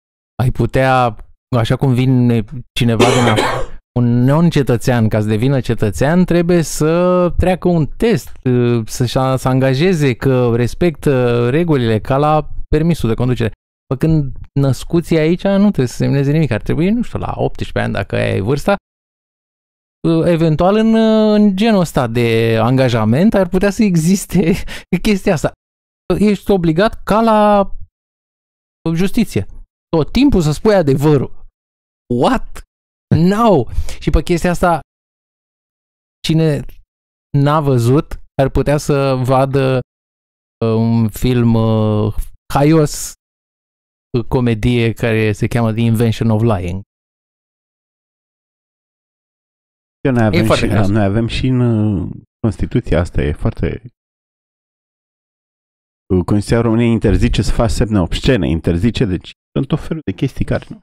ai 0.44 0.52
putea, 0.52 1.16
așa 1.58 1.76
cum 1.76 1.94
vine 1.94 2.44
cineva 2.80 3.04
din 3.04 3.34
af- 3.34 3.72
un 4.00 4.24
non-cetățean, 4.24 5.08
ca 5.08 5.22
să 5.22 5.28
devină 5.28 5.60
cetățean, 5.60 6.26
trebuie 6.26 6.62
să 6.62 7.30
treacă 7.38 7.68
un 7.68 7.86
test, 7.86 8.32
să, 8.86 9.06
să 9.38 9.48
angajeze 9.48 10.14
că 10.14 10.56
respectă 10.56 11.50
regulile, 11.50 12.00
ca 12.00 12.18
la 12.18 12.50
permisul 12.68 13.10
de 13.10 13.16
conducere. 13.16 13.52
Făcând 13.94 14.32
născuții 14.60 15.18
aici, 15.18 15.44
nu 15.44 15.60
trebuie 15.60 15.88
să 15.88 15.96
semneze 15.96 16.32
nimic. 16.32 16.52
Ar 16.52 16.62
trebui, 16.62 16.90
nu 16.90 17.02
știu, 17.02 17.20
la 17.20 17.34
18 17.36 17.80
ani, 17.80 17.94
dacă 17.94 18.16
aia 18.16 18.36
e 18.36 18.42
vârsta, 18.42 18.76
eventual 20.26 20.76
în, 20.76 20.96
în 21.34 21.56
genul 21.56 21.80
ăsta 21.80 22.08
de 22.08 22.58
angajament 22.62 23.34
ar 23.34 23.48
putea 23.48 23.70
să 23.70 23.84
existe 23.84 24.54
chestia 25.02 25.34
asta. 25.34 25.52
Ești 26.20 26.52
obligat 26.52 27.04
ca 27.04 27.22
la 27.22 27.72
justiție. 28.94 29.46
Tot 29.90 30.12
timpul 30.12 30.42
să 30.42 30.52
spui 30.52 30.76
adevărul. 30.76 31.48
What? 32.16 32.62
No! 33.16 33.64
Și 34.00 34.10
pe 34.10 34.22
chestia 34.22 34.50
asta, 34.50 34.80
cine 36.28 36.66
n-a 37.38 37.60
văzut, 37.62 38.24
ar 38.42 38.50
putea 38.50 38.78
să 38.78 39.22
vadă 39.24 39.80
uh, 40.66 40.74
un 40.76 41.10
film 41.10 41.54
uh, 41.54 42.16
haios, 42.54 43.14
uh, 44.18 44.26
comedie 44.28 44.94
care 44.94 45.32
se 45.32 45.48
cheamă 45.48 45.72
The 45.72 45.82
Invention 45.82 46.30
of 46.30 46.42
Lying. 46.42 46.82
Noi 50.12 50.26
avem, 50.26 50.46
foarte 50.46 50.66
și, 50.66 50.72
gras. 50.72 50.88
noi 50.88 51.04
avem 51.04 51.28
și 51.28 51.48
în 51.48 51.60
uh, 51.60 52.12
Constituția 52.40 53.00
asta, 53.00 53.22
e 53.22 53.32
foarte... 53.32 53.82
Uh, 56.14 56.24
Constituția 56.26 56.62
României 56.62 56.92
interzice 56.92 57.42
să 57.42 57.52
faci 57.52 57.70
semne 57.70 58.00
obscene, 58.00 58.50
interzice, 58.50 59.06
deci 59.06 59.32
sunt 59.54 59.68
tot 59.68 59.80
felul 59.80 60.02
de 60.06 60.12
chestii 60.12 60.46
care 60.46 60.66
nu. 60.70 60.82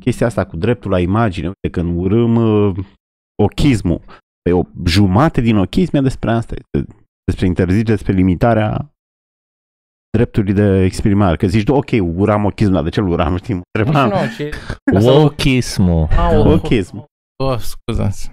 Chestia 0.00 0.26
asta 0.26 0.44
cu 0.46 0.56
dreptul 0.56 0.90
la 0.90 1.00
imagine, 1.00 1.46
uite, 1.46 1.80
când 1.80 1.98
urâm 1.98 2.34
uh, 2.36 2.76
ochismul, 3.42 4.00
pe 4.42 4.52
o 4.52 4.62
jumate 4.86 5.40
din 5.40 5.56
ochism 5.56 5.96
e 5.96 6.00
despre 6.00 6.30
asta, 6.30 6.54
este 6.54 6.92
despre 7.24 7.46
interzicere, 7.46 7.94
despre 7.94 8.12
limitarea 8.12 8.92
dreptului 10.16 10.52
de 10.52 10.82
exprimare. 10.82 11.36
Că 11.36 11.46
zici, 11.46 11.68
ok, 11.68 11.88
uram 12.16 12.44
ochismul, 12.44 12.74
dar 12.74 12.82
de 12.84 12.88
ce 12.88 13.00
îl 13.00 13.08
uram, 13.08 13.36
știi? 13.36 13.54
Mă 13.54 13.60
întrebam. 13.78 14.08
Nu, 14.08 14.14
ce... 14.36 14.50
Asta- 14.96 15.10
Wokismul. 15.12 16.06
Au, 16.18 16.50
Ochism. 16.52 17.04
Oh, 17.42 17.58
scuzați. 17.58 18.32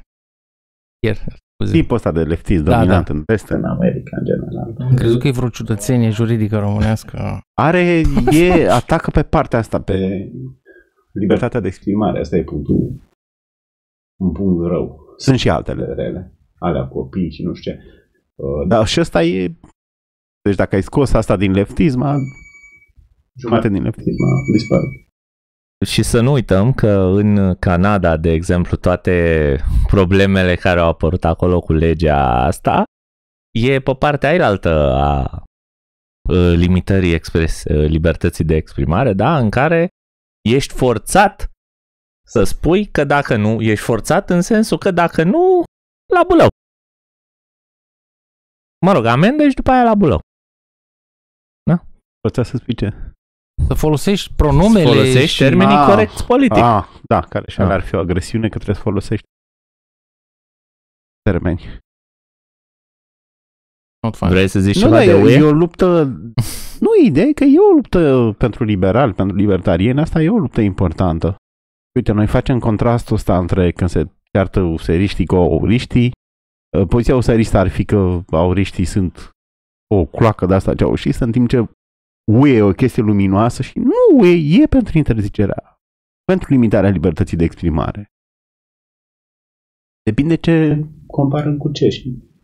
Iar, 1.08 1.16
scuze. 1.16 1.78
Tipul 1.80 1.96
ăsta 1.96 2.12
de 2.12 2.24
leftist 2.24 2.64
Da, 2.64 2.76
dominant 2.78 3.08
da. 3.08 3.14
în 3.14 3.24
vest, 3.26 3.48
în 3.48 3.64
America, 3.64 4.18
în 4.20 4.26
general. 4.26 4.76
Am 4.90 4.94
crezut 4.96 5.20
că 5.20 5.28
e 5.28 5.32
vreo 5.32 5.50
ciudățenie 5.50 6.10
juridică 6.10 6.60
românească. 6.60 7.40
Are, 7.62 8.02
e, 8.32 8.70
atacă 8.72 9.10
pe 9.12 9.24
partea 9.24 9.60
asta, 9.60 9.82
pe 9.82 10.30
libertatea 11.20 11.60
de 11.60 11.68
exprimare. 11.68 12.20
Asta 12.20 12.36
e 12.38 12.44
punctul, 12.44 13.02
un 14.22 14.32
punct 14.32 14.68
rău. 14.68 15.00
Sunt 15.18 15.40
și 15.40 15.50
altele 15.50 15.94
rele, 15.94 16.38
alea 16.60 16.88
copii 16.88 17.32
și 17.32 17.44
nu 17.44 17.54
știu 17.54 17.72
ce. 17.72 17.80
Uh, 18.36 18.68
Dar 18.68 18.88
și 18.88 19.00
ăsta 19.00 19.24
e... 19.24 19.56
Deci 20.42 20.56
dacă 20.56 20.76
ai 20.76 20.84
scos 20.84 21.14
asta 21.14 21.36
din 21.38 21.52
leftism, 21.52 22.02
a- 22.02 22.18
jumate 23.40 23.70
din 23.70 23.84
leftism 23.84 24.24
a 24.24 24.52
dispărut. 24.52 24.90
Și 25.86 26.04
să 26.04 26.22
nu 26.22 26.32
uităm 26.32 26.74
că 26.74 26.90
în 27.16 27.56
Canada, 27.60 28.18
de 28.18 28.32
exemplu, 28.32 28.78
toate 28.78 29.58
problemele 29.88 30.56
care 30.56 30.80
au 30.80 30.90
apărut 30.90 31.26
acolo 31.26 31.60
cu 31.60 31.74
legea 31.74 32.46
asta 32.46 32.84
e 33.54 33.80
pe 33.80 33.94
partea 34.00 34.30
ailaltă 34.30 34.70
a 34.94 35.44
uh, 36.30 36.54
limitării 36.56 37.14
expres, 37.14 37.64
uh, 37.64 37.88
libertății 37.88 38.44
de 38.44 38.56
exprimare, 38.56 39.14
da, 39.14 39.38
în 39.38 39.50
care 39.50 39.88
ești 40.46 40.74
forțat 40.74 41.50
să 42.28 42.44
spui 42.44 42.86
că 42.86 43.04
dacă 43.04 43.36
nu, 43.36 43.62
ești 43.62 43.86
forțat 43.86 44.30
în 44.30 44.42
sensul 44.42 44.78
că 44.78 44.92
dacă 44.92 45.24
nu, 45.24 45.64
la 46.14 46.24
bulău. 46.28 46.48
Mă 48.86 48.92
rog, 48.92 49.06
amendă 49.06 49.48
și 49.50 49.56
după 49.56 49.72
aia 49.72 49.84
la 49.84 49.96
bulău. 49.96 50.20
Poți 52.28 52.50
să 52.50 52.58
spui 52.58 52.76
ce? 52.76 52.90
Să 53.68 53.74
folosești 53.74 54.34
pronomele 54.36 54.86
Folosești 54.86 55.36
și... 55.36 55.38
termenii 55.38 55.76
Ah, 55.76 55.86
corecți 55.90 56.26
politic. 56.26 56.64
Ah, 56.64 56.86
da, 57.04 57.20
care 57.22 57.52
și 57.52 57.62
Ah. 57.62 57.70
ar 57.70 57.82
fi 57.82 57.96
o 57.96 58.00
agresiune 58.00 58.48
că 58.50 58.56
trebuie 58.56 58.76
să 58.76 58.82
folosești 58.82 59.26
termeni. 61.22 61.62
Not 64.02 64.16
fun. 64.16 64.30
Vrei 64.30 64.48
să 64.48 64.60
zici 64.60 64.76
Nu, 64.76 64.82
ceva 64.82 64.96
da, 64.98 65.06
de 65.06 65.12
e, 65.12 65.24
UE? 65.24 65.34
e 65.34 65.42
o 65.42 65.52
luptă... 65.52 65.86
Nu, 66.80 66.90
ideea 67.06 67.26
e 67.26 67.34
că 67.34 67.44
e 67.44 67.60
o 67.60 67.74
luptă 67.74 68.36
pentru 68.38 68.64
liberali, 68.64 69.14
pentru 69.14 69.36
libertarieni. 69.36 70.00
Asta 70.00 70.22
e 70.22 70.30
o 70.30 70.38
luptă 70.38 70.62
importantă. 70.62 71.36
Uite, 71.96 72.12
noi 72.12 72.28
facem 72.28 72.60
contrastul 72.60 73.16
ăsta 73.16 73.38
între 73.38 73.72
când 73.72 73.90
se 73.90 74.10
ceartă 74.32 74.60
useriștii 74.60 75.26
cu 75.26 75.36
auriștii. 75.36 76.12
Uh, 76.78 76.88
Poziția 76.88 77.16
useristă 77.16 77.58
ar 77.58 77.68
fi 77.68 77.86
că 77.86 78.24
auriștii 78.30 78.86
sunt 78.86 79.30
o 79.96 80.06
cloacă 80.06 80.46
de 80.46 80.54
asta 80.54 80.76
ceaușistă, 80.76 81.24
în 81.24 81.32
timp 81.32 81.50
ce 81.50 81.70
UE 82.32 82.56
e 82.56 82.62
o 82.62 82.72
chestie 82.72 83.04
luminoasă 83.04 83.62
și 83.62 83.80
nu 83.80 84.18
UE 84.18 84.62
e 84.62 84.66
pentru 84.68 84.98
interzicerea, 84.98 85.80
pentru 86.24 86.54
limitarea 86.54 86.90
libertății 86.90 87.38
de 87.38 87.44
exprimare. 87.44 88.12
Depinde 90.04 90.36
ce 90.36 90.86
comparăm 91.08 91.58
cu 91.58 91.72
ce. 91.72 91.90
știi? 91.90 92.35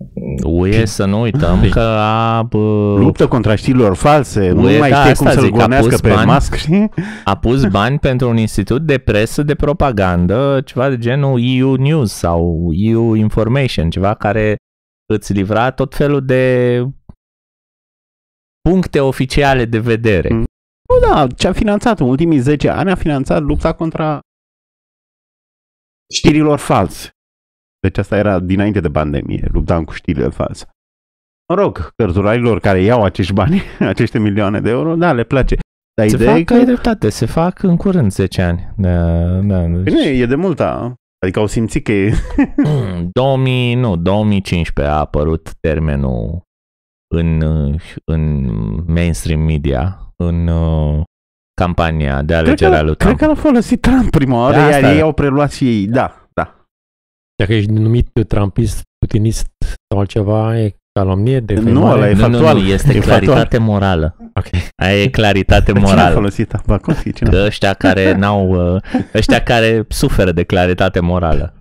UE 0.43 0.86
să 0.86 1.06
nu 1.06 1.22
uităm 1.22 1.70
că 1.70 1.80
a, 1.99 2.41
bă, 2.43 2.95
Luptă 2.97 3.28
contra 3.28 3.56
știrilor 3.56 3.95
false, 3.95 4.52
nu 4.52 4.64
UE, 4.64 4.80
mai 4.80 4.89
da, 4.89 4.95
știe 4.95 5.12
asta 5.12 5.24
cum 5.24 5.34
să-l 5.34 5.43
zic, 5.43 5.54
a 5.54 5.58
gonească 5.58 5.89
pus 5.89 6.02
pe 6.02 6.10
bani. 6.10 6.26
masc, 6.26 6.56
știi? 6.56 6.91
a 7.24 7.38
pus 7.38 7.66
bani 7.66 7.99
pentru 8.10 8.30
un 8.30 8.38
institut 8.38 8.86
de 8.86 8.97
presă 8.97 9.43
de 9.43 9.56
propagandă, 9.56 10.62
ceva 10.66 10.89
de 10.89 10.97
genul 10.97 11.39
EU 11.43 11.74
News 11.74 12.12
sau 12.12 12.70
EU 12.72 13.14
Information, 13.14 13.89
ceva 13.89 14.14
care 14.14 14.56
îți 15.14 15.34
livra 15.34 15.72
tot 15.72 15.95
felul 15.95 16.26
de 16.26 16.86
puncte 18.70 18.99
oficiale 18.99 19.66
de 19.66 19.80
vedere. 19.80 20.34
Mm. 20.34 20.43
Nu, 20.89 21.08
da, 21.08 21.28
ce 21.28 21.47
a 21.47 21.54
finanțat 21.54 21.99
în 21.99 22.08
ultimii 22.08 22.38
10 22.38 22.70
ani 22.70 22.91
a 22.91 22.95
finanțat 22.95 23.41
lupta 23.41 23.74
contra 23.74 24.20
știrilor 26.14 26.60
false. 26.60 27.10
Deci 27.82 27.98
asta 27.98 28.18
era 28.18 28.40
dinainte 28.40 28.80
de 28.80 28.90
pandemie, 28.90 29.48
luptam 29.52 29.84
cu 29.84 29.94
știrile 29.94 30.28
false. 30.30 30.66
Mă 31.54 31.56
rog, 31.56 31.92
cărturarilor 31.96 32.60
care 32.60 32.82
iau 32.82 33.04
acești 33.04 33.34
bani, 33.34 33.62
aceste 33.80 34.20
milioane 34.20 34.60
de 34.60 34.70
euro, 34.70 34.96
da, 34.96 35.12
le 35.14 35.24
place. 35.24 35.56
Dar 35.98 36.08
Se 36.10 36.16
ideea 36.16 36.30
fac, 36.32 36.40
e 36.40 36.44
că... 36.44 36.54
că... 36.54 36.60
ai 36.60 36.66
dreptate, 36.66 37.10
se 37.10 37.26
fac 37.26 37.64
în 37.64 37.76
curând 37.78 38.12
10 38.12 38.42
ani. 38.42 38.74
Da, 38.78 39.16
da, 39.40 39.62
deci- 39.66 39.84
Bine, 39.84 40.02
e 40.02 40.26
de 40.26 40.36
multa. 40.36 40.94
Adică 41.26 41.40
au 41.40 41.48
simțit 41.48 41.84
că 41.84 41.92
e... 41.92 42.14
2000, 43.12 43.76
nu, 43.76 43.96
2015 43.96 44.94
a 44.94 44.98
apărut 45.00 45.50
termenul 45.60 46.42
în, 47.16 47.42
în 48.06 48.46
mainstream 48.88 49.40
media, 49.42 50.14
în 50.16 50.48
uh, 50.48 51.02
campania 51.62 52.22
de 52.22 52.34
Cred 52.34 52.46
alegere 52.48 52.76
a 52.76 52.78
că, 52.80 52.84
lui 52.86 52.96
cred 52.96 53.16
Trump. 53.16 53.20
că 53.20 53.26
l-a 53.26 53.34
folosit 53.50 53.82
Trump 53.82 54.10
prima 54.10 54.38
oară, 54.38 54.56
Da, 54.56 54.62
iar 54.70 54.74
asta- 54.84 54.94
ei 54.94 55.02
au 55.02 55.14
preluat 55.14 55.52
și 55.52 55.68
ei. 55.68 55.86
Da, 55.88 55.94
da. 55.94 56.21
Dacă 57.42 57.54
ești 57.54 57.72
numit 57.72 58.10
trumpist, 58.28 58.82
putinist 58.98 59.48
sau 59.89 60.00
altceva, 60.00 60.60
e 60.60 60.76
calomnie, 61.00 61.39
Nu, 61.39 61.46
defăimare. 61.46 61.98
ăla 61.98 62.10
e 62.10 62.14
nu, 62.14 62.28
nu, 62.28 62.32
factual. 62.34 62.58
nu, 62.58 62.68
este 62.68 62.94
E 62.94 63.00
claritate 63.00 63.58
morală. 63.58 64.16
Ok. 64.36 64.46
Aia 64.84 65.02
e 65.02 65.10
claritate 65.10 65.72
Cine 65.72 65.86
a 65.86 65.88
morală. 65.89 66.14
folosit 66.14 66.54
Abaconski? 66.54 67.14
Cine? 67.14 67.30
Că 67.30 67.44
ăștia 67.46 67.74
care 67.74 68.14
n-au, 68.22 68.74
uh, 68.76 68.82
ăștia 69.14 69.44
care 69.44 69.86
suferă 69.89 70.32
de 70.32 70.44
claritate 70.44 71.00
morală. 71.00 71.54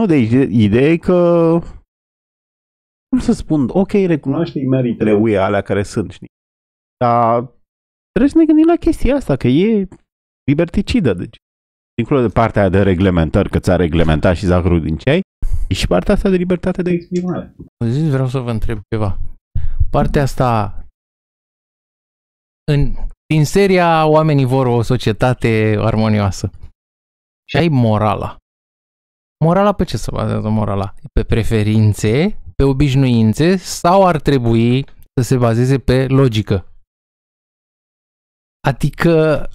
Nu, 0.00 0.06
deci 0.06 0.30
ideea 0.50 0.88
e 0.90 0.96
că 0.96 1.58
cum 3.08 3.18
să 3.18 3.32
spun, 3.32 3.68
ok, 3.72 3.90
recunoaște 3.92 4.60
meritele 4.60 5.12
UE 5.12 5.36
alea 5.36 5.60
care 5.60 5.82
sunt, 5.82 6.10
știi? 6.10 6.28
Dar 7.04 7.38
trebuie 8.10 8.30
să 8.32 8.38
ne 8.38 8.44
gândim 8.44 8.66
la 8.66 8.76
chestia 8.76 9.14
asta, 9.14 9.36
că 9.36 9.46
e 9.48 9.88
liberticidă, 10.50 11.12
deci. 11.14 11.36
Dincolo 12.02 12.26
de 12.26 12.32
partea 12.32 12.60
aia 12.60 12.70
de 12.70 12.82
reglementări, 12.82 13.50
că 13.50 13.58
ți-a 13.58 13.76
reglementat 13.76 14.36
și 14.36 14.46
zahărul 14.46 14.80
din 14.82 14.96
ce 14.96 15.10
ai, 15.10 15.20
e 15.68 15.74
și 15.74 15.86
partea 15.86 16.14
asta 16.14 16.28
de 16.28 16.36
libertate 16.36 16.82
de 16.82 16.90
exprimare. 16.90 17.54
Zis, 17.84 18.10
vreau 18.10 18.28
să 18.28 18.38
vă 18.38 18.50
întreb 18.50 18.80
ceva. 18.90 19.18
Partea 19.90 20.22
asta, 20.22 20.78
în, 22.72 22.94
din 23.26 23.44
seria 23.44 24.06
Oamenii 24.06 24.44
vor 24.44 24.66
o 24.66 24.82
societate 24.82 25.76
armonioasă. 25.78 26.50
Și 27.48 27.56
ai 27.56 27.68
morala. 27.68 28.36
Morala 29.44 29.72
pe 29.72 29.84
ce 29.84 29.96
se 29.96 30.10
bazează 30.10 30.48
morala? 30.48 30.94
Pe 31.12 31.22
preferințe, 31.22 32.40
pe 32.56 32.62
obișnuințe 32.64 33.56
sau 33.56 34.06
ar 34.06 34.20
trebui 34.20 34.84
să 35.20 35.22
se 35.22 35.36
bazeze 35.36 35.78
pe 35.78 36.06
logică? 36.06 36.66
Adică 38.68 39.46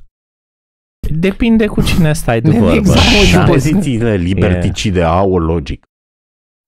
Depinde 1.11 1.65
cu 1.65 1.81
cine 1.81 2.13
stai 2.13 2.41
de 2.41 2.49
vorbă. 2.49 2.75
Exact, 2.75 2.99
Și 3.01 3.33
Da. 3.33 3.43
pozițiile 3.43 4.15
liberticide 4.15 5.01
au 5.03 5.31
o 5.31 5.37
logică. 5.39 5.87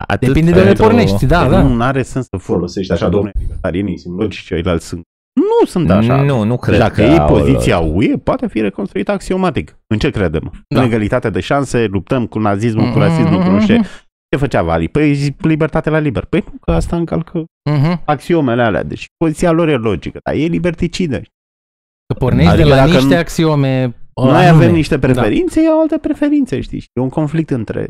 Atât 0.07 0.27
depinde 0.27 0.51
de 0.51 0.57
unde 0.57 0.67
pentru- 0.67 0.85
pornești, 0.85 1.25
da, 1.25 1.49
da. 1.49 1.61
Nu 1.61 1.83
are 1.83 2.01
sens 2.01 2.25
să 2.25 2.37
folosești 2.37 2.91
așa, 2.91 3.09
domnule, 3.09 3.31
libertarienii 3.39 3.97
sunt 3.99 4.17
logici, 4.17 4.41
ceilalți 4.43 4.85
sunt... 4.87 5.01
Nu 5.33 5.65
sunt 5.65 5.89
așa. 5.91 6.21
Nu, 6.21 6.43
nu 6.43 6.57
cred 6.57 6.77
Deci 6.77 6.87
dacă 6.87 7.01
că 7.01 7.07
e 7.07 7.17
au 7.17 7.27
poziția 7.27 7.79
UE, 7.79 8.17
poate 8.17 8.47
fi 8.47 8.61
reconstruită 8.61 9.11
axiomatic. 9.11 9.77
În 9.87 9.97
ce 9.99 10.09
credem? 10.09 10.63
Da. 10.67 10.79
În 10.81 10.85
egalitate 10.87 11.29
de 11.29 11.39
șanse, 11.39 11.85
luptăm 11.85 12.25
cu 12.27 12.39
nazismul, 12.39 12.91
cu 12.91 12.97
rasismul, 12.99 13.43
cu 13.43 13.49
nu 13.49 13.61
știu 13.61 13.75
ce. 13.75 13.81
Ce 14.31 14.37
făcea 14.37 14.61
Vali? 14.61 14.87
Păi 14.87 15.13
zi- 15.13 15.35
libertate 15.37 15.89
la 15.89 15.97
liber. 15.99 16.25
Păi 16.25 16.43
nu, 16.51 16.57
că 16.61 16.71
asta 16.71 16.95
încalcă 16.95 17.43
Mhm. 17.71 18.01
axiomele 18.05 18.61
alea. 18.63 18.83
Deci 18.83 19.05
poziția 19.17 19.51
lor 19.51 19.67
e 19.67 19.75
logică, 19.75 20.17
dar 20.23 20.33
e 20.35 20.45
liberticidă. 20.45 21.21
Că 22.05 22.13
pornești 22.19 22.49
Adică 22.51 22.67
de 22.67 22.73
la 22.73 22.79
dacă 22.79 22.91
niște 22.91 23.13
nu- 23.13 23.19
axiome 23.19 23.95
Noi 24.15 24.45
anume. 24.45 24.63
avem 24.63 24.73
niște 24.73 24.99
preferințe, 24.99 25.59
ei 25.59 25.67
au 25.67 25.79
alte 25.81 25.97
preferințe, 25.97 26.61
știi? 26.61 26.79
Și 26.79 26.87
E 26.93 27.01
un 27.01 27.09
conflict 27.09 27.49
între... 27.49 27.87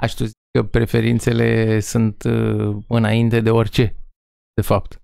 Aș 0.00 0.12
tu 0.12 0.24
zic 0.24 0.36
că 0.58 0.62
preferințele 0.64 1.80
sunt 1.80 2.22
uh, 2.22 2.76
înainte 2.88 3.40
de 3.40 3.50
orice, 3.50 3.94
de 4.54 4.62
fapt. 4.62 5.02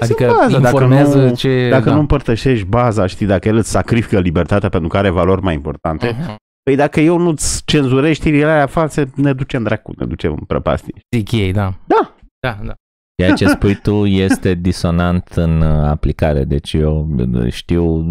Adică 0.00 0.24
Sunt 0.24 0.36
baza, 0.36 0.58
dacă 0.58 0.74
informează 0.74 1.24
nu- 1.26 1.34
ce... 1.34 1.68
Dacă 1.68 1.84
da. 1.88 1.94
nu 1.94 2.00
împărtășești 2.00 2.66
baza, 2.66 3.06
știi, 3.06 3.26
dacă 3.26 3.48
el 3.48 3.56
îți 3.56 3.70
sacrifică 3.70 4.20
libertatea 4.20 4.68
pentru 4.68 4.88
că 4.88 4.96
are 4.96 5.10
valori 5.10 5.42
mai 5.42 5.54
importante, 5.54 6.16
Mhm. 6.20 6.34
păi 6.62 6.76
dacă 6.76 7.00
eu 7.00 7.18
nu-ți 7.18 7.62
cenzurez 7.64 8.14
știrile 8.14 8.44
alea 8.44 8.66
false, 8.66 9.10
ne 9.14 9.32
ducem 9.32 9.62
dracu, 9.62 9.92
ne 9.96 10.06
ducem 10.06 10.32
în 10.32 10.44
prăpastie. 10.46 11.00
Zic 11.16 11.32
ei, 11.32 11.52
da. 11.52 11.74
Da. 11.86 12.16
Da, 12.40 12.58
da. 12.66 12.74
Ceea 13.22 13.34
ce 13.34 13.46
spui 13.48 13.74
tu 13.74 14.06
este 14.06 14.54
disonant 14.54 15.28
în 15.34 15.60
uh, 15.60 15.84
aplicare, 15.84 16.44
deci 16.44 16.72
eu 16.72 17.08
uh, 17.34 17.52
știu... 17.52 18.04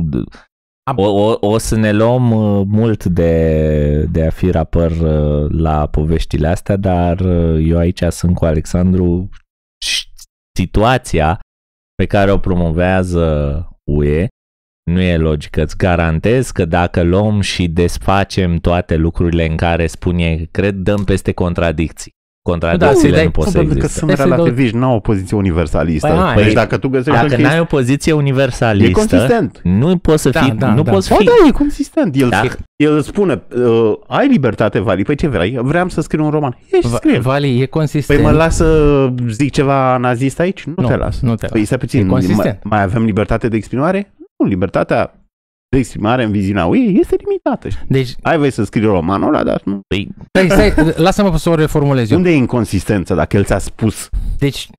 O, 0.95 1.03
o, 1.03 1.37
o 1.39 1.57
să 1.57 1.75
ne 1.75 1.91
luăm 1.91 2.31
uh, 2.31 2.65
mult 2.67 3.05
de, 3.05 4.05
de 4.11 4.25
a 4.25 4.29
fi 4.29 4.51
rapăr 4.51 4.91
uh, 4.91 5.51
la 5.51 5.87
poveștile 5.87 6.47
astea, 6.47 6.75
dar 6.75 7.19
uh, 7.19 7.65
eu 7.67 7.77
aici 7.77 8.03
sunt 8.09 8.35
cu 8.35 8.45
Alexandru. 8.45 9.29
Și 9.85 10.05
Situația 10.57 11.39
pe 11.95 12.05
care 12.05 12.31
o 12.31 12.37
promovează 12.37 13.67
UE 13.83 14.27
nu 14.91 15.01
e 15.01 15.17
logică. 15.17 15.61
Îți 15.61 15.77
garantez 15.77 16.51
că 16.51 16.65
dacă 16.65 17.03
luăm 17.03 17.41
și 17.41 17.67
desfacem 17.67 18.57
toate 18.57 18.95
lucrurile 18.95 19.45
în 19.45 19.57
care 19.57 19.87
spune, 19.87 20.47
cred, 20.51 20.75
dăm 20.75 21.03
peste 21.03 21.31
contradicții. 21.31 22.14
Contradicțiile 22.51 23.15
Da, 23.15 23.23
nu 23.23 23.23
să-i 23.23 23.29
pot 23.31 23.43
dai- 23.43 23.51
să 23.51 23.57
pentru 23.57 23.77
că 23.77 23.83
existe. 23.83 23.99
sunt 23.99 24.09
Hai 24.11 24.19
să-i 24.19 24.29
dau- 24.29 24.37
relativiști, 24.43 24.75
nu 24.77 24.85
au 24.85 24.95
o 24.95 24.99
poziție 24.99 25.37
universalistă. 25.37 26.07
Păi, 26.07 26.17
hai. 26.17 26.33
Păi, 26.33 26.43
deci 26.43 26.53
dacă 26.53 26.77
tu 26.77 26.89
găsești 26.89 27.09
Dacă 27.11 27.23
o 27.25 27.27
chestie, 27.27 27.45
n-ai 27.47 27.59
o 27.59 27.63
poziție 27.63 28.11
e 28.11 28.15
universalistă, 28.15 28.91
consistent. 28.99 29.59
nu 29.63 29.97
poți 29.97 30.21
să 30.21 30.29
Da, 30.29 30.41
fii, 30.41 30.51
da, 30.51 30.73
nu 30.73 30.81
da. 30.83 30.91
poți 30.91 31.09
Ba 31.09 31.15
fi. 31.15 31.23
da, 31.25 31.31
e 31.47 31.51
consistent. 31.51 32.15
El, 32.15 32.29
Dacă- 32.29 32.57
el 32.75 32.95
îți 32.97 33.07
spune, 33.07 33.41
uh, 33.55 33.93
ai 34.07 34.27
libertate, 34.27 34.79
Vali, 34.79 35.03
păi 35.03 35.15
ce 35.15 35.27
vrei? 35.27 35.57
Vreau 35.61 35.89
să 35.89 36.01
scriu 36.01 36.23
un 36.23 36.29
roman. 36.29 36.57
Ești 36.71 36.87
Va- 36.89 36.95
scrie. 36.95 37.19
Vali, 37.19 37.61
e 37.61 37.65
consistent. 37.65 38.19
Păi 38.21 38.31
mă 38.31 38.37
las 38.37 38.55
să 38.55 39.09
zic 39.29 39.51
ceva 39.51 39.97
nazist 39.97 40.39
aici? 40.39 40.63
Nu, 40.63 40.73
Nu, 40.77 40.87
te 40.87 40.95
las. 40.95 41.19
nu 41.21 41.35
te 41.35 41.41
las. 41.41 41.51
Păi 41.51 41.65
stai 41.65 41.77
puțin, 41.77 42.05
E 42.05 42.09
consistent. 42.09 42.43
mai, 42.43 42.59
mai 42.63 42.81
avem 42.81 43.03
libertate 43.05 43.47
de 43.47 43.55
exprimare? 43.55 44.13
Nu, 44.37 44.47
libertatea 44.47 45.13
de 45.75 45.81
exprimare 45.81 46.23
în 46.23 46.31
viziunea 46.31 46.65
UE 46.65 46.77
este 46.79 47.15
limitată. 47.23 47.69
știi? 47.69 47.85
Deci, 47.87 48.15
Ai 48.21 48.37
voie 48.37 48.49
să 48.51 48.63
scrii 48.63 48.83
romanul 48.85 49.27
ăla, 49.27 49.43
dar 49.43 49.61
nu. 49.65 49.79
Păi, 49.87 50.07
stai, 50.33 50.49
stai, 50.71 50.93
lasă-mă 50.95 51.37
să 51.37 51.49
o 51.49 51.55
reformulez 51.55 52.11
eu. 52.11 52.17
Unde 52.17 52.29
e 52.29 52.35
inconsistență 52.35 53.13
dacă 53.15 53.37
el 53.37 53.43
ți-a 53.43 53.57
spus 53.57 54.09
Deci, 54.37 54.69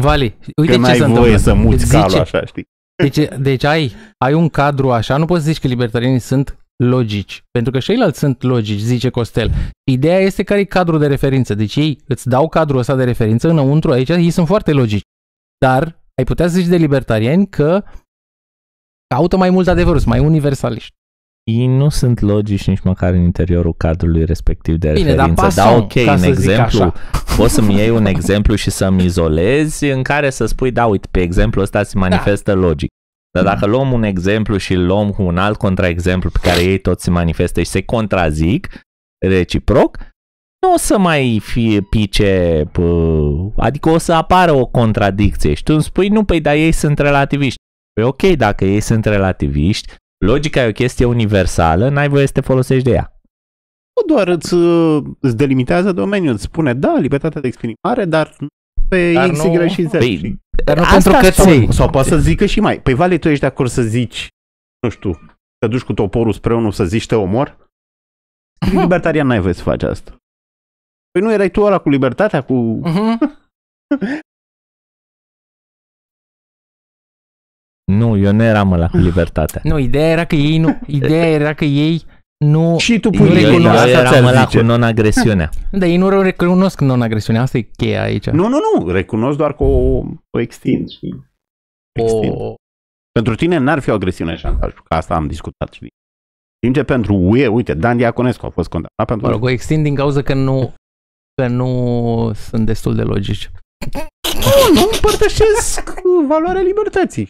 Vali, 0.00 0.36
uite 0.56 0.72
că 0.72 0.78
ce 0.78 0.78
n-ai 0.78 0.96
se 0.96 1.04
voie 1.04 1.10
întâmplă. 1.16 1.36
să 1.36 1.54
muți 1.54 1.84
Zice- 1.84 1.96
calul 1.96 2.18
așa, 2.18 2.44
știi? 2.44 2.64
Deci, 3.02 3.18
deci 3.38 3.64
ai, 3.64 3.92
ai 4.24 4.32
un 4.34 4.48
cadru 4.48 4.92
așa, 4.92 5.16
nu 5.16 5.24
poți 5.24 5.44
să 5.44 5.50
zici 5.50 5.60
că 5.60 5.66
libertarianii 5.66 6.18
sunt 6.18 6.56
logici, 6.84 7.42
pentru 7.50 7.72
că 7.72 7.78
și 7.78 7.86
ceilalți 7.86 8.18
sunt 8.18 8.42
logici, 8.42 8.78
zice 8.80 9.08
Costel. 9.08 9.50
Ideea 9.90 10.18
este 10.18 10.42
care 10.42 10.60
e 10.60 10.64
cadrul 10.64 10.98
de 10.98 11.06
referință. 11.06 11.54
Deci 11.54 11.76
ei 11.76 12.00
îți 12.06 12.28
dau 12.28 12.48
cadrul 12.48 12.78
ăsta 12.78 12.94
de 12.94 13.04
referință 13.04 13.48
înăuntru 13.48 13.90
aici, 13.92 14.08
ei 14.08 14.30
sunt 14.30 14.46
foarte 14.46 14.72
logici. 14.72 15.02
Dar 15.58 15.82
ai 16.18 16.24
putea 16.24 16.48
să 16.48 16.54
zici 16.58 16.66
de 16.66 16.76
libertariani 16.76 17.48
că 17.48 17.82
caută 19.14 19.36
mai 19.36 19.50
mult 19.50 19.68
adevărul, 19.68 19.98
sunt 19.98 20.10
mai 20.10 20.20
universaliști. 20.24 20.92
ei 21.50 21.66
nu 21.66 21.88
sunt 21.88 22.20
logici 22.20 22.66
nici 22.66 22.80
măcar 22.80 23.12
în 23.12 23.20
interiorul 23.20 23.74
cadrului 23.74 24.24
respectiv 24.24 24.76
de 24.76 24.92
Bine, 24.92 25.14
dar 25.14 25.28
referință. 25.28 25.42
pasăm, 25.62 25.76
ok, 25.76 25.92
ca 26.04 26.12
în 26.12 26.18
să 26.18 26.24
zic 26.32 26.50
exemplu, 26.50 26.82
așa. 26.82 26.92
poți 27.36 27.54
să-mi 27.54 27.74
iei 27.74 27.90
un 27.90 28.06
exemplu 28.06 28.54
și 28.54 28.70
să-mi 28.70 29.04
izolezi 29.04 29.84
în 29.84 30.02
care 30.02 30.30
să 30.30 30.46
spui, 30.46 30.70
da, 30.70 30.86
uite, 30.86 31.08
pe 31.10 31.20
exemplu 31.20 31.60
ăsta 31.62 31.82
se 31.82 31.98
manifestă 31.98 32.52
Da. 32.52 32.58
logic. 32.58 32.88
Dar 33.32 33.44
dacă 33.44 33.66
luăm 33.66 33.92
un 33.92 34.02
exemplu 34.02 34.56
și 34.56 34.72
îl 34.72 34.86
luăm 34.86 35.10
cu 35.10 35.22
un 35.22 35.38
alt 35.38 35.56
contraexemplu 35.58 36.30
pe 36.30 36.38
care 36.42 36.62
ei 36.62 36.78
toți 36.78 37.04
se 37.04 37.10
manifestă 37.10 37.60
și 37.62 37.66
se 37.70 37.82
contrazic 37.82 38.68
reciproc, 39.26 39.96
nu 40.66 40.72
o 40.72 40.76
să 40.76 40.98
mai 40.98 41.38
fie 41.42 41.80
pice, 41.80 42.64
pă, 42.72 42.82
adică 43.56 43.88
o 43.88 43.98
să 43.98 44.12
apară 44.12 44.52
o 44.52 44.66
contradicție 44.66 45.54
și 45.54 45.62
tu 45.62 45.72
îmi 45.72 45.82
spui, 45.82 46.08
nu, 46.08 46.24
păi, 46.24 46.40
dar 46.40 46.54
ei 46.54 46.72
sunt 46.72 46.98
relativiști. 46.98 47.58
Păi 47.94 48.04
ok, 48.04 48.22
dacă 48.22 48.64
ei 48.64 48.80
sunt 48.80 49.04
relativiști, 49.04 49.94
logica 50.26 50.60
e 50.64 50.68
o 50.68 50.72
chestie 50.72 51.04
universală, 51.04 51.88
n-ai 51.88 52.08
voie 52.08 52.26
să 52.26 52.32
te 52.32 52.40
folosești 52.40 52.84
de 52.84 52.90
ea. 52.90 53.18
Nu 54.00 54.14
doar 54.14 54.28
îți, 54.28 54.54
uh, 54.54 55.02
îți 55.20 55.36
delimitează 55.36 55.92
domeniul, 55.92 56.32
îți 56.32 56.42
spune, 56.42 56.74
da, 56.74 56.94
libertatea 56.96 57.40
de 57.40 57.46
exprimare, 57.46 58.04
dar 58.04 58.34
nu 58.38 58.46
pe 58.88 59.12
Dar 59.12 59.30
X, 59.30 59.42
nu- 59.44 59.64
Y 59.64 59.68
și 59.68 59.82
Z. 59.86 59.90
Păi, 59.90 60.16
știi? 60.16 60.40
Dar 60.64 60.76
nu 60.76 60.82
Asta 60.82 61.10
pentru 61.10 61.12
că 61.20 61.30
spun. 61.42 61.66
ți 61.70 61.76
Sau 61.76 61.90
poate 61.90 62.08
să 62.08 62.18
zică 62.18 62.46
și 62.46 62.60
mai. 62.60 62.80
Păi, 62.82 62.94
Vale, 62.94 63.18
tu 63.18 63.28
ești 63.28 63.40
de 63.40 63.46
acord 63.46 63.70
să 63.70 63.82
zici, 63.82 64.28
nu 64.82 64.88
știu, 64.88 65.10
te 65.58 65.66
duci 65.66 65.82
cu 65.82 65.92
toporul 65.92 66.32
spre 66.32 66.54
unul 66.54 66.72
să 66.72 66.84
zici 66.84 67.06
te 67.06 67.14
omor? 67.14 67.56
Mhm. 68.66 68.78
Libertarian 68.78 69.26
n-ai 69.26 69.40
voie 69.40 69.52
să 69.52 69.62
faci 69.62 69.82
asta. 69.82 70.16
Păi 71.10 71.22
nu 71.22 71.32
erai 71.32 71.50
tu 71.50 71.60
ăla 71.62 71.78
cu 71.78 71.88
libertatea, 71.88 72.42
cu... 72.42 72.54
Mhm. 72.54 73.18
Nu, 77.92 78.16
eu 78.16 78.32
nu 78.32 78.42
eram 78.42 78.72
ăla 78.72 78.88
cu 78.88 78.96
libertatea. 78.96 79.60
Nu, 79.64 79.78
ideea 79.78 80.08
era 80.08 80.24
că 80.24 80.34
ei 80.34 80.58
nu, 80.58 80.78
ideea 80.86 81.26
era 81.28 81.54
că 81.54 81.64
ei 81.64 82.04
nu, 82.44 82.78
Și 82.78 83.00
tu 83.00 83.10
Nu 83.10 83.18
pui 83.18 83.28
Eu, 83.28 83.34
eu 83.34 83.50
recunosc, 83.50 83.76
asta 83.76 83.88
eram 83.88 84.12
ți-ar 84.12 84.24
ăla 84.24 84.44
zice. 84.44 84.58
cu 84.58 84.64
non-agresiunea. 84.64 85.48
dar 85.80 85.88
ei 85.88 85.96
nu 85.96 86.20
recunosc 86.22 86.80
non-agresiunea, 86.80 87.42
asta 87.42 87.58
e 87.58 87.62
cheia 87.62 88.02
aici. 88.02 88.26
Nu, 88.26 88.48
nu, 88.48 88.58
nu, 88.78 88.88
recunosc 88.88 89.38
doar 89.38 89.54
că 89.54 89.62
o, 89.62 90.02
o 90.30 90.38
extind, 90.40 90.88
știi? 90.88 91.30
Extind. 92.00 92.32
o, 92.36 92.54
Pentru 93.12 93.34
tine 93.34 93.56
n-ar 93.56 93.78
fi 93.78 93.90
o 93.90 93.94
agresiune 93.94 94.36
șantaj, 94.36 94.72
că 94.72 94.94
asta 94.94 95.14
am 95.14 95.26
discutat, 95.26 95.72
știi? 95.72 95.88
În 96.66 96.72
timp 96.72 96.74
ce 96.74 96.92
pentru 96.92 97.14
UE, 97.14 97.46
uite, 97.46 97.74
Dan 97.74 97.96
Diaconescu 97.96 98.46
a 98.46 98.50
fost 98.50 98.68
condamnat 98.68 99.06
pentru... 99.06 99.26
mă 99.26 99.32
rog, 99.32 99.42
o 99.42 99.48
extind 99.48 99.82
din 99.82 99.94
cauza 99.94 100.22
că 100.22 100.34
nu, 100.34 100.74
că 101.34 101.48
nu 101.48 102.32
sunt 102.34 102.66
destul 102.66 102.94
de 102.94 103.02
logici. 103.02 103.50
Nu, 104.34 104.74
nu 104.74 104.88
împărtășesc 104.92 105.92
valoarea 106.28 106.62
libertății. 106.62 107.28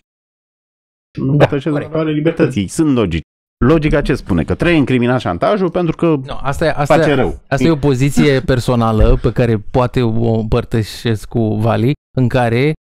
Nu 1.19 1.31
împărtășesc 1.33 1.69
corect. 1.71 1.91
valoarea 1.91 2.15
libertății. 2.15 2.67
Sunt 2.69 2.95
logici. 2.95 3.23
Logica 3.65 4.03
ce 4.03 4.15
spune? 4.15 4.45
Că 4.45 4.55
trebuie 4.55 4.77
incriminat 4.79 5.21
șantajul 5.21 5.71
pentru 5.71 5.97
că 5.97 6.07
Nu, 6.07 6.39
asta, 6.43 6.67
e- 6.67 6.73
face 6.73 6.93
asta, 7.01 7.15
rău. 7.15 7.41
asta 7.49 7.65
e 7.65 7.71
o 7.71 7.77
poziție 7.77 8.41
personală 8.53 9.17
pe 9.23 9.33
care 9.33 9.59
poate 9.59 10.03
o 10.03 10.39
împărtășesc 10.39 11.29
cu 11.29 11.55
Vali, 11.55 11.93
în 12.17 12.29
care 12.29 12.73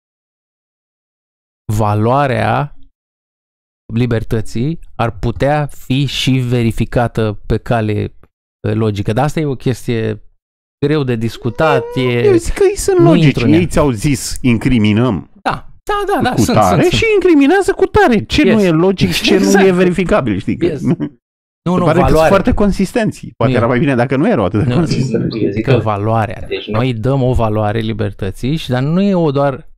valoarea 1.73 2.75
libertății 3.93 4.79
ar 4.95 5.19
putea 5.19 5.65
fi 5.65 6.05
și 6.05 6.31
verificată 6.31 7.39
pe 7.45 7.57
cale 7.57 7.93
eh, 7.93 8.73
logică. 8.73 9.13
Dar 9.13 9.23
asta 9.23 9.39
e 9.39 9.45
o 9.45 9.55
chestie 9.55 10.21
greu 10.85 11.03
de 11.03 11.15
discutat. 11.15 11.83
E... 11.95 12.23
Eu 12.25 12.33
zic 12.35 12.53
că 12.53 12.63
ei 12.69 12.77
sunt 12.77 12.97
nu 12.97 13.05
logici. 13.05 13.23
intru 13.25 13.45
în 13.45 13.51
ea. 13.53 13.59
Ei 13.59 13.67
ți-au 13.67 13.89
zis 13.91 14.37
incriminăm 14.41 15.29
Da, 15.41 15.72
da, 15.83 16.13
da, 16.13 16.21
da 16.23 16.29
cu 16.35 16.41
sunt, 16.41 16.57
tare 16.57 16.81
sunt, 16.81 16.93
și 16.93 16.97
sunt. 17.05 17.11
incriminează 17.23 17.71
cu 17.71 17.85
tare. 17.85 18.23
Ce 18.23 18.41
Yes. 18.45 18.53
nu 18.55 18.61
e 18.61 18.69
logic, 18.69 19.11
ce 19.13 19.33
nu 19.37 19.43
Exact. 19.43 19.65
e 19.67 19.71
verificabil, 19.71 20.39
știi? 20.39 20.57
Că 20.57 20.65
Yes. 20.65 20.81
nu, 20.81 20.95
Nu, 21.69 21.77
nu, 21.77 21.83
pare 21.83 21.91
că 21.93 21.99
sunt 21.99 22.09
valoare. 22.09 22.29
foarte 22.29 22.53
consistenți. 22.53 23.29
Poate 23.37 23.51
Nu. 23.51 23.57
era 23.57 23.67
mai 23.67 23.79
bine 23.79 23.95
dacă 23.95 24.15
nu 24.15 24.27
erau 24.29 24.45
atât 24.45 24.63
de 24.63 24.69
Nu, 24.69 24.75
consistenți. 24.75 25.37
eu 25.37 25.49
zic 25.51 25.65
că 25.65 25.77
valoarea. 25.77 26.45
Deci 26.47 26.67
noi 26.67 26.93
dăm 26.93 27.21
o 27.23 27.33
valoare 27.33 27.79
libertății, 27.79 28.55
și 28.55 28.69
dar 28.69 28.81
nu 28.81 29.01
e 29.01 29.15
o 29.15 29.31
doar... 29.31 29.71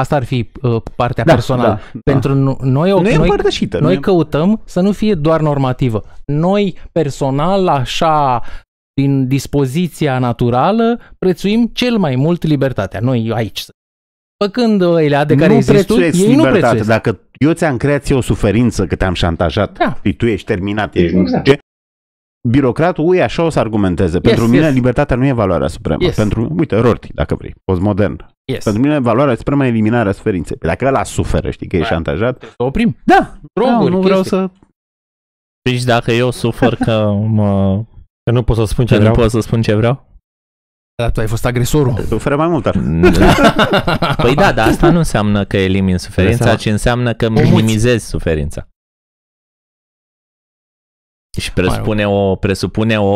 Asta 0.00 0.16
ar 0.16 0.24
fi 0.24 0.50
uh, 0.62 0.82
partea 0.96 1.24
personală. 1.24 1.80
da. 1.92 2.00
Pentru 2.04 2.32
no- 2.32 2.58
noi, 2.60 2.90
Nu 2.90 2.96
e 2.96 3.02
noi, 3.02 3.14
împărtășită. 3.14 3.78
nu 3.78 3.84
noi 3.84 3.94
e- 3.94 3.98
căutăm 3.98 4.62
să 4.64 4.80
nu 4.80 4.92
fie 4.92 5.14
doar 5.14 5.40
normativă. 5.40 6.04
Noi, 6.26 6.78
personal, 6.92 7.68
așa, 7.68 8.42
din 9.00 9.28
dispoziția 9.28 10.18
naturală, 10.18 11.00
prețuim 11.18 11.66
cel 11.66 11.96
mai 11.96 12.16
mult 12.16 12.42
libertatea. 12.42 13.00
Noi 13.00 13.30
aici. 13.34 13.64
Păcând 14.44 14.80
ele 14.82 15.24
de 15.26 15.34
care 15.34 15.48
nu 15.50 15.54
există, 15.54 15.72
prețuiesc 15.72 16.18
ei 16.18 16.24
nu 16.24 16.30
libertate. 16.30 16.58
prețuiesc. 16.60 16.88
Dacă 16.88 17.20
eu 17.38 17.52
ți-am 17.52 17.76
creat 17.76 18.02
ție 18.02 18.14
o 18.14 18.20
suferință 18.20 18.86
că 18.86 18.96
te-am 18.96 19.14
șantajat, 19.14 19.78
Da. 19.78 19.98
și 20.04 20.12
tu 20.14 20.26
ești 20.26 20.46
terminat, 20.46 20.94
ești 20.94 21.14
nu 21.14 21.20
Exact. 21.20 21.46
știu 21.46 21.52
ce, 21.52 21.58
birocratul 22.48 23.08
ui 23.08 23.22
așa 23.22 23.42
o 23.42 23.48
să 23.48 23.58
argumenteze. 23.58 24.20
Pentru 24.20 24.46
mine 24.46 24.64
yes. 24.64 24.74
libertatea 24.74 25.16
nu 25.16 25.26
e 25.26 25.32
valoarea 25.32 25.66
supremă. 25.68 26.02
Yes. 26.04 26.16
Pentru, 26.16 26.54
uite, 26.58 26.76
Rorty, 26.76 27.12
dacă 27.14 27.34
vrei, 27.34 27.54
postmodern. 27.64 28.26
Yes. 28.52 28.64
Pentru 28.64 28.82
mine 28.82 28.98
valoarea 28.98 29.34
supremă 29.34 29.64
e 29.64 29.68
eliminarea 29.68 30.12
suferinței. 30.12 30.56
Păi 30.56 30.68
Dacă 30.68 30.86
ăla 30.86 31.04
suferă, 31.04 31.50
știi 31.50 31.66
că 31.68 31.76
e 31.76 31.80
Da. 31.80 31.84
șantajat, 31.86 32.42
Să 32.42 32.54
oprim. 32.56 32.96
da, 33.04 33.38
Droguri, 33.52 33.90
nu, 33.90 33.96
nu 33.96 34.02
vreau 34.02 34.20
chestii. 34.20 34.36
să... 34.38 34.50
Deci 35.70 35.82
dacă 35.82 36.12
eu 36.12 36.30
sufăr 36.30 36.74
că, 36.74 37.12
mă, 37.26 37.82
Că 38.24 38.30
nu 38.32 38.42
pot 38.42 38.56
să 38.56 38.64
spun 38.64 38.86
ce 38.86 38.92
că 38.96 39.00
nu 39.02 39.08
vreau. 39.10 39.20
pot 39.22 39.30
să 39.30 39.40
spun 39.40 39.62
ce 39.62 39.74
vreau? 39.74 40.08
Dar 41.00 41.10
tu 41.10 41.20
ai 41.20 41.26
fost 41.26 41.44
agresorul. 41.46 42.04
Suferă 42.08 42.36
mai 42.36 42.46
mult, 42.48 42.62
dar... 42.62 42.74
Păi 44.24 44.34
da, 44.34 44.52
dar 44.52 44.68
asta 44.68 44.90
nu 44.90 44.98
înseamnă 44.98 45.44
că 45.44 45.56
elimin 45.56 45.98
suferința, 45.98 46.36
Înseamnă- 46.50 46.60
ci 46.60 46.66
înseamnă 46.66 47.12
că 47.14 47.26
Omuți. 47.26 47.42
minimizezi 47.50 48.06
suferința. 48.06 48.68
Și 51.40 51.52
presupune 51.52 52.06
o, 52.08 52.34
presupune 52.36 52.98
o, 53.00 53.06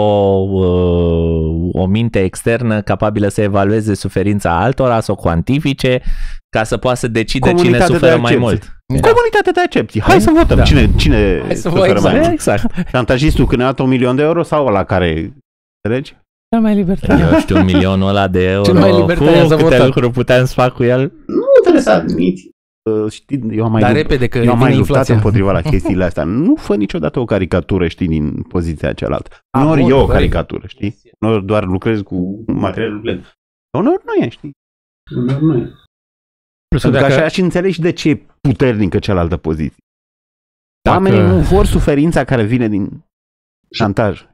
uh, 0.40 1.68
o 1.72 1.86
minte 1.86 2.22
externă 2.22 2.82
capabilă 2.82 3.28
să 3.28 3.40
evalueze 3.42 3.94
suferința 3.94 4.60
altora, 4.62 5.00
să 5.00 5.12
o 5.12 5.14
cuantifice, 5.14 6.02
ca 6.56 6.64
să 6.64 6.76
poată 6.76 6.98
să 6.98 7.08
decide 7.08 7.48
cine 7.48 7.60
Comunitate 7.60 7.92
de 7.92 7.98
suferă 7.98 8.16
mai 8.20 8.34
accepție. 8.34 8.38
mult. 8.48 9.00
Da. 9.00 9.08
Comunitate 9.08 9.50
de 9.50 9.60
accepții. 9.60 10.00
Hai 10.00 10.20
să 10.20 10.30
votăm. 10.34 10.56
Da. 10.56 10.62
Cine, 10.62 10.90
cine 10.96 11.40
Hai 11.46 11.54
să 11.54 11.68
suferă 11.68 12.00
vă- 12.00 12.08
mai 12.08 12.18
mult? 12.18 12.32
Exact. 12.32 12.88
Șantajistul 12.88 13.46
când 13.46 13.60
a 13.60 13.64
dat 13.64 13.78
un 13.78 13.88
milion 13.88 14.16
de 14.16 14.22
euro 14.22 14.42
sau 14.42 14.66
ăla 14.66 14.84
care... 14.84 15.32
Înțelegi? 15.80 16.16
Cel 16.54 16.62
mai 16.62 16.74
libertar. 16.74 17.20
Eu 17.32 17.38
știu, 17.38 17.62
milionul 17.62 18.08
ăla 18.08 18.28
de 18.28 18.50
euro. 18.50 18.62
Cel 18.64 18.74
mai 18.74 18.92
libertarian 19.00 19.42
Fu, 19.42 19.48
să 19.48 19.54
câte 19.56 19.68
votăm. 19.68 19.86
lucruri 19.86 20.10
puteam 20.10 20.44
să 20.44 20.52
fac 20.54 20.72
cu 20.74 20.82
el. 20.82 21.00
Nu 21.26 21.42
trebuie 21.62 21.82
să 21.82 21.90
admiți. 21.90 22.48
Uh, 22.90 23.10
știi, 23.12 23.56
eu 23.56 23.64
am 23.64 23.70
mai 23.70 23.80
Dar 23.80 23.90
lupt- 23.90 24.02
repede, 24.02 24.26
că 24.26 24.38
Eu 24.38 24.50
am 24.50 24.56
vine 24.58 24.68
mai 24.68 24.76
luptat 24.78 24.88
inflația. 24.88 25.14
împotriva 25.14 25.52
la 25.52 25.60
chestiile 25.70 26.04
astea. 26.04 26.24
Nu 26.24 26.54
fă 26.54 26.76
niciodată 26.76 27.20
o 27.20 27.24
caricatură, 27.24 27.88
știi, 27.88 28.06
din 28.06 28.42
poziția 28.42 28.92
cealaltă. 28.92 29.28
Ah, 29.50 29.60
Uneori 29.62 29.80
bun, 29.80 29.90
e 29.90 29.92
o 29.92 29.96
corect. 29.96 30.12
caricatură, 30.14 30.66
știi? 30.66 31.00
Uneori 31.20 31.44
doar 31.44 31.64
lucrezi 31.64 32.02
cu 32.02 32.44
materialul 32.46 33.00
plin. 33.00 33.24
Uneori 33.78 34.02
nu 34.04 34.24
e, 34.24 34.28
știi? 34.28 34.52
Uneori 35.16 35.44
nu 35.44 35.56
e. 35.56 35.62
Plus 36.68 36.82
că 36.82 36.88
Pentru 36.88 36.90
că 36.90 36.98
dacă, 37.08 37.14
așa 37.14 37.28
și 37.28 37.40
înțelegi 37.40 37.80
de 37.80 37.92
ce 37.92 38.08
e 38.08 38.26
puternică 38.40 38.98
cealaltă 38.98 39.36
poziție. 39.36 39.82
Dacă- 40.82 40.96
Oamenii 40.96 41.20
nu 41.28 41.38
vor 41.40 41.66
suferința 41.66 42.24
care 42.24 42.42
vine 42.44 42.68
din 42.68 43.04
șantaj. 43.72 44.24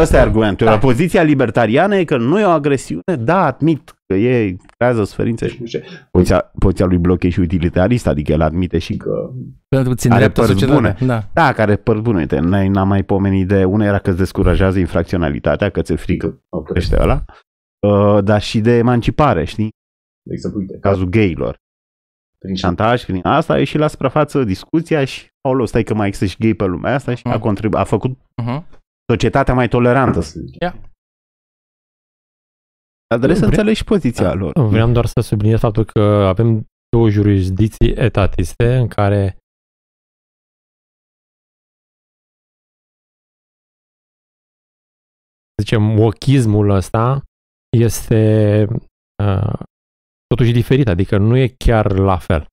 Ăsta 0.00 0.16
e 0.16 0.20
argumentul. 0.20 0.66
Da. 0.66 0.72
La 0.72 0.78
poziția 0.78 1.22
libertariană 1.22 1.96
e 1.96 2.04
că 2.04 2.16
nu 2.16 2.40
e 2.40 2.44
o 2.44 2.48
agresiune, 2.50 3.16
da, 3.18 3.44
admit 3.44 3.94
că 4.06 4.14
e, 4.14 4.56
creează 4.76 5.04
suferință 5.04 5.46
și 5.46 5.56
nu 5.60 5.66
știu 5.66 5.80
ce. 5.80 5.86
Poziția, 6.10 6.50
poziția 6.58 6.86
lui 6.86 6.98
Bloch 6.98 7.24
e 7.24 7.28
și 7.28 7.40
utilitarist, 7.40 8.06
adică 8.06 8.32
el 8.32 8.40
admite 8.40 8.78
și 8.78 8.96
că 8.96 9.30
Pentru 9.68 9.88
că 9.90 9.94
țin 9.94 10.10
Are 10.10 10.18
dreaptă 10.20 10.40
părți 10.40 10.52
societatea. 10.60 10.92
bune. 10.96 11.06
Da. 11.12 11.28
Da, 11.32 11.52
care 11.52 11.76
păr 11.76 11.98
bun, 12.00 12.14
uite, 12.14 12.38
noi 12.38 12.68
n-am 12.68 12.88
mai 12.88 13.02
pomenit 13.02 13.46
de, 13.48 13.64
una 13.64 13.84
era 13.84 13.98
că 13.98 14.08
îți 14.10 14.18
descurajează 14.18 14.78
infracționalitatea, 14.78 15.68
că 15.70 15.82
ți-e 15.82 15.96
frică, 15.96 16.42
oprește 16.48 16.96
ăla, 17.00 17.24
uh, 17.86 18.24
dar 18.24 18.42
și 18.42 18.60
de 18.60 18.76
emancipare, 18.76 19.44
știi? 19.44 19.68
De 20.26 20.32
exemplu, 20.32 20.60
uite, 20.60 20.78
cazul 20.80 21.08
gayilor. 21.08 21.56
Prin 22.38 22.54
șantaj, 22.54 23.04
prin 23.04 23.20
asta, 23.22 23.52
a 23.52 23.58
ieșit 23.58 23.78
la 23.80 23.86
suprafață 23.86 24.44
discuția 24.44 25.04
și, 25.04 25.26
aoleu, 25.40 25.66
stai 25.66 25.82
că 25.82 25.94
mai 25.94 26.06
există 26.06 26.26
și 26.26 26.36
gay 26.38 26.54
pe 26.54 26.64
lumea 26.64 26.94
asta 26.94 27.14
și 27.14 27.22
a, 27.26 27.34
Mm. 27.34 27.40
contribu- 27.40 27.76
a 27.76 27.84
făcut 27.84 28.16
Uh-huh 28.42 28.62
societatea 29.10 29.54
mai 29.54 29.68
tolerantă, 29.68 30.20
să 30.20 30.38
zicem. 30.38 30.58
Yeah. 30.60 30.74
Dar 33.06 33.18
trebuie 33.18 33.38
să 33.38 33.44
înțelegi 33.44 33.78
și 33.78 33.84
poziția 33.84 34.24
da, 34.24 34.34
lor. 34.34 34.52
Vreau 34.68 34.92
doar 34.92 35.06
să 35.06 35.20
subliniez 35.20 35.58
faptul 35.58 35.84
că 35.84 36.00
avem 36.00 36.66
două 36.88 37.08
jurisdicții 37.08 37.92
etatiste 37.94 38.76
în 38.76 38.88
care 38.88 39.36
zicem, 45.62 45.98
ochismul 45.98 46.70
ăsta 46.70 47.22
este 47.78 48.64
uh, 49.24 49.58
totuși 50.26 50.52
diferit, 50.52 50.88
adică 50.88 51.18
nu 51.18 51.36
e 51.36 51.48
chiar 51.48 51.92
la 51.98 52.18
fel. 52.18 52.46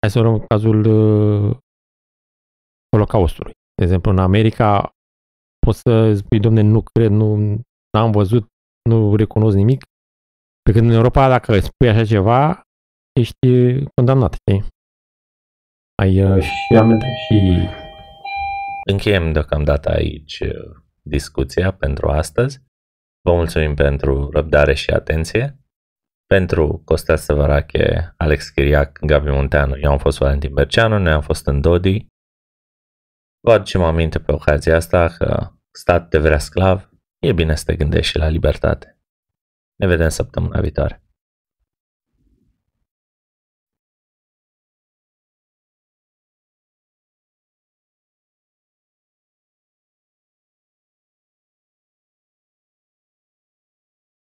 Hai 0.00 0.10
să 0.10 0.20
luăm 0.20 0.44
cazul 0.48 0.84
uh, 0.84 1.56
Holocaustului. 2.90 3.52
De 3.74 3.82
exemplu, 3.82 4.10
în 4.10 4.18
America 4.18 4.90
poți 5.66 5.80
să 5.80 6.14
spui, 6.14 6.40
domne, 6.40 6.60
nu 6.60 6.82
cred, 6.82 7.10
nu 7.10 7.60
am 7.98 8.10
văzut, 8.10 8.46
nu 8.88 9.16
recunosc 9.16 9.56
nimic. 9.56 9.84
Pe 10.62 10.72
când 10.72 10.88
în 10.88 10.94
Europa, 10.94 11.28
dacă 11.28 11.58
spui 11.58 11.88
așa 11.88 12.04
ceva, 12.04 12.62
ești 13.20 13.48
condamnat, 13.94 14.32
știi? 14.34 14.64
Ai 16.02 16.22
uh, 16.22 16.42
și 16.42 16.76
amende 16.76 17.06
și... 17.06 17.68
Încheiem 18.90 19.32
deocamdată 19.32 19.90
aici 19.90 20.40
uh, 20.40 20.76
discuția 21.02 21.72
pentru 21.72 22.08
astăzi. 22.08 22.62
Vă 23.28 23.34
mulțumim 23.34 23.74
pentru 23.74 24.30
răbdare 24.30 24.74
și 24.74 24.90
atenție. 24.90 25.58
Pentru 26.26 26.82
Costea 26.84 27.16
Săvărache, 27.16 28.14
Alex 28.16 28.48
Chiriac, 28.48 28.98
Gabi 28.98 29.30
Munteanu, 29.30 29.78
eu 29.78 29.90
am 29.90 29.98
fost 29.98 30.18
Valentin 30.18 30.54
Berceanu, 30.54 30.98
noi 30.98 31.12
am 31.12 31.20
fost 31.20 31.46
în 31.46 31.60
Dodi. 31.60 32.06
Vă 33.46 33.52
aducem 33.52 33.82
aminte 33.82 34.18
pe 34.18 34.32
ocazia 34.32 34.76
asta 34.76 35.08
că 35.18 35.50
stat 35.70 36.08
de 36.08 36.18
vrea 36.18 36.38
sclav, 36.38 36.90
e 37.18 37.32
bine 37.32 37.54
să 37.54 37.64
te 37.66 37.76
gândești 37.76 38.10
și 38.10 38.18
la 38.18 38.28
libertate. 38.28 38.98
Ne 39.74 39.86
vedem 39.86 40.08
săptămâna 40.08 40.60
viitoare. 40.60 41.03